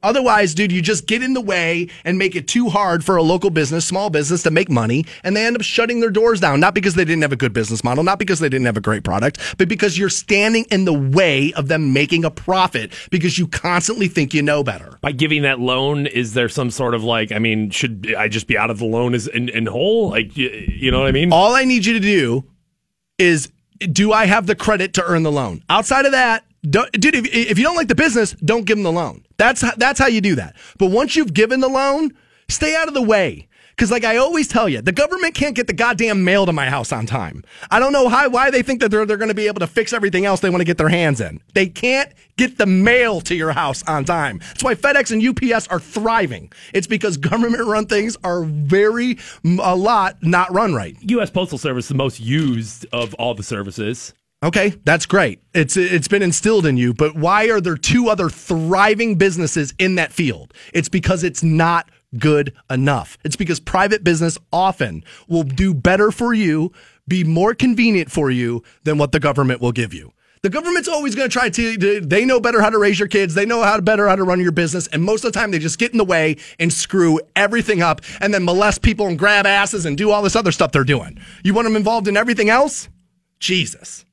[0.05, 3.23] Otherwise, dude, you just get in the way and make it too hard for a
[3.23, 6.61] local business, small business to make money, and they end up shutting their doors down.
[6.61, 8.83] Not because they didn't have a good business model, not because they didn't have a
[8.83, 13.39] great product, but because you're standing in the way of them making a profit because
[13.39, 14.99] you constantly think you know better.
[15.01, 18.47] By giving that loan, is there some sort of like, I mean, should I just
[18.47, 20.11] be out of the loan as in, in whole?
[20.11, 21.33] Like, you, you know what I mean?
[21.33, 22.45] All I need you to do
[23.19, 25.63] is do I have the credit to earn the loan?
[25.71, 28.85] Outside of that, don't, dude, if, if you don't like the business, don't give them
[28.85, 29.24] the loan.
[29.37, 30.57] That's how, that's how you do that.
[30.79, 32.13] But once you've given the loan,
[32.49, 33.49] stay out of the way.
[33.75, 36.71] Because, like I always tell you, the government can't get the goddamn mail to my
[36.71, 37.43] house on time.
[37.73, 39.67] I don't know how, why they think that they're, they're going to be able to
[39.67, 41.41] fix everything else they want to get their hands in.
[41.55, 44.39] They can't get the mail to your house on time.
[44.39, 46.53] That's why FedEx and UPS are thriving.
[46.73, 50.97] It's because government run things are very, a lot not run right.
[51.03, 51.31] U.S.
[51.31, 54.15] Postal Service the most used of all the services.
[54.45, 55.41] Okay, that's great.
[55.55, 59.95] It's it's been instilled in you, but why are there two other thriving businesses in
[59.95, 60.53] that field?
[60.75, 63.17] It's because it's not good enough.
[63.25, 66.73] It's because private business often will do better for you,
[67.09, 70.13] be more convenient for you than what the government will give you.
[70.43, 73.33] The government's always going to try to, they know better how to raise your kids.
[73.33, 74.87] They know how to better how to run your business.
[74.89, 78.03] And most of the time they just get in the way and screw everything up
[78.21, 81.19] and then molest people and grab asses and do all this other stuff they're doing.
[81.43, 82.91] You want them involved in everything else?
[83.41, 84.05] Jesus.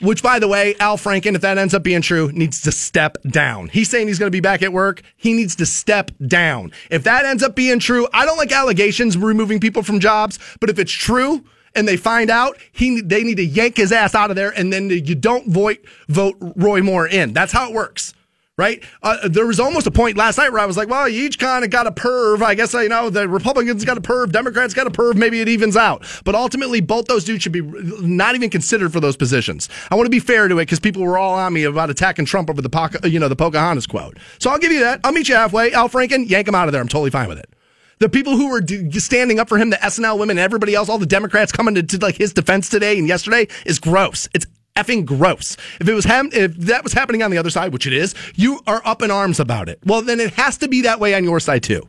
[0.00, 3.16] Which, by the way, Al Franken, if that ends up being true, needs to step
[3.26, 3.68] down.
[3.68, 5.02] He's saying he's going to be back at work.
[5.16, 6.72] He needs to step down.
[6.90, 10.68] If that ends up being true, I don't like allegations removing people from jobs, but
[10.68, 11.44] if it's true
[11.74, 14.72] and they find out, he they need to yank his ass out of there, and
[14.72, 15.78] then you don't vote
[16.08, 17.32] vote Roy Moore in.
[17.32, 18.14] That's how it works
[18.58, 18.82] right?
[19.02, 21.38] Uh, there was almost a point last night where I was like, well, you each
[21.38, 22.42] kind of got a perv.
[22.42, 25.16] I guess, you know, the Republicans got a perv, Democrats got a perv.
[25.16, 26.04] Maybe it evens out.
[26.24, 29.68] But ultimately, both those dudes should be not even considered for those positions.
[29.90, 32.24] I want to be fair to it because people were all on me about attacking
[32.24, 34.18] Trump over the, you know, the Pocahontas quote.
[34.38, 35.00] So I'll give you that.
[35.04, 35.72] I'll meet you halfway.
[35.72, 36.80] Al Franken, yank him out of there.
[36.80, 37.50] I'm totally fine with it.
[37.98, 38.62] The people who were
[39.00, 41.82] standing up for him, the SNL women, and everybody else, all the Democrats coming to,
[41.82, 44.28] to like his defense today and yesterday is gross.
[44.34, 44.46] It's
[44.76, 45.56] effing gross.
[45.80, 48.14] If it was ham- if that was happening on the other side, which it is,
[48.34, 49.80] you are up in arms about it.
[49.84, 51.88] Well, then it has to be that way on your side too.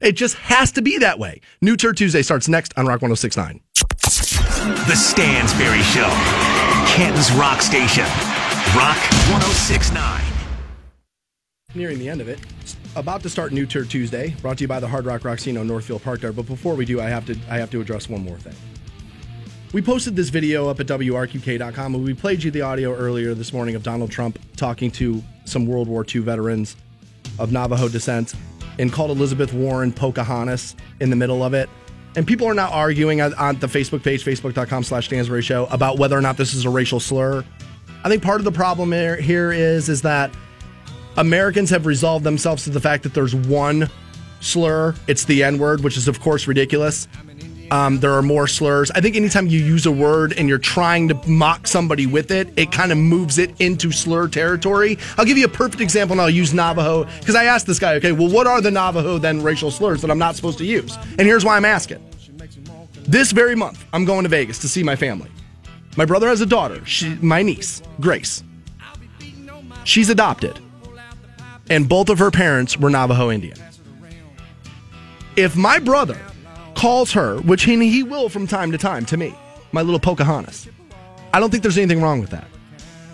[0.00, 1.40] It just has to be that way.
[1.60, 3.60] New Turd Tuesday starts next on Rock 1069.
[3.74, 6.08] The Stansbury Show,
[6.94, 8.04] Canton's Rock Station,
[8.76, 8.98] Rock
[9.30, 10.22] 1069.
[11.74, 12.40] Nearing the end of it.
[12.96, 16.02] About to start New Turd Tuesday, brought to you by the Hard Rock Rocksino Northfield
[16.02, 16.32] Park there.
[16.32, 18.54] But before we do, I have to I have to address one more thing.
[19.72, 23.52] We posted this video up at WRQK.com and we played you the audio earlier this
[23.52, 26.74] morning of Donald Trump talking to some World War II veterans
[27.38, 28.34] of Navajo descent
[28.80, 31.70] and called Elizabeth Warren Pocahontas in the middle of it.
[32.16, 33.30] And people are now arguing on,
[33.60, 36.98] the Facebook page, facebook.com slash Stansbury Show, about whether or not this is a racial
[36.98, 37.44] slur.
[38.02, 40.34] I think part of the problem here is, is that
[41.16, 43.88] Americans have resolved themselves to the fact that there's one
[44.40, 44.96] slur.
[45.06, 47.06] It's the N word, which is, of course, ridiculous.
[47.70, 48.90] Um, there are more slurs.
[48.90, 52.48] I think anytime you use a word and you're trying to mock somebody with it,
[52.56, 54.98] it kind of moves it into slur territory.
[55.16, 57.94] I'll give you a perfect example and I'll use Navajo because I asked this guy,
[57.94, 60.96] okay, well, what are the Navajo then racial slurs that I'm not supposed to use?
[61.18, 62.04] And here's why I'm asking.
[63.02, 65.30] This very month, I'm going to Vegas to see my family.
[65.96, 68.44] My brother has a daughter, she, my niece, Grace.
[69.84, 70.60] She's adopted,
[71.68, 73.58] and both of her parents were Navajo Indian.
[75.36, 76.18] If my brother
[76.80, 79.34] calls her, which he, he will from time to time to me,
[79.70, 80.66] my little Pocahontas.
[81.34, 82.46] I don't think there's anything wrong with that.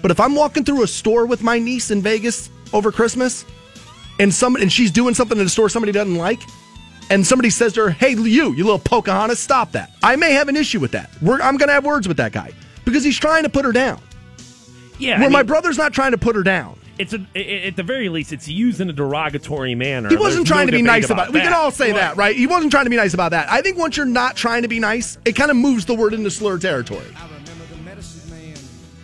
[0.02, 3.44] But if I'm walking through a store with my niece in Vegas over Christmas,
[4.20, 6.40] and somebody and she's doing something in the store somebody doesn't like,
[7.10, 10.48] and somebody says to her, "Hey, you, you little Pocahontas, stop that," I may have
[10.48, 11.10] an issue with that.
[11.20, 12.52] We're, I'm going to have words with that guy
[12.84, 14.00] because he's trying to put her down.
[14.98, 17.76] Yeah, where I mean, my brother's not trying to put her down it's a, at
[17.76, 20.08] the very least it's used in a derogatory manner.
[20.08, 21.34] He wasn't There's trying no to be nice about, about it.
[21.34, 22.00] We can all say right.
[22.00, 22.36] that, right?
[22.36, 23.50] He wasn't trying to be nice about that.
[23.50, 26.14] I think once you're not trying to be nice, it kind of moves the word
[26.14, 27.06] into slur territory.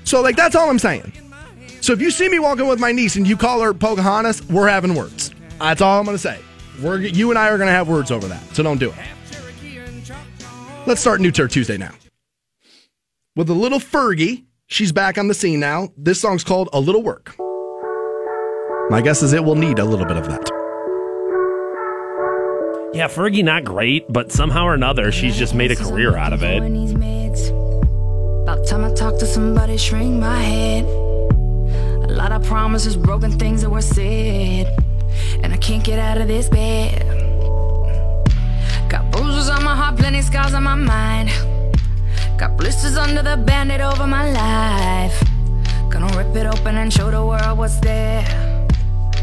[0.04, 1.12] So like that's all I'm saying.
[1.80, 4.68] So if you see me walking with my niece and you call her Pocahontas, we're
[4.68, 5.32] having words.
[5.58, 6.38] That's all I'm going to say.
[6.80, 8.42] We're you and I are going to have words over that.
[8.54, 8.96] So don't do it.
[10.86, 11.92] Let's start New Turd Tuesday now.
[13.36, 15.90] With a little Fergie, she's back on the scene now.
[15.96, 17.36] This song's called A Little Work.
[18.90, 20.42] My guess is it will need a little bit of that.
[22.94, 26.42] Yeah, Fergie not great, but somehow or another she's just made a career out of
[26.42, 26.58] it.
[28.42, 30.84] About time I talk to somebody, shrink my head.
[30.84, 34.66] A lot of promises, broken things that were said,
[35.42, 37.02] and I can't get out of this bed.
[38.90, 41.30] Got bruises on my heart, plenty scars on my mind.
[42.36, 45.22] Got blisters under the bandit over my life.
[45.88, 48.41] Gonna rip it open and show the world what's there.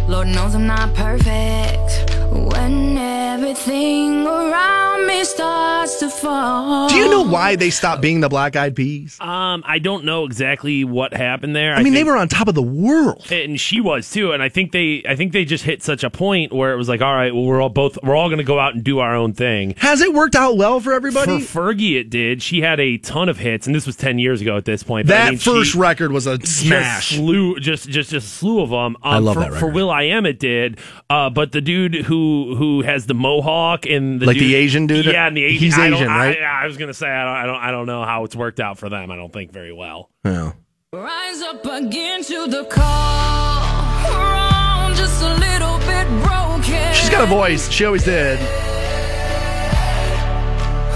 [0.10, 2.09] Lord knows I'm not perfect.
[2.32, 6.88] When everything around me starts to fall.
[6.90, 9.18] Do you know why they stopped being the Black Eyed Peas?
[9.20, 11.74] Um, I don't know exactly what happened there.
[11.74, 13.32] I mean, they were on top of the world.
[13.32, 14.32] and she was too.
[14.32, 16.88] And I think they, I think they just hit such a point where it was
[16.88, 19.00] like, all right, well, we're all both, we're all going to go out and do
[19.00, 19.74] our own thing.
[19.78, 21.42] Has it worked out well for everybody?
[21.42, 22.44] For Fergie, it did.
[22.44, 25.08] She had a ton of hits, and this was ten years ago at this point.
[25.08, 27.10] but I that mean, she first record was a smash.
[27.10, 28.96] Just slew, just just just a slew of them.
[28.98, 29.68] Um, I love for, that For.
[29.72, 30.80] Will I Am, it did.
[31.10, 32.19] Uh, but the dude who
[32.56, 35.06] who has the mohawk and the Like dude, the Asian dude?
[35.06, 35.60] yeah, and the Asian.
[35.60, 36.42] He's I Asian, I- right?
[36.42, 38.78] I, was gonna say I don't, I don't I don't know how it's worked out
[38.78, 39.10] for them.
[39.12, 40.10] I don't think very well.
[40.26, 40.52] Yeah.
[40.94, 44.04] Rise up again to the call.
[44.90, 46.94] We're just a little bit broken.
[46.94, 47.70] She's got a voice.
[47.70, 48.40] She always did.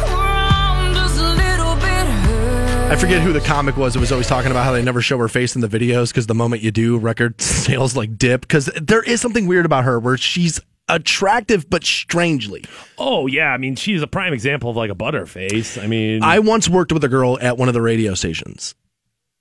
[0.03, 2.91] We're all just a little bit hurt.
[2.91, 3.95] I forget who the comic was.
[3.95, 6.27] It was always talking about how they never show her face in the videos because
[6.27, 8.41] the moment you do, record sales like dip.
[8.41, 12.63] Because there is something weird about her where she's attractive but strangely.
[12.97, 15.81] Oh yeah, I mean she's a prime example of like a butterface.
[15.81, 18.75] I mean, I once worked with a girl at one of the radio stations,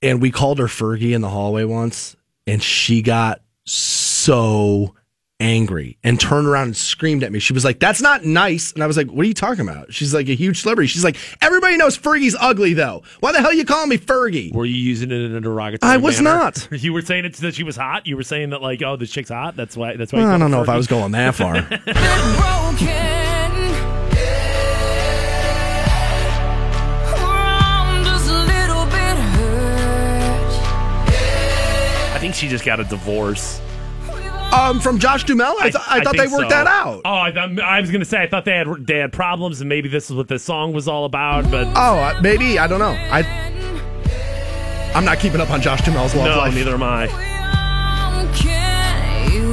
[0.01, 2.15] and we called her Fergie in the hallway once,
[2.47, 4.95] and she got so
[5.43, 7.39] angry and turned around and screamed at me.
[7.39, 9.93] She was like, "That's not nice." And I was like, "What are you talking about?"
[9.93, 10.87] She's like a huge celebrity.
[10.87, 13.03] She's like, "Everybody knows Fergie's ugly though.
[13.19, 15.91] Why the hell are you calling me Fergie?" were you using it in a derogatory?
[15.91, 16.37] I was manner?
[16.39, 16.67] not.
[16.83, 18.07] You were saying it that she was hot.
[18.07, 19.55] You were saying that like, oh, this chick's hot.
[19.55, 19.95] That's why.
[19.95, 20.19] That's why.
[20.19, 21.53] you I don't her know if I was going that far.
[21.63, 21.73] broken.
[27.15, 30.53] We're all just a little bit hurt.
[32.15, 33.61] I think she just got a divorce.
[34.53, 36.55] Um, from Josh Duhamel, I, th- I, thought they worked so.
[36.55, 37.01] that out.
[37.05, 39.67] Oh, I, thought- I was gonna say I thought they had they had problems, and
[39.69, 41.49] maybe this is what this song was all about.
[41.49, 42.91] But Oh, uh, maybe I don't know.
[42.91, 43.23] I
[44.95, 46.53] I'm not keeping up on Josh Duhamel's love no, life.
[46.53, 47.07] neither am I.
[48.35, 49.43] Can use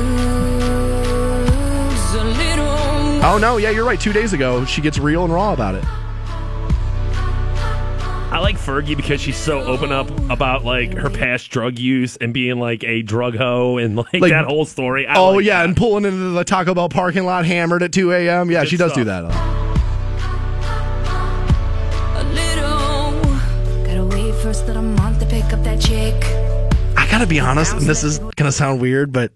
[2.14, 3.98] a little Oh no, yeah, you're right.
[4.00, 5.84] Two days ago, she gets real and raw about it.
[8.32, 12.32] I like Fergie because she's so open up about like her past drug use and
[12.32, 15.06] being like a drug hoe and like, Like- that whole story.
[15.06, 15.64] I oh like yeah, that.
[15.66, 18.50] and pulling into the Taco Bell parking lot hammered at 2 a.m.
[18.50, 19.06] Yeah, Good she does do stuff.
[19.06, 19.24] that.
[19.24, 19.56] a lot.
[22.16, 23.84] a little.
[23.84, 25.80] Gotta wait first little month to pick up that.
[26.96, 29.32] I gotta be honest, and this is gonna sound weird, but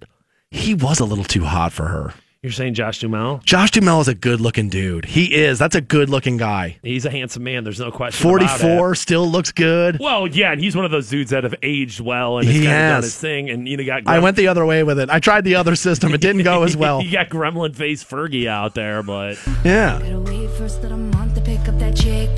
[0.52, 2.14] he was a little too hot for her.
[2.44, 3.40] You're saying Josh Duhamel?
[3.46, 5.06] Josh Duhamel is a good looking dude.
[5.06, 5.58] He is.
[5.58, 6.76] That's a good looking guy.
[6.82, 7.64] He's a handsome man.
[7.64, 8.28] There's no question.
[8.28, 8.60] about it.
[8.60, 9.98] 44, still looks good.
[9.98, 12.64] Well, yeah, and he's one of those dudes that have aged well and has He
[12.66, 13.48] kind of done his thing.
[13.48, 15.08] And you know, got I went the other way with it.
[15.08, 16.12] I tried the other system.
[16.12, 17.00] It didn't go as well.
[17.02, 19.98] you got Gremlin face Fergie out there, but Yeah.
[20.02, 22.28] Gotta wait first little month to pick up that chick.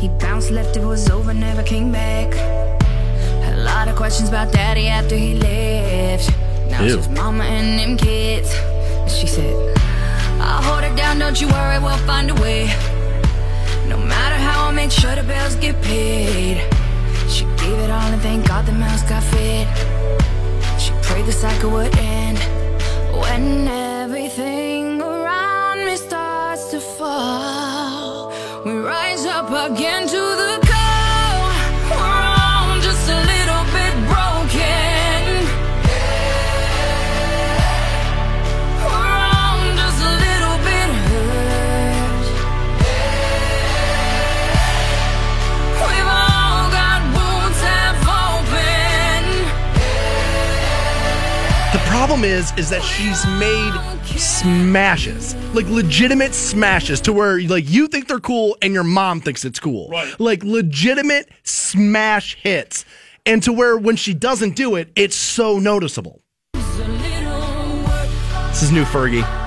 [0.00, 2.34] He bounced left, it was over, never came back.
[2.34, 6.28] Had a lot of questions about daddy after he left.
[6.72, 6.96] Now it's Ew.
[6.96, 8.52] just mama and them kids.
[9.18, 9.54] She said,
[10.40, 12.66] I'll hold it down, don't you worry, we'll find a way.
[13.88, 16.56] No matter how I make sure the bills get paid.
[17.28, 19.66] She gave it all and thank God the mouse got fed.
[20.80, 22.38] She prayed the cycle would end
[23.20, 28.32] when everything around me starts to fall.
[28.64, 30.19] We rise up again to
[52.10, 53.72] problem is, is that she's made
[54.18, 59.44] smashes, like legitimate smashes, to where like you think they're cool and your mom thinks
[59.44, 60.18] it's cool, Right.
[60.18, 62.84] Like legitimate smash hits,
[63.24, 66.20] and to where when she doesn't do it, it's so noticeable.
[66.52, 66.64] This
[68.64, 69.39] is new Fergie.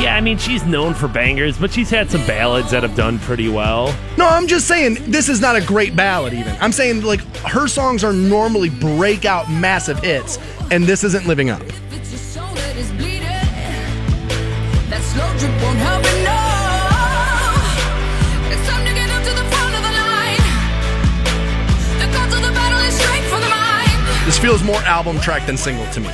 [0.00, 3.18] Yeah, I mean, she's known for bangers, but she's had some ballads that have done
[3.18, 3.94] pretty well.
[4.16, 6.32] No, I'm just saying this is not a great ballad.
[6.34, 10.38] Even I'm saying like her songs are normally breakout massive hits,
[10.70, 11.62] and this isn't living up.
[11.90, 13.22] It's your soul that is bleeding.
[14.88, 16.52] That slow drip won't help enough.
[18.52, 20.42] It's time to get up to the front of the line.
[21.98, 24.26] The call to the battle is straight from the mind.
[24.26, 26.10] This feels more album track than single to me.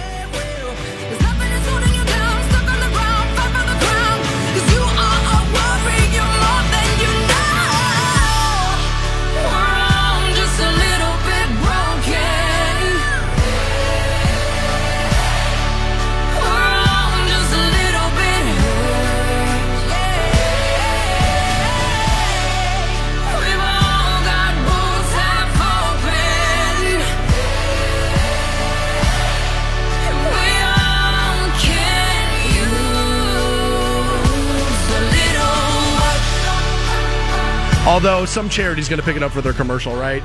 [37.86, 40.22] Although some charity's going to pick it up for their commercial, right?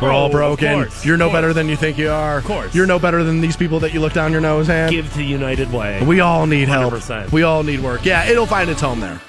[0.00, 0.74] We're all Oh, broken.
[0.84, 2.38] course, You're no better than you think you are.
[2.38, 2.74] Of course.
[2.74, 4.90] You're no better than these people that you look down your nose at.
[4.90, 6.02] Give to United Way.
[6.04, 6.92] We all need help.
[6.94, 7.32] 100%.
[7.32, 8.04] We all need work.
[8.04, 9.20] Yeah, it'll find its home there.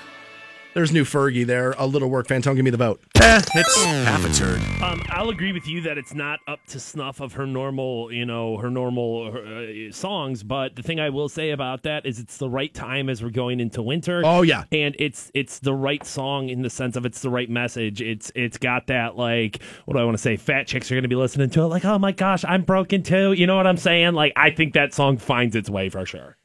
[0.77, 1.73] There's new Fergie there.
[1.79, 2.27] A little work.
[2.27, 3.01] Fantone, give me the vote.
[3.15, 4.61] Eh, it's half a turd.
[4.79, 8.27] Um, I'll agree with you that it's not up to snuff of her normal, you
[8.27, 10.43] know, her normal uh, songs.
[10.43, 13.31] But the thing I will say about that is it's the right time as we're
[13.31, 14.21] going into winter.
[14.23, 14.65] Oh, yeah.
[14.71, 17.99] and it's it's the right song in the sense of it's the right message.
[17.99, 20.35] It's it's got that like what do I want to say?
[20.35, 23.01] Fat chicks are going to be listening to it like, oh my gosh, I'm broken
[23.01, 23.33] too.
[23.33, 24.13] You know what I'm saying?
[24.13, 26.37] Like I think that song finds its way for sure.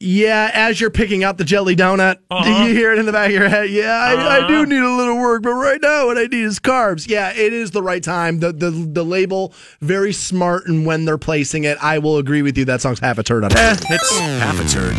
[0.00, 2.44] Yeah, as you're picking out the jelly donut, Uh-huh.
[2.44, 3.68] do you hear it in the back of your head?
[3.70, 4.64] Yeah, I, I do Uh-huh.
[4.66, 7.08] need a little work, but right now what I need is carbs.
[7.08, 8.38] Yeah, it is the right time.
[8.38, 12.56] The the the label very smart, and when they're placing it, I will agree with
[12.56, 12.64] you.
[12.64, 14.94] That song's half a turn On eh, it's half a turn.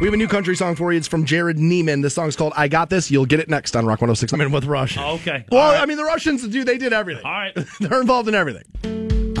[0.00, 0.98] We have a new country song for you.
[0.98, 2.00] It's from Jerrod Niemann.
[2.00, 4.32] The song's called "I Got This." You'll get it next on Rock 106.
[4.32, 4.98] I'm in with Rush.
[4.98, 5.44] Okay.
[5.52, 5.80] Well, All right.
[5.80, 7.24] I mean, the Russians, dude, they did everything.
[7.24, 7.56] All right.
[7.80, 8.64] They're involved in everything.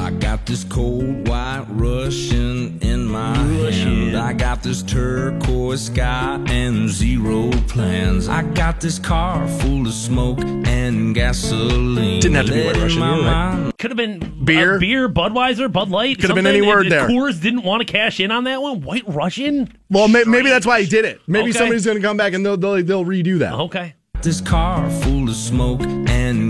[0.02, 4.16] I got this cold white Russian in my hand.
[4.16, 8.28] I got this turquoise sky and zero plans.
[8.28, 12.18] I got this car full of smoke and gasoline.
[12.20, 13.72] Didn't have to be white Russian, you were right.
[13.78, 14.80] Could have been Beer?
[14.80, 16.18] beer, Budweiser, Bud Light.
[16.18, 17.08] Could have been any word If there.
[17.08, 18.80] Coors didn't want to cash in on that one.
[18.80, 19.72] White Russian.
[19.88, 21.20] Well, may, maybe that's why he did it.
[21.28, 21.58] Maybe Okay.
[21.58, 23.54] somebody's going to come back and they'll, they'll they'll redo that.
[23.54, 23.94] Okay.
[24.20, 25.80] This car full of smoke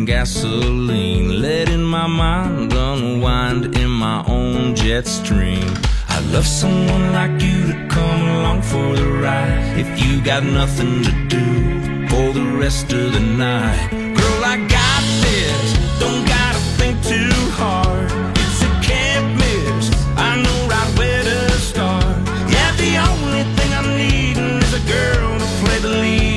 [0.02, 5.68] and gasoline, letting my mind unwind in my own jet stream.
[6.08, 9.78] I love someone like you to come along for the ride.
[9.78, 15.02] If you got nothing to do for the rest of the night, girl, I got
[15.26, 15.66] this.
[16.00, 18.10] Don't gotta think too hard.
[18.42, 19.84] It's a can't miss.
[20.16, 22.16] I know right where to start.
[22.50, 26.32] Yeah, the only thing I'm needing is a girl to play the lead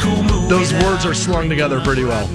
[0.00, 0.48] cool.
[0.48, 2.28] Those words are slung together pretty well.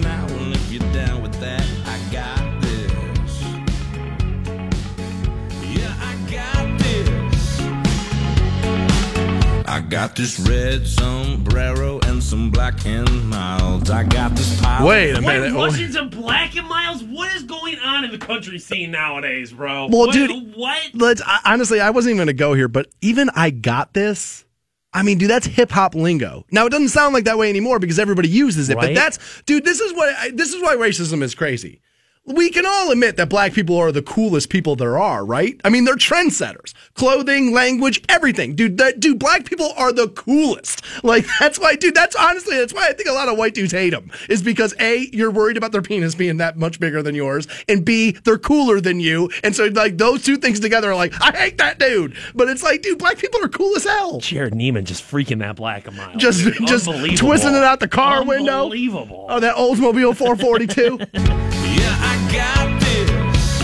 [9.93, 13.91] Got this red sombrero and some black and milds.
[13.91, 14.87] I got this pile.
[14.87, 15.53] Wait a White minute.
[15.53, 15.65] Oh.
[15.65, 17.03] Russians and Black and Milds.
[17.03, 19.89] What is going on in the country scene nowadays, bro?
[19.91, 20.81] Well, what, dude, what?
[20.95, 24.45] Let's I, honestly, I wasn't even going to go here, but even I got this.
[24.91, 26.43] I mean, dude, that's hip hop lingo.
[26.49, 28.77] Now it doesn't sound like that way anymore because everybody uses it.
[28.77, 31.81] But that's, dude, this is what I, this is why racism is crazy.
[32.25, 35.59] We can all admit that black people are the coolest people there are, right?
[35.65, 36.73] I mean, they're trendsetters.
[36.93, 38.55] Clothing, language, everything.
[38.55, 40.81] Dude, that, dude, black people are the coolest.
[41.03, 43.73] Like, that's why, dude, that's honestly, that's why I think a lot of white dudes
[43.73, 44.09] hate them.
[44.29, 47.83] Is because A, you're worried about their penis being that much bigger than yours, and
[47.83, 49.29] B, they're cooler than you.
[49.43, 52.15] And so, like, those two things together are like, I hate that dude.
[52.35, 54.21] But it's like, dude, black people are cool as hell.
[54.21, 56.21] Jerrod Niemann just freaking that Black and Milds.
[56.21, 58.63] Just, Dude, just twisting it out the car window.
[58.63, 59.25] Unbelievable.
[59.29, 61.59] Oh, that Oldsmobile 442.
[62.11, 63.61] I got this.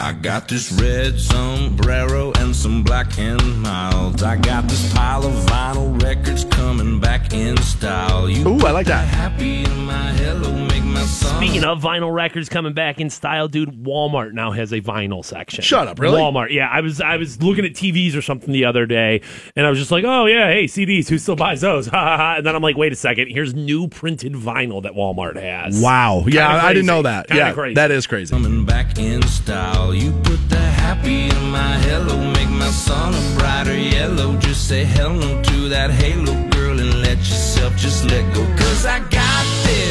[0.00, 4.22] I got this red sombrero and some black and milds.
[4.22, 8.28] I got this pile of vinyl records coming back in style.
[8.28, 9.06] You Ooh, I like that.
[9.06, 10.93] happy in my hello, make.
[11.06, 15.62] Speaking of vinyl records coming back in style, dude, Walmart now has a vinyl section.
[15.62, 16.18] Shut up, really?
[16.20, 16.68] Walmart, yeah.
[16.70, 19.20] I was I was looking at TVs or something the other day,
[19.54, 21.86] and I was just like, oh yeah, hey CDs, who still buys those?
[21.94, 22.34] Ha ha ha.
[22.38, 25.80] And then I'm like, wait a second, here's new printed vinyl that Walmart has.
[25.80, 26.24] Wow.
[26.26, 27.28] Yeah, Kinda I didn't know that.
[27.28, 27.74] Kinda yeah, crazy.
[27.74, 28.32] that is crazy.
[28.34, 29.94] coming back in style.
[29.94, 34.36] You put the happy in my hello, make my sun a brighter yellow.
[34.38, 38.44] Just say hello to that halo girl and let yourself just let go.
[38.56, 39.23] Cause I got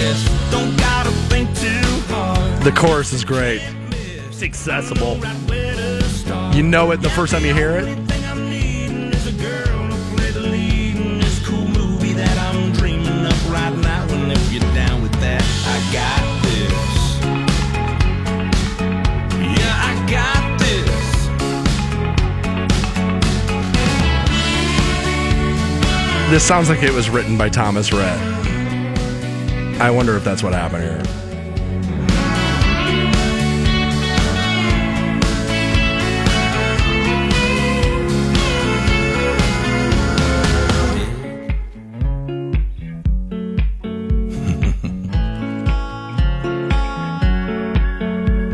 [0.04, 1.70] this, don't gotta think too
[2.14, 2.62] hard.
[2.64, 3.62] The chorus is great.
[3.92, 5.16] It's accessible.
[5.16, 6.56] Right where to start.
[6.56, 7.88] You know it the first time you hear it.
[7.88, 12.38] Everything I'm needing is a girl to play the lead in this cool movie that
[12.38, 14.06] I'm dreaming of right now.
[14.10, 15.42] And if you're down with that,
[15.74, 17.20] I got this.
[19.58, 21.00] Yeah, I got this.
[26.30, 28.43] This sounds like it was written by Thomas Rhett.
[29.80, 31.02] I wonder if that's what happened here.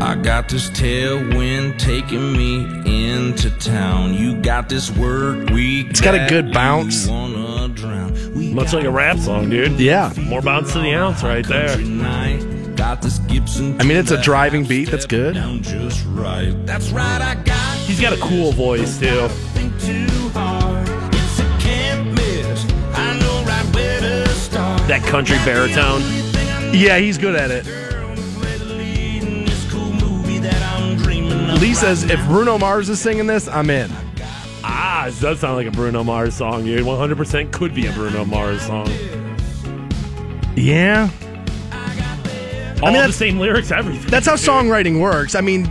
[0.00, 2.64] I got this tailwind taking me
[3.14, 4.14] into town.
[4.14, 5.90] You got this work week.
[5.90, 7.06] It's got a good bounce.
[7.60, 8.34] You wanna drown.
[8.34, 9.78] We Much like a rap song, dude.
[9.78, 10.12] Yeah.
[10.18, 11.76] More bounce to the ounce right there.
[11.78, 12.76] night.
[12.76, 13.78] Got this Gibson.
[13.80, 15.34] I mean, it's a driving beat that's good.
[15.34, 16.54] Down just right.
[16.66, 17.20] That's right.
[17.20, 17.78] I got.
[17.78, 19.28] He's got a cool voice too.
[19.28, 20.88] Think too hard.
[21.14, 22.64] It's a can't miss.
[22.94, 24.88] I know right where to start.
[24.88, 26.00] That country baritone.
[26.72, 27.66] Yeah, he's good at it.
[31.60, 33.90] Lee says if Bruno Mars is singing this, I'm in.
[34.62, 36.66] Ah, it does sound like a Bruno Mars song.
[36.66, 38.88] It 100% could be a Bruno Mars song.
[40.56, 41.10] Yeah.
[42.82, 44.10] All mean, the same lyrics, everything.
[44.10, 45.34] That's how songwriting works.
[45.34, 45.66] I mean,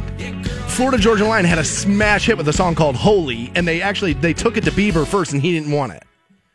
[0.67, 4.13] Florida Georgia Line had a smash hit with a song called "Holy," and they actually
[4.13, 6.03] they took it to Bieber first, and he didn't want it.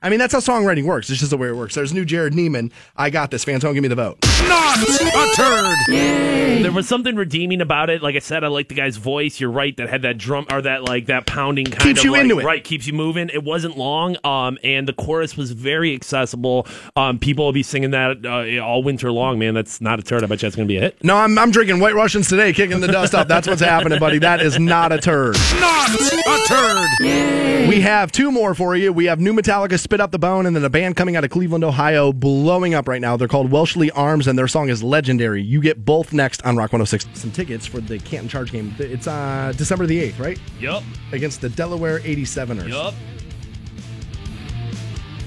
[0.05, 1.09] I mean, that's how songwriting works.
[1.09, 1.75] It's just the way it works.
[1.75, 2.71] There's new Jerrod Niemann.
[2.95, 3.43] I got this.
[3.43, 4.19] Fans, don't give me the vote.
[4.43, 6.63] not a turd.
[6.63, 8.03] There was something redeeming about it.
[8.03, 9.41] Like I said, I like the guy's voice.
[9.41, 9.75] You're right.
[9.79, 12.39] That had that drum or that like that pounding kind Keeps of you like, into
[12.39, 12.45] it.
[12.45, 13.31] Right, keeps you moving.
[13.33, 14.19] It wasn't long.
[14.25, 16.67] Um, and the chorus was very accessible.
[16.97, 19.39] Um, people will be singing that uh, all winter long.
[19.39, 20.23] Man, that's not a turd.
[20.23, 21.03] I bet you that's gonna be a hit.
[21.03, 23.27] No, I'm, I'm drinking White Russians today, kicking the dust off.
[23.27, 24.19] That's what's happening, buddy.
[24.19, 25.37] That is not a turd.
[25.61, 27.69] Not a turd.
[27.69, 28.93] We have two more for you.
[28.93, 31.31] We have new Metallica, Spit Out the Bone, and then a band coming out of
[31.31, 33.17] Cleveland, Ohio, blowing up right now.
[33.17, 35.41] They're called Welshly Arms, and their song is legendary.
[35.41, 37.07] You get both next on Rock 106.
[37.15, 38.75] Some tickets for the Canton Charge game.
[38.81, 40.41] It's uh, December the 8th, right?
[40.59, 40.83] Yup.
[41.13, 42.71] Against the Delaware 87ers.
[42.71, 42.93] Yup.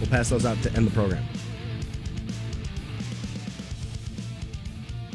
[0.02, 1.24] We'll pass those out to end the program.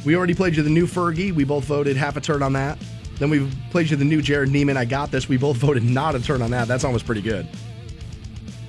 [0.06, 1.30] We already played you the new Fergie.
[1.30, 2.78] We both voted half a turn on that.
[3.18, 4.78] Then we played you the new Jerrod Niemann.
[4.78, 5.28] I got this.
[5.28, 6.68] We both voted not a turn on that.
[6.68, 7.46] That song was pretty good.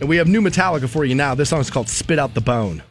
[0.04, 1.34] And we have new Metallica for you now.
[1.34, 2.84] This song is called Spit Out the Bone.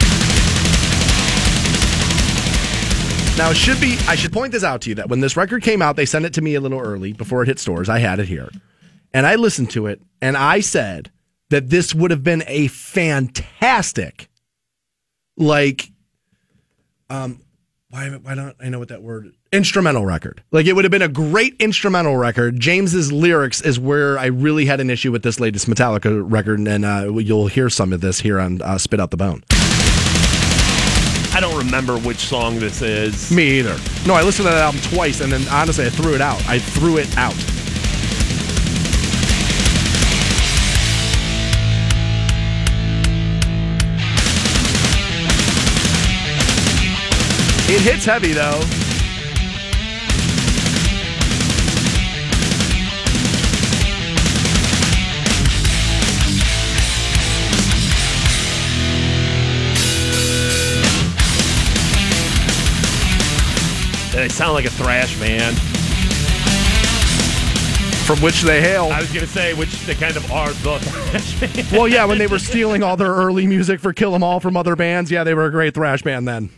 [3.37, 5.63] Now, it should be, I should point this out to you that when this record
[5.63, 7.91] came out, they sent it to me a little early before it hit stores.
[7.91, 8.49] I had it here.
[9.13, 11.11] And I listened to it and I said
[11.51, 14.31] that this would have been a fantastic,
[15.37, 15.91] like,
[17.11, 17.43] um,
[17.91, 20.43] why, why don't I know what that word instrumental record?
[20.51, 22.59] Like it would have been a great instrumental record.
[22.59, 26.85] James's lyrics is where I really had an issue with this latest Metallica record, and
[26.85, 29.45] uh, you'll hear some of this here on uh, Spit Out the Bone.
[31.35, 33.31] I don't remember which song this is.
[33.31, 33.79] Me either.
[34.07, 36.47] No, I listened to that album twice, and then honestly, I threw it out.
[36.47, 37.35] I threw it out.
[47.75, 48.61] It hits heavy though.
[64.23, 65.59] They sound like a thrash band.
[68.07, 68.85] From which they hail.
[68.93, 71.73] I was gonna say which they kind of are the thrash band.
[71.73, 74.57] Well, yeah, when they were stealing all their early music for Kill 'Em All from
[74.57, 76.51] other bands, yeah, they were a great thrash band then.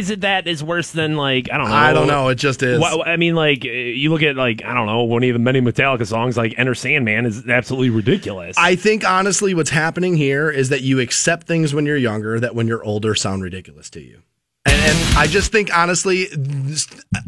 [0.00, 1.74] Is it that is worse than like I don't know?
[1.74, 2.28] I don't know.
[2.28, 2.82] It just is.
[2.82, 5.60] I mean, like uh, you look at like I don't know one of the many
[5.60, 8.56] Metallica songs like "Enter Sandman" is absolutely ridiculous.
[8.58, 12.54] I think honestly, what's happening here is that you accept things when you're younger that
[12.54, 14.22] when you're older sound ridiculous to you.
[14.64, 16.28] And, and I just think honestly,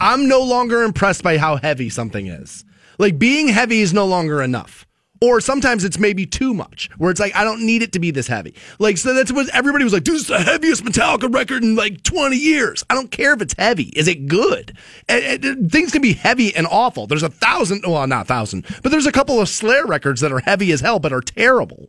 [0.00, 2.64] I'm no longer impressed by how heavy something is.
[2.98, 4.86] Like being heavy is no longer enough.
[5.22, 8.10] Or sometimes it's maybe too much, where it's like, I don't need it to be
[8.10, 8.56] this heavy.
[8.80, 12.02] Like, so that's what everybody was like, this is the heaviest Metallica record in like
[12.02, 12.84] 20 years.
[12.90, 13.92] I don't care if it's heavy.
[13.94, 14.76] Is it good?
[15.08, 17.06] And, and things can be heavy and awful.
[17.06, 20.32] There's a thousand, well, not a thousand, but there's a couple of Slayer records that
[20.32, 21.88] are heavy as hell, but are terrible.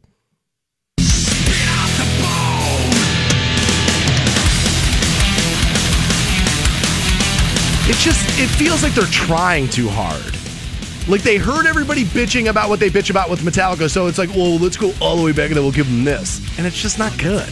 [7.85, 10.43] It just it feels like they're trying too hard.
[11.08, 14.30] Like they heard everybody bitching about what they bitch about with Metallica, so it's like,
[14.30, 16.82] well, let's go all the way back and then we'll give them this, and it's
[16.82, 17.50] just not good.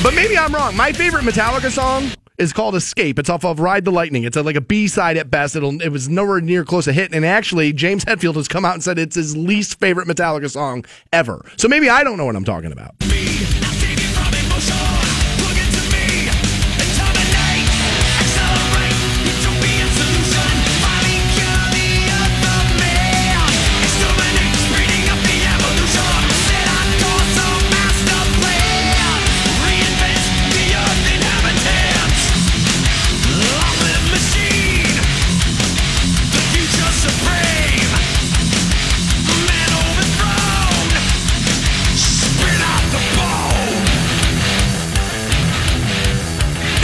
[0.00, 0.76] But maybe I'm wrong.
[0.76, 3.18] My favorite Metallica song is called Escape.
[3.18, 4.24] It's off of Ride the Lightning.
[4.24, 5.56] It's a, like a B side at best.
[5.56, 7.12] It'll, it was nowhere near close to hit.
[7.12, 10.84] And actually, James Hetfield has come out and said it's his least favorite Metallica song
[11.12, 11.44] ever.
[11.56, 12.94] So maybe I don't know what I'm talking about.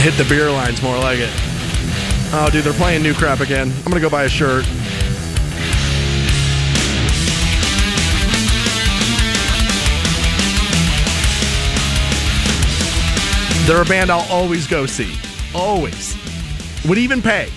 [0.05, 1.31] Hit the beer lines more like it.
[2.35, 3.73] Oh, dude, they're playing new crap again.
[3.75, 4.67] I'm gonna go buy a shirt.
[13.67, 15.15] They're a band I'll always go see.
[15.55, 16.15] Always.
[16.87, 17.49] Would even pay.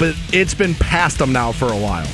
[0.00, 2.08] But it's been past them now for a while.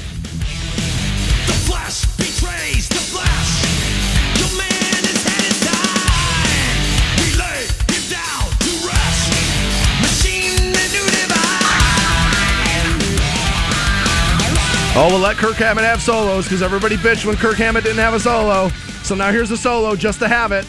[15.00, 18.14] Oh, we'll let Kirk Hammett have solos because everybody bitched when Kirk Hammett didn't have
[18.14, 18.68] a solo.
[19.04, 20.66] So now here's a solo just to have it.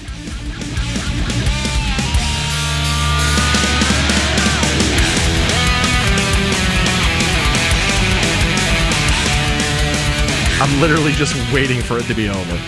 [10.61, 12.60] I'm literally just waiting for it to be over.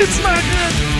[0.00, 0.95] It's not good.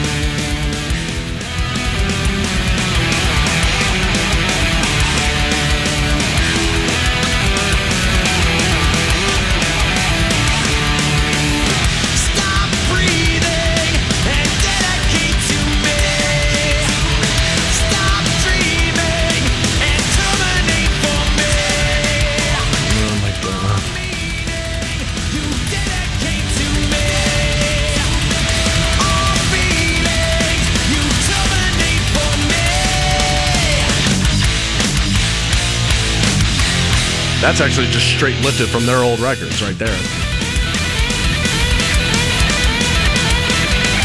[37.47, 39.97] That's actually just straight lifted from their old records right there.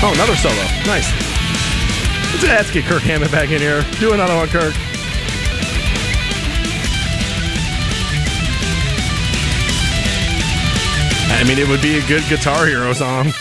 [0.04, 0.62] Oh, another solo.
[0.86, 1.10] Nice.
[2.44, 3.84] Let's, get Kirk Hammett back in here.
[4.00, 4.76] Do another one, Kirk.
[11.34, 13.34] I mean, it would be a good Guitar Hero song.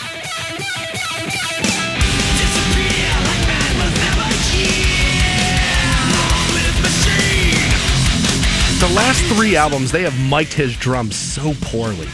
[8.95, 12.07] Last three albums, they have mic'd his drums so poorly.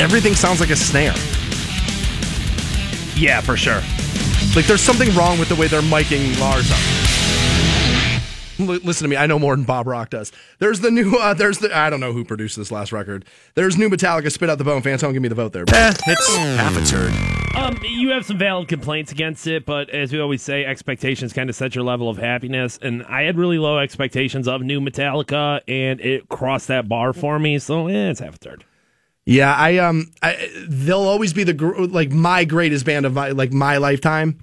[0.00, 1.14] Everything sounds like a snare.
[3.14, 3.82] Yeah, for sure.
[4.56, 6.78] Like there's something wrong with the way they're miking Lars up.
[8.58, 10.32] L- listen to me, I know more than Bob Rock does.
[10.58, 13.26] There's the new, uh, there's the, I don't know who produced this last record.
[13.54, 14.80] There's new Metallica, Spit Out the Bone.
[14.80, 15.64] Fans, don't give me the vote there.
[15.68, 17.39] Eh, it's half a turd.
[17.54, 21.50] Um, you have some valid complaints against it, but as we always say, expectations kind
[21.50, 22.78] of set your level of happiness.
[22.80, 27.38] And I had really low expectations of new Metallica, and it crossed that bar for
[27.38, 27.58] me.
[27.58, 28.64] So eh, it's half a third.
[29.26, 33.30] Yeah, I um, I, they'll always be the gr- like my greatest band of my
[33.30, 34.38] like my lifetime,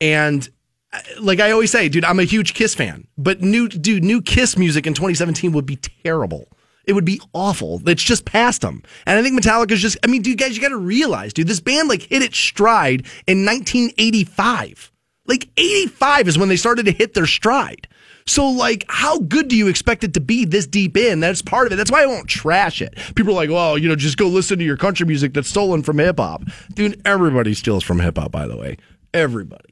[0.00, 0.48] and
[0.92, 4.22] uh, like I always say, dude, I'm a huge Kiss fan, but new dude, new
[4.22, 6.48] Kiss music in 2017 would be terrible.
[6.88, 7.86] It would be awful.
[7.86, 9.98] It's just past them, and I think Metallica's just.
[10.02, 13.06] I mean, dude, guys, you got to realize, dude, this band like hit its stride
[13.26, 14.90] in 1985.
[15.26, 17.86] Like 85 is when they started to hit their stride.
[18.26, 21.20] So, like, how good do you expect it to be this deep in?
[21.20, 21.76] That's part of it.
[21.76, 22.94] That's why I won't trash it.
[23.14, 25.82] People are like, well, you know, just go listen to your country music that's stolen
[25.82, 26.44] from hip hop.
[26.74, 28.78] Dude, everybody steals from hip hop, by the way.
[29.12, 29.67] Everybody.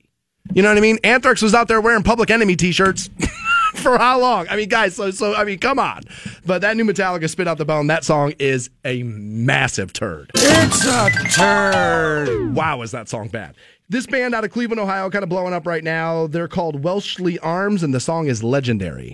[0.55, 0.98] You know what I mean?
[1.05, 3.10] Anthrax was out there wearing Public Enemy t shirts.
[3.74, 4.47] For how long?
[4.48, 6.01] I mean, guys, so, so, I mean, come on.
[6.47, 10.31] But that new Metallica Spit Out the Bone, that song is a massive turd.
[10.35, 12.55] It's a turd.
[12.55, 13.55] Wow, is that song bad?
[13.89, 16.27] This band out of Cleveland, Ohio, kind of blowing up right now.
[16.27, 19.12] They're called Welshly Arms, and the song is legendary.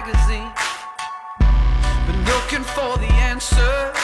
[0.00, 0.50] Magazine.
[2.06, 3.96] Been looking for the answers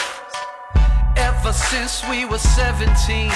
[1.15, 3.31] ever since we were 17.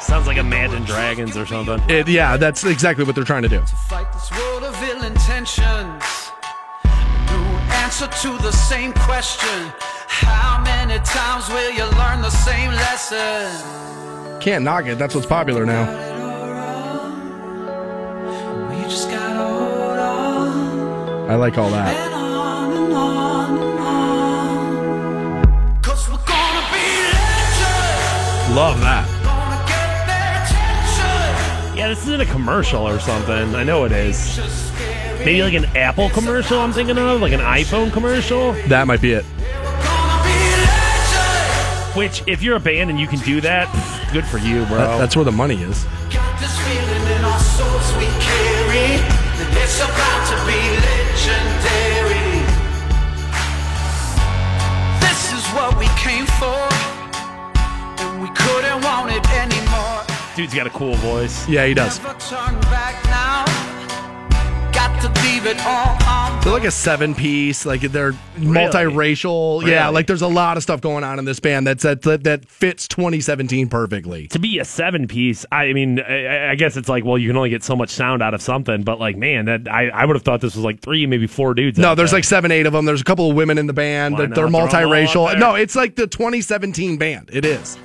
[0.00, 1.78] Sounds like a Imagine Dragons or something.
[1.88, 3.60] It, yeah, that's exactly what they're trying to do.
[3.88, 6.32] Fight this world of ill intentions.
[7.30, 9.72] New answer to the same question.
[10.08, 14.40] How many times will you learn the same lesson?
[14.40, 14.98] Can't knock it.
[14.98, 16.12] That's what's popular now.
[21.28, 22.10] I like all that.
[28.54, 29.08] Love that.
[29.24, 31.78] Gonna get their attention.
[31.78, 33.54] Yeah, this isn't a commercial or something.
[33.54, 34.38] I know it is.
[35.20, 38.52] Maybe like an Apple commercial, I'm thinking of, like an iPhone commercial.
[38.68, 39.24] That might be it.
[41.96, 44.78] Which, if you're a band and you can do that, pff, good for you, bro.
[44.78, 45.84] That- that's where the money is.
[60.34, 61.46] Dude's got a cool voice.
[61.48, 62.02] Yeah, he does.
[62.02, 63.44] Never turn back now.
[65.02, 69.66] to leave it all on They're like a seven piece, like they're multiracial.
[69.66, 72.24] Yeah, like there's a lot of stuff going on in this band that's that that,
[72.24, 74.28] that fits 2017 perfectly.
[74.28, 77.36] to be a seven piece, I mean, I, I guess it's like, well, you can
[77.36, 80.14] only get so much sound out of something, but like, man, that I, I would
[80.14, 81.78] have thought this was like three, maybe four dudes.
[81.78, 82.18] No, there's there.
[82.18, 82.84] like seven, eight of them.
[82.84, 84.14] There's a couple of women in the band.
[84.14, 85.38] Why They're, not they're throw 'em all up multiracial.
[85.38, 87.30] No, it's like the 2017 band.
[87.32, 87.76] It is.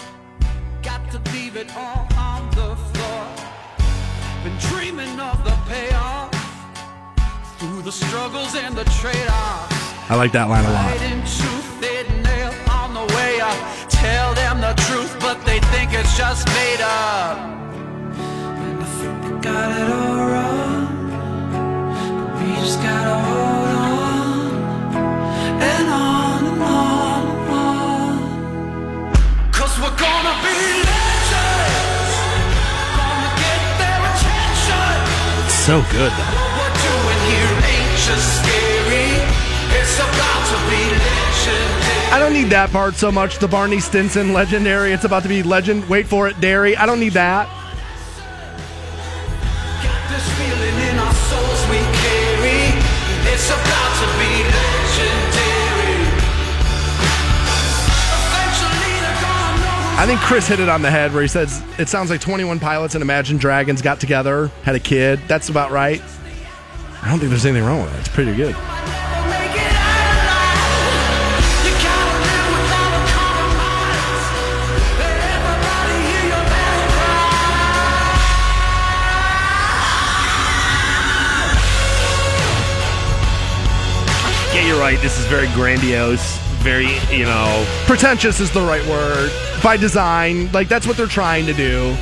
[8.79, 10.85] I like that line a lot.
[10.85, 13.57] Fighting tooth and nail on the way up.
[13.89, 17.41] Tell them the truth, but they think it's just made up.
[17.41, 21.09] And I think they got it all wrong.
[22.37, 24.53] We just gotta hold on
[25.57, 28.21] and on and on and on.
[29.51, 30.53] Cause we're gonna be
[30.85, 32.13] legends.
[32.93, 35.49] Gonna get their attention.
[35.65, 36.13] so good.
[36.13, 36.47] Though.
[42.09, 43.37] I don't need that part so much.
[43.37, 44.91] The Barney Stinson legendary.
[44.91, 45.87] It's about to be legend.
[45.89, 46.75] Wait for it, dairy.
[46.75, 47.47] I don't need that.
[49.83, 52.73] Got this feeling in our souls we carry.
[53.27, 56.09] It's about to be legendary.
[58.17, 61.61] Eventually they're gonna know I think Chris hit it on the head where he says
[61.77, 65.19] it sounds like 21 Pilots and Imagine Dragons got together, had a kid.
[65.27, 66.01] That's about right.
[67.01, 67.99] I don't think there's anything wrong with that.
[67.99, 68.55] It's pretty good.
[84.87, 85.01] Right.
[85.01, 89.29] This is very grandiose, very, you know, Pretentious is the right word.
[89.61, 91.93] By design, like that's what they're trying to do.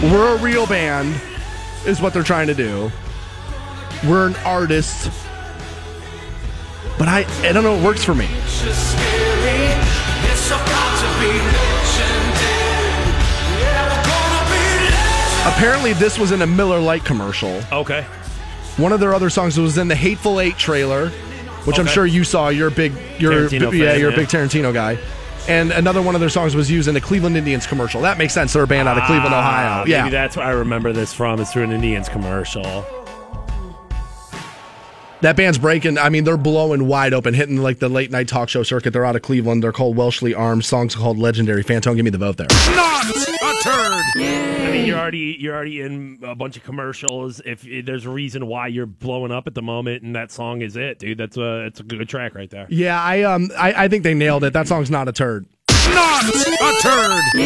[0.00, 1.20] We're a real band,
[1.84, 2.92] is what they're trying to do.
[4.06, 5.10] We're an artist.
[7.00, 8.28] But I, I don't know, it works for me.
[15.52, 17.60] Apparently, this was in a Miller Lite commercial.
[17.72, 18.06] okay.
[18.78, 21.08] One of their other songs was in the Hateful Eight trailer,
[21.64, 22.48] which I'm sure you saw.
[22.48, 24.16] You're a big, you're Tarantino yeah, fan, you're yeah.
[24.16, 24.98] a big Tarantino guy.
[25.48, 28.02] And another one of their songs was used in a Cleveland Indians commercial.
[28.02, 28.52] That makes sense.
[28.52, 29.38] They're a band out of Cleveland, Ah,
[29.80, 29.86] Ohio.
[29.86, 31.40] Yeah, Maybe that's where I remember this from.
[31.40, 32.84] It's through an Indians commercial.
[35.22, 35.98] That band's breaking.
[35.98, 38.92] I mean, they're blowing wide open, hitting like the late night talk show circuit.
[38.92, 39.62] They're out of Cleveland.
[39.62, 40.66] They're called Welshly Arms.
[40.66, 41.64] Songs called Legendary.
[41.64, 42.46] Fantone, give me the vote there.
[42.74, 44.04] Not a turd.
[44.16, 47.40] I mean, you're already you're already in a bunch of commercials.
[47.44, 50.62] If, if there's a reason why you're blowing up at the moment, and that song
[50.62, 51.18] is it, dude.
[51.18, 52.66] That's a it's a good track right there.
[52.68, 54.52] Yeah, I um, I, I think they nailed it.
[54.52, 55.46] That song's not a turd.
[55.94, 57.42] Not a turd.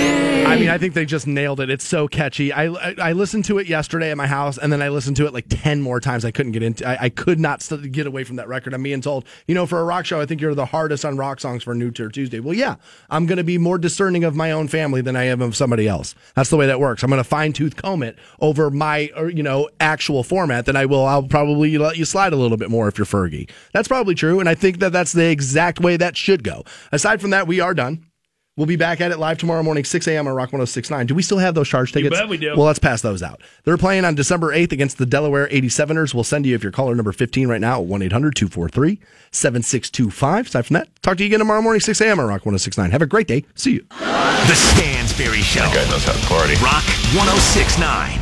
[0.47, 1.71] I mean, I think they just nailed it.
[1.71, 2.53] It's so catchy.
[2.53, 5.27] I, I I listened to it yesterday at my house, and then I listened to
[5.27, 6.25] it like ten more times.
[6.25, 6.87] I couldn't get into.
[6.87, 8.75] I, I could not st- get away from that record.
[8.75, 11.17] I'm being told, you know, for a rock show, I think you're the hardest on
[11.17, 12.41] rock songs for New Turd Tuesday.
[12.41, 12.77] Well, yeah,
[13.11, 15.89] I'm going to be more discerning of my own family than I am of somebody
[15.89, 16.15] else.
[16.35, 17.03] That's the way that works.
[17.03, 20.63] I'm going to fine tooth comb it over my, or, you know, actual format.
[20.63, 21.05] Than I will.
[21.05, 23.51] I'll probably let you slide a little bit more if you're Fergie.
[23.73, 26.65] That's probably true, and I think that that's the exact way that should go.
[26.93, 28.07] Aside from that, we are done.
[28.55, 30.29] We'll be back at it live tomorrow morning, 6 a.m.
[30.29, 31.07] on Rock 1069.
[31.07, 32.15] Do we still have those charge tickets?
[32.15, 32.55] bet we do.
[32.55, 33.41] Well, let's pass those out.
[33.65, 36.13] They're playing on December 8th against the Delaware 87ers.
[36.13, 39.01] We'll send you, if you're caller number 15 right now, at 1 800 243
[39.31, 40.47] 7625.
[40.49, 42.21] Aside from that, talk to you again tomorrow morning, 6 a.m.
[42.21, 42.91] on Rock 1069.
[42.91, 43.43] Have a great day.
[43.55, 43.87] See you.
[43.89, 45.61] The Stansbury Show.
[45.61, 46.57] That guy knows how to party.
[46.57, 46.85] Rock
[47.17, 48.22] 1069.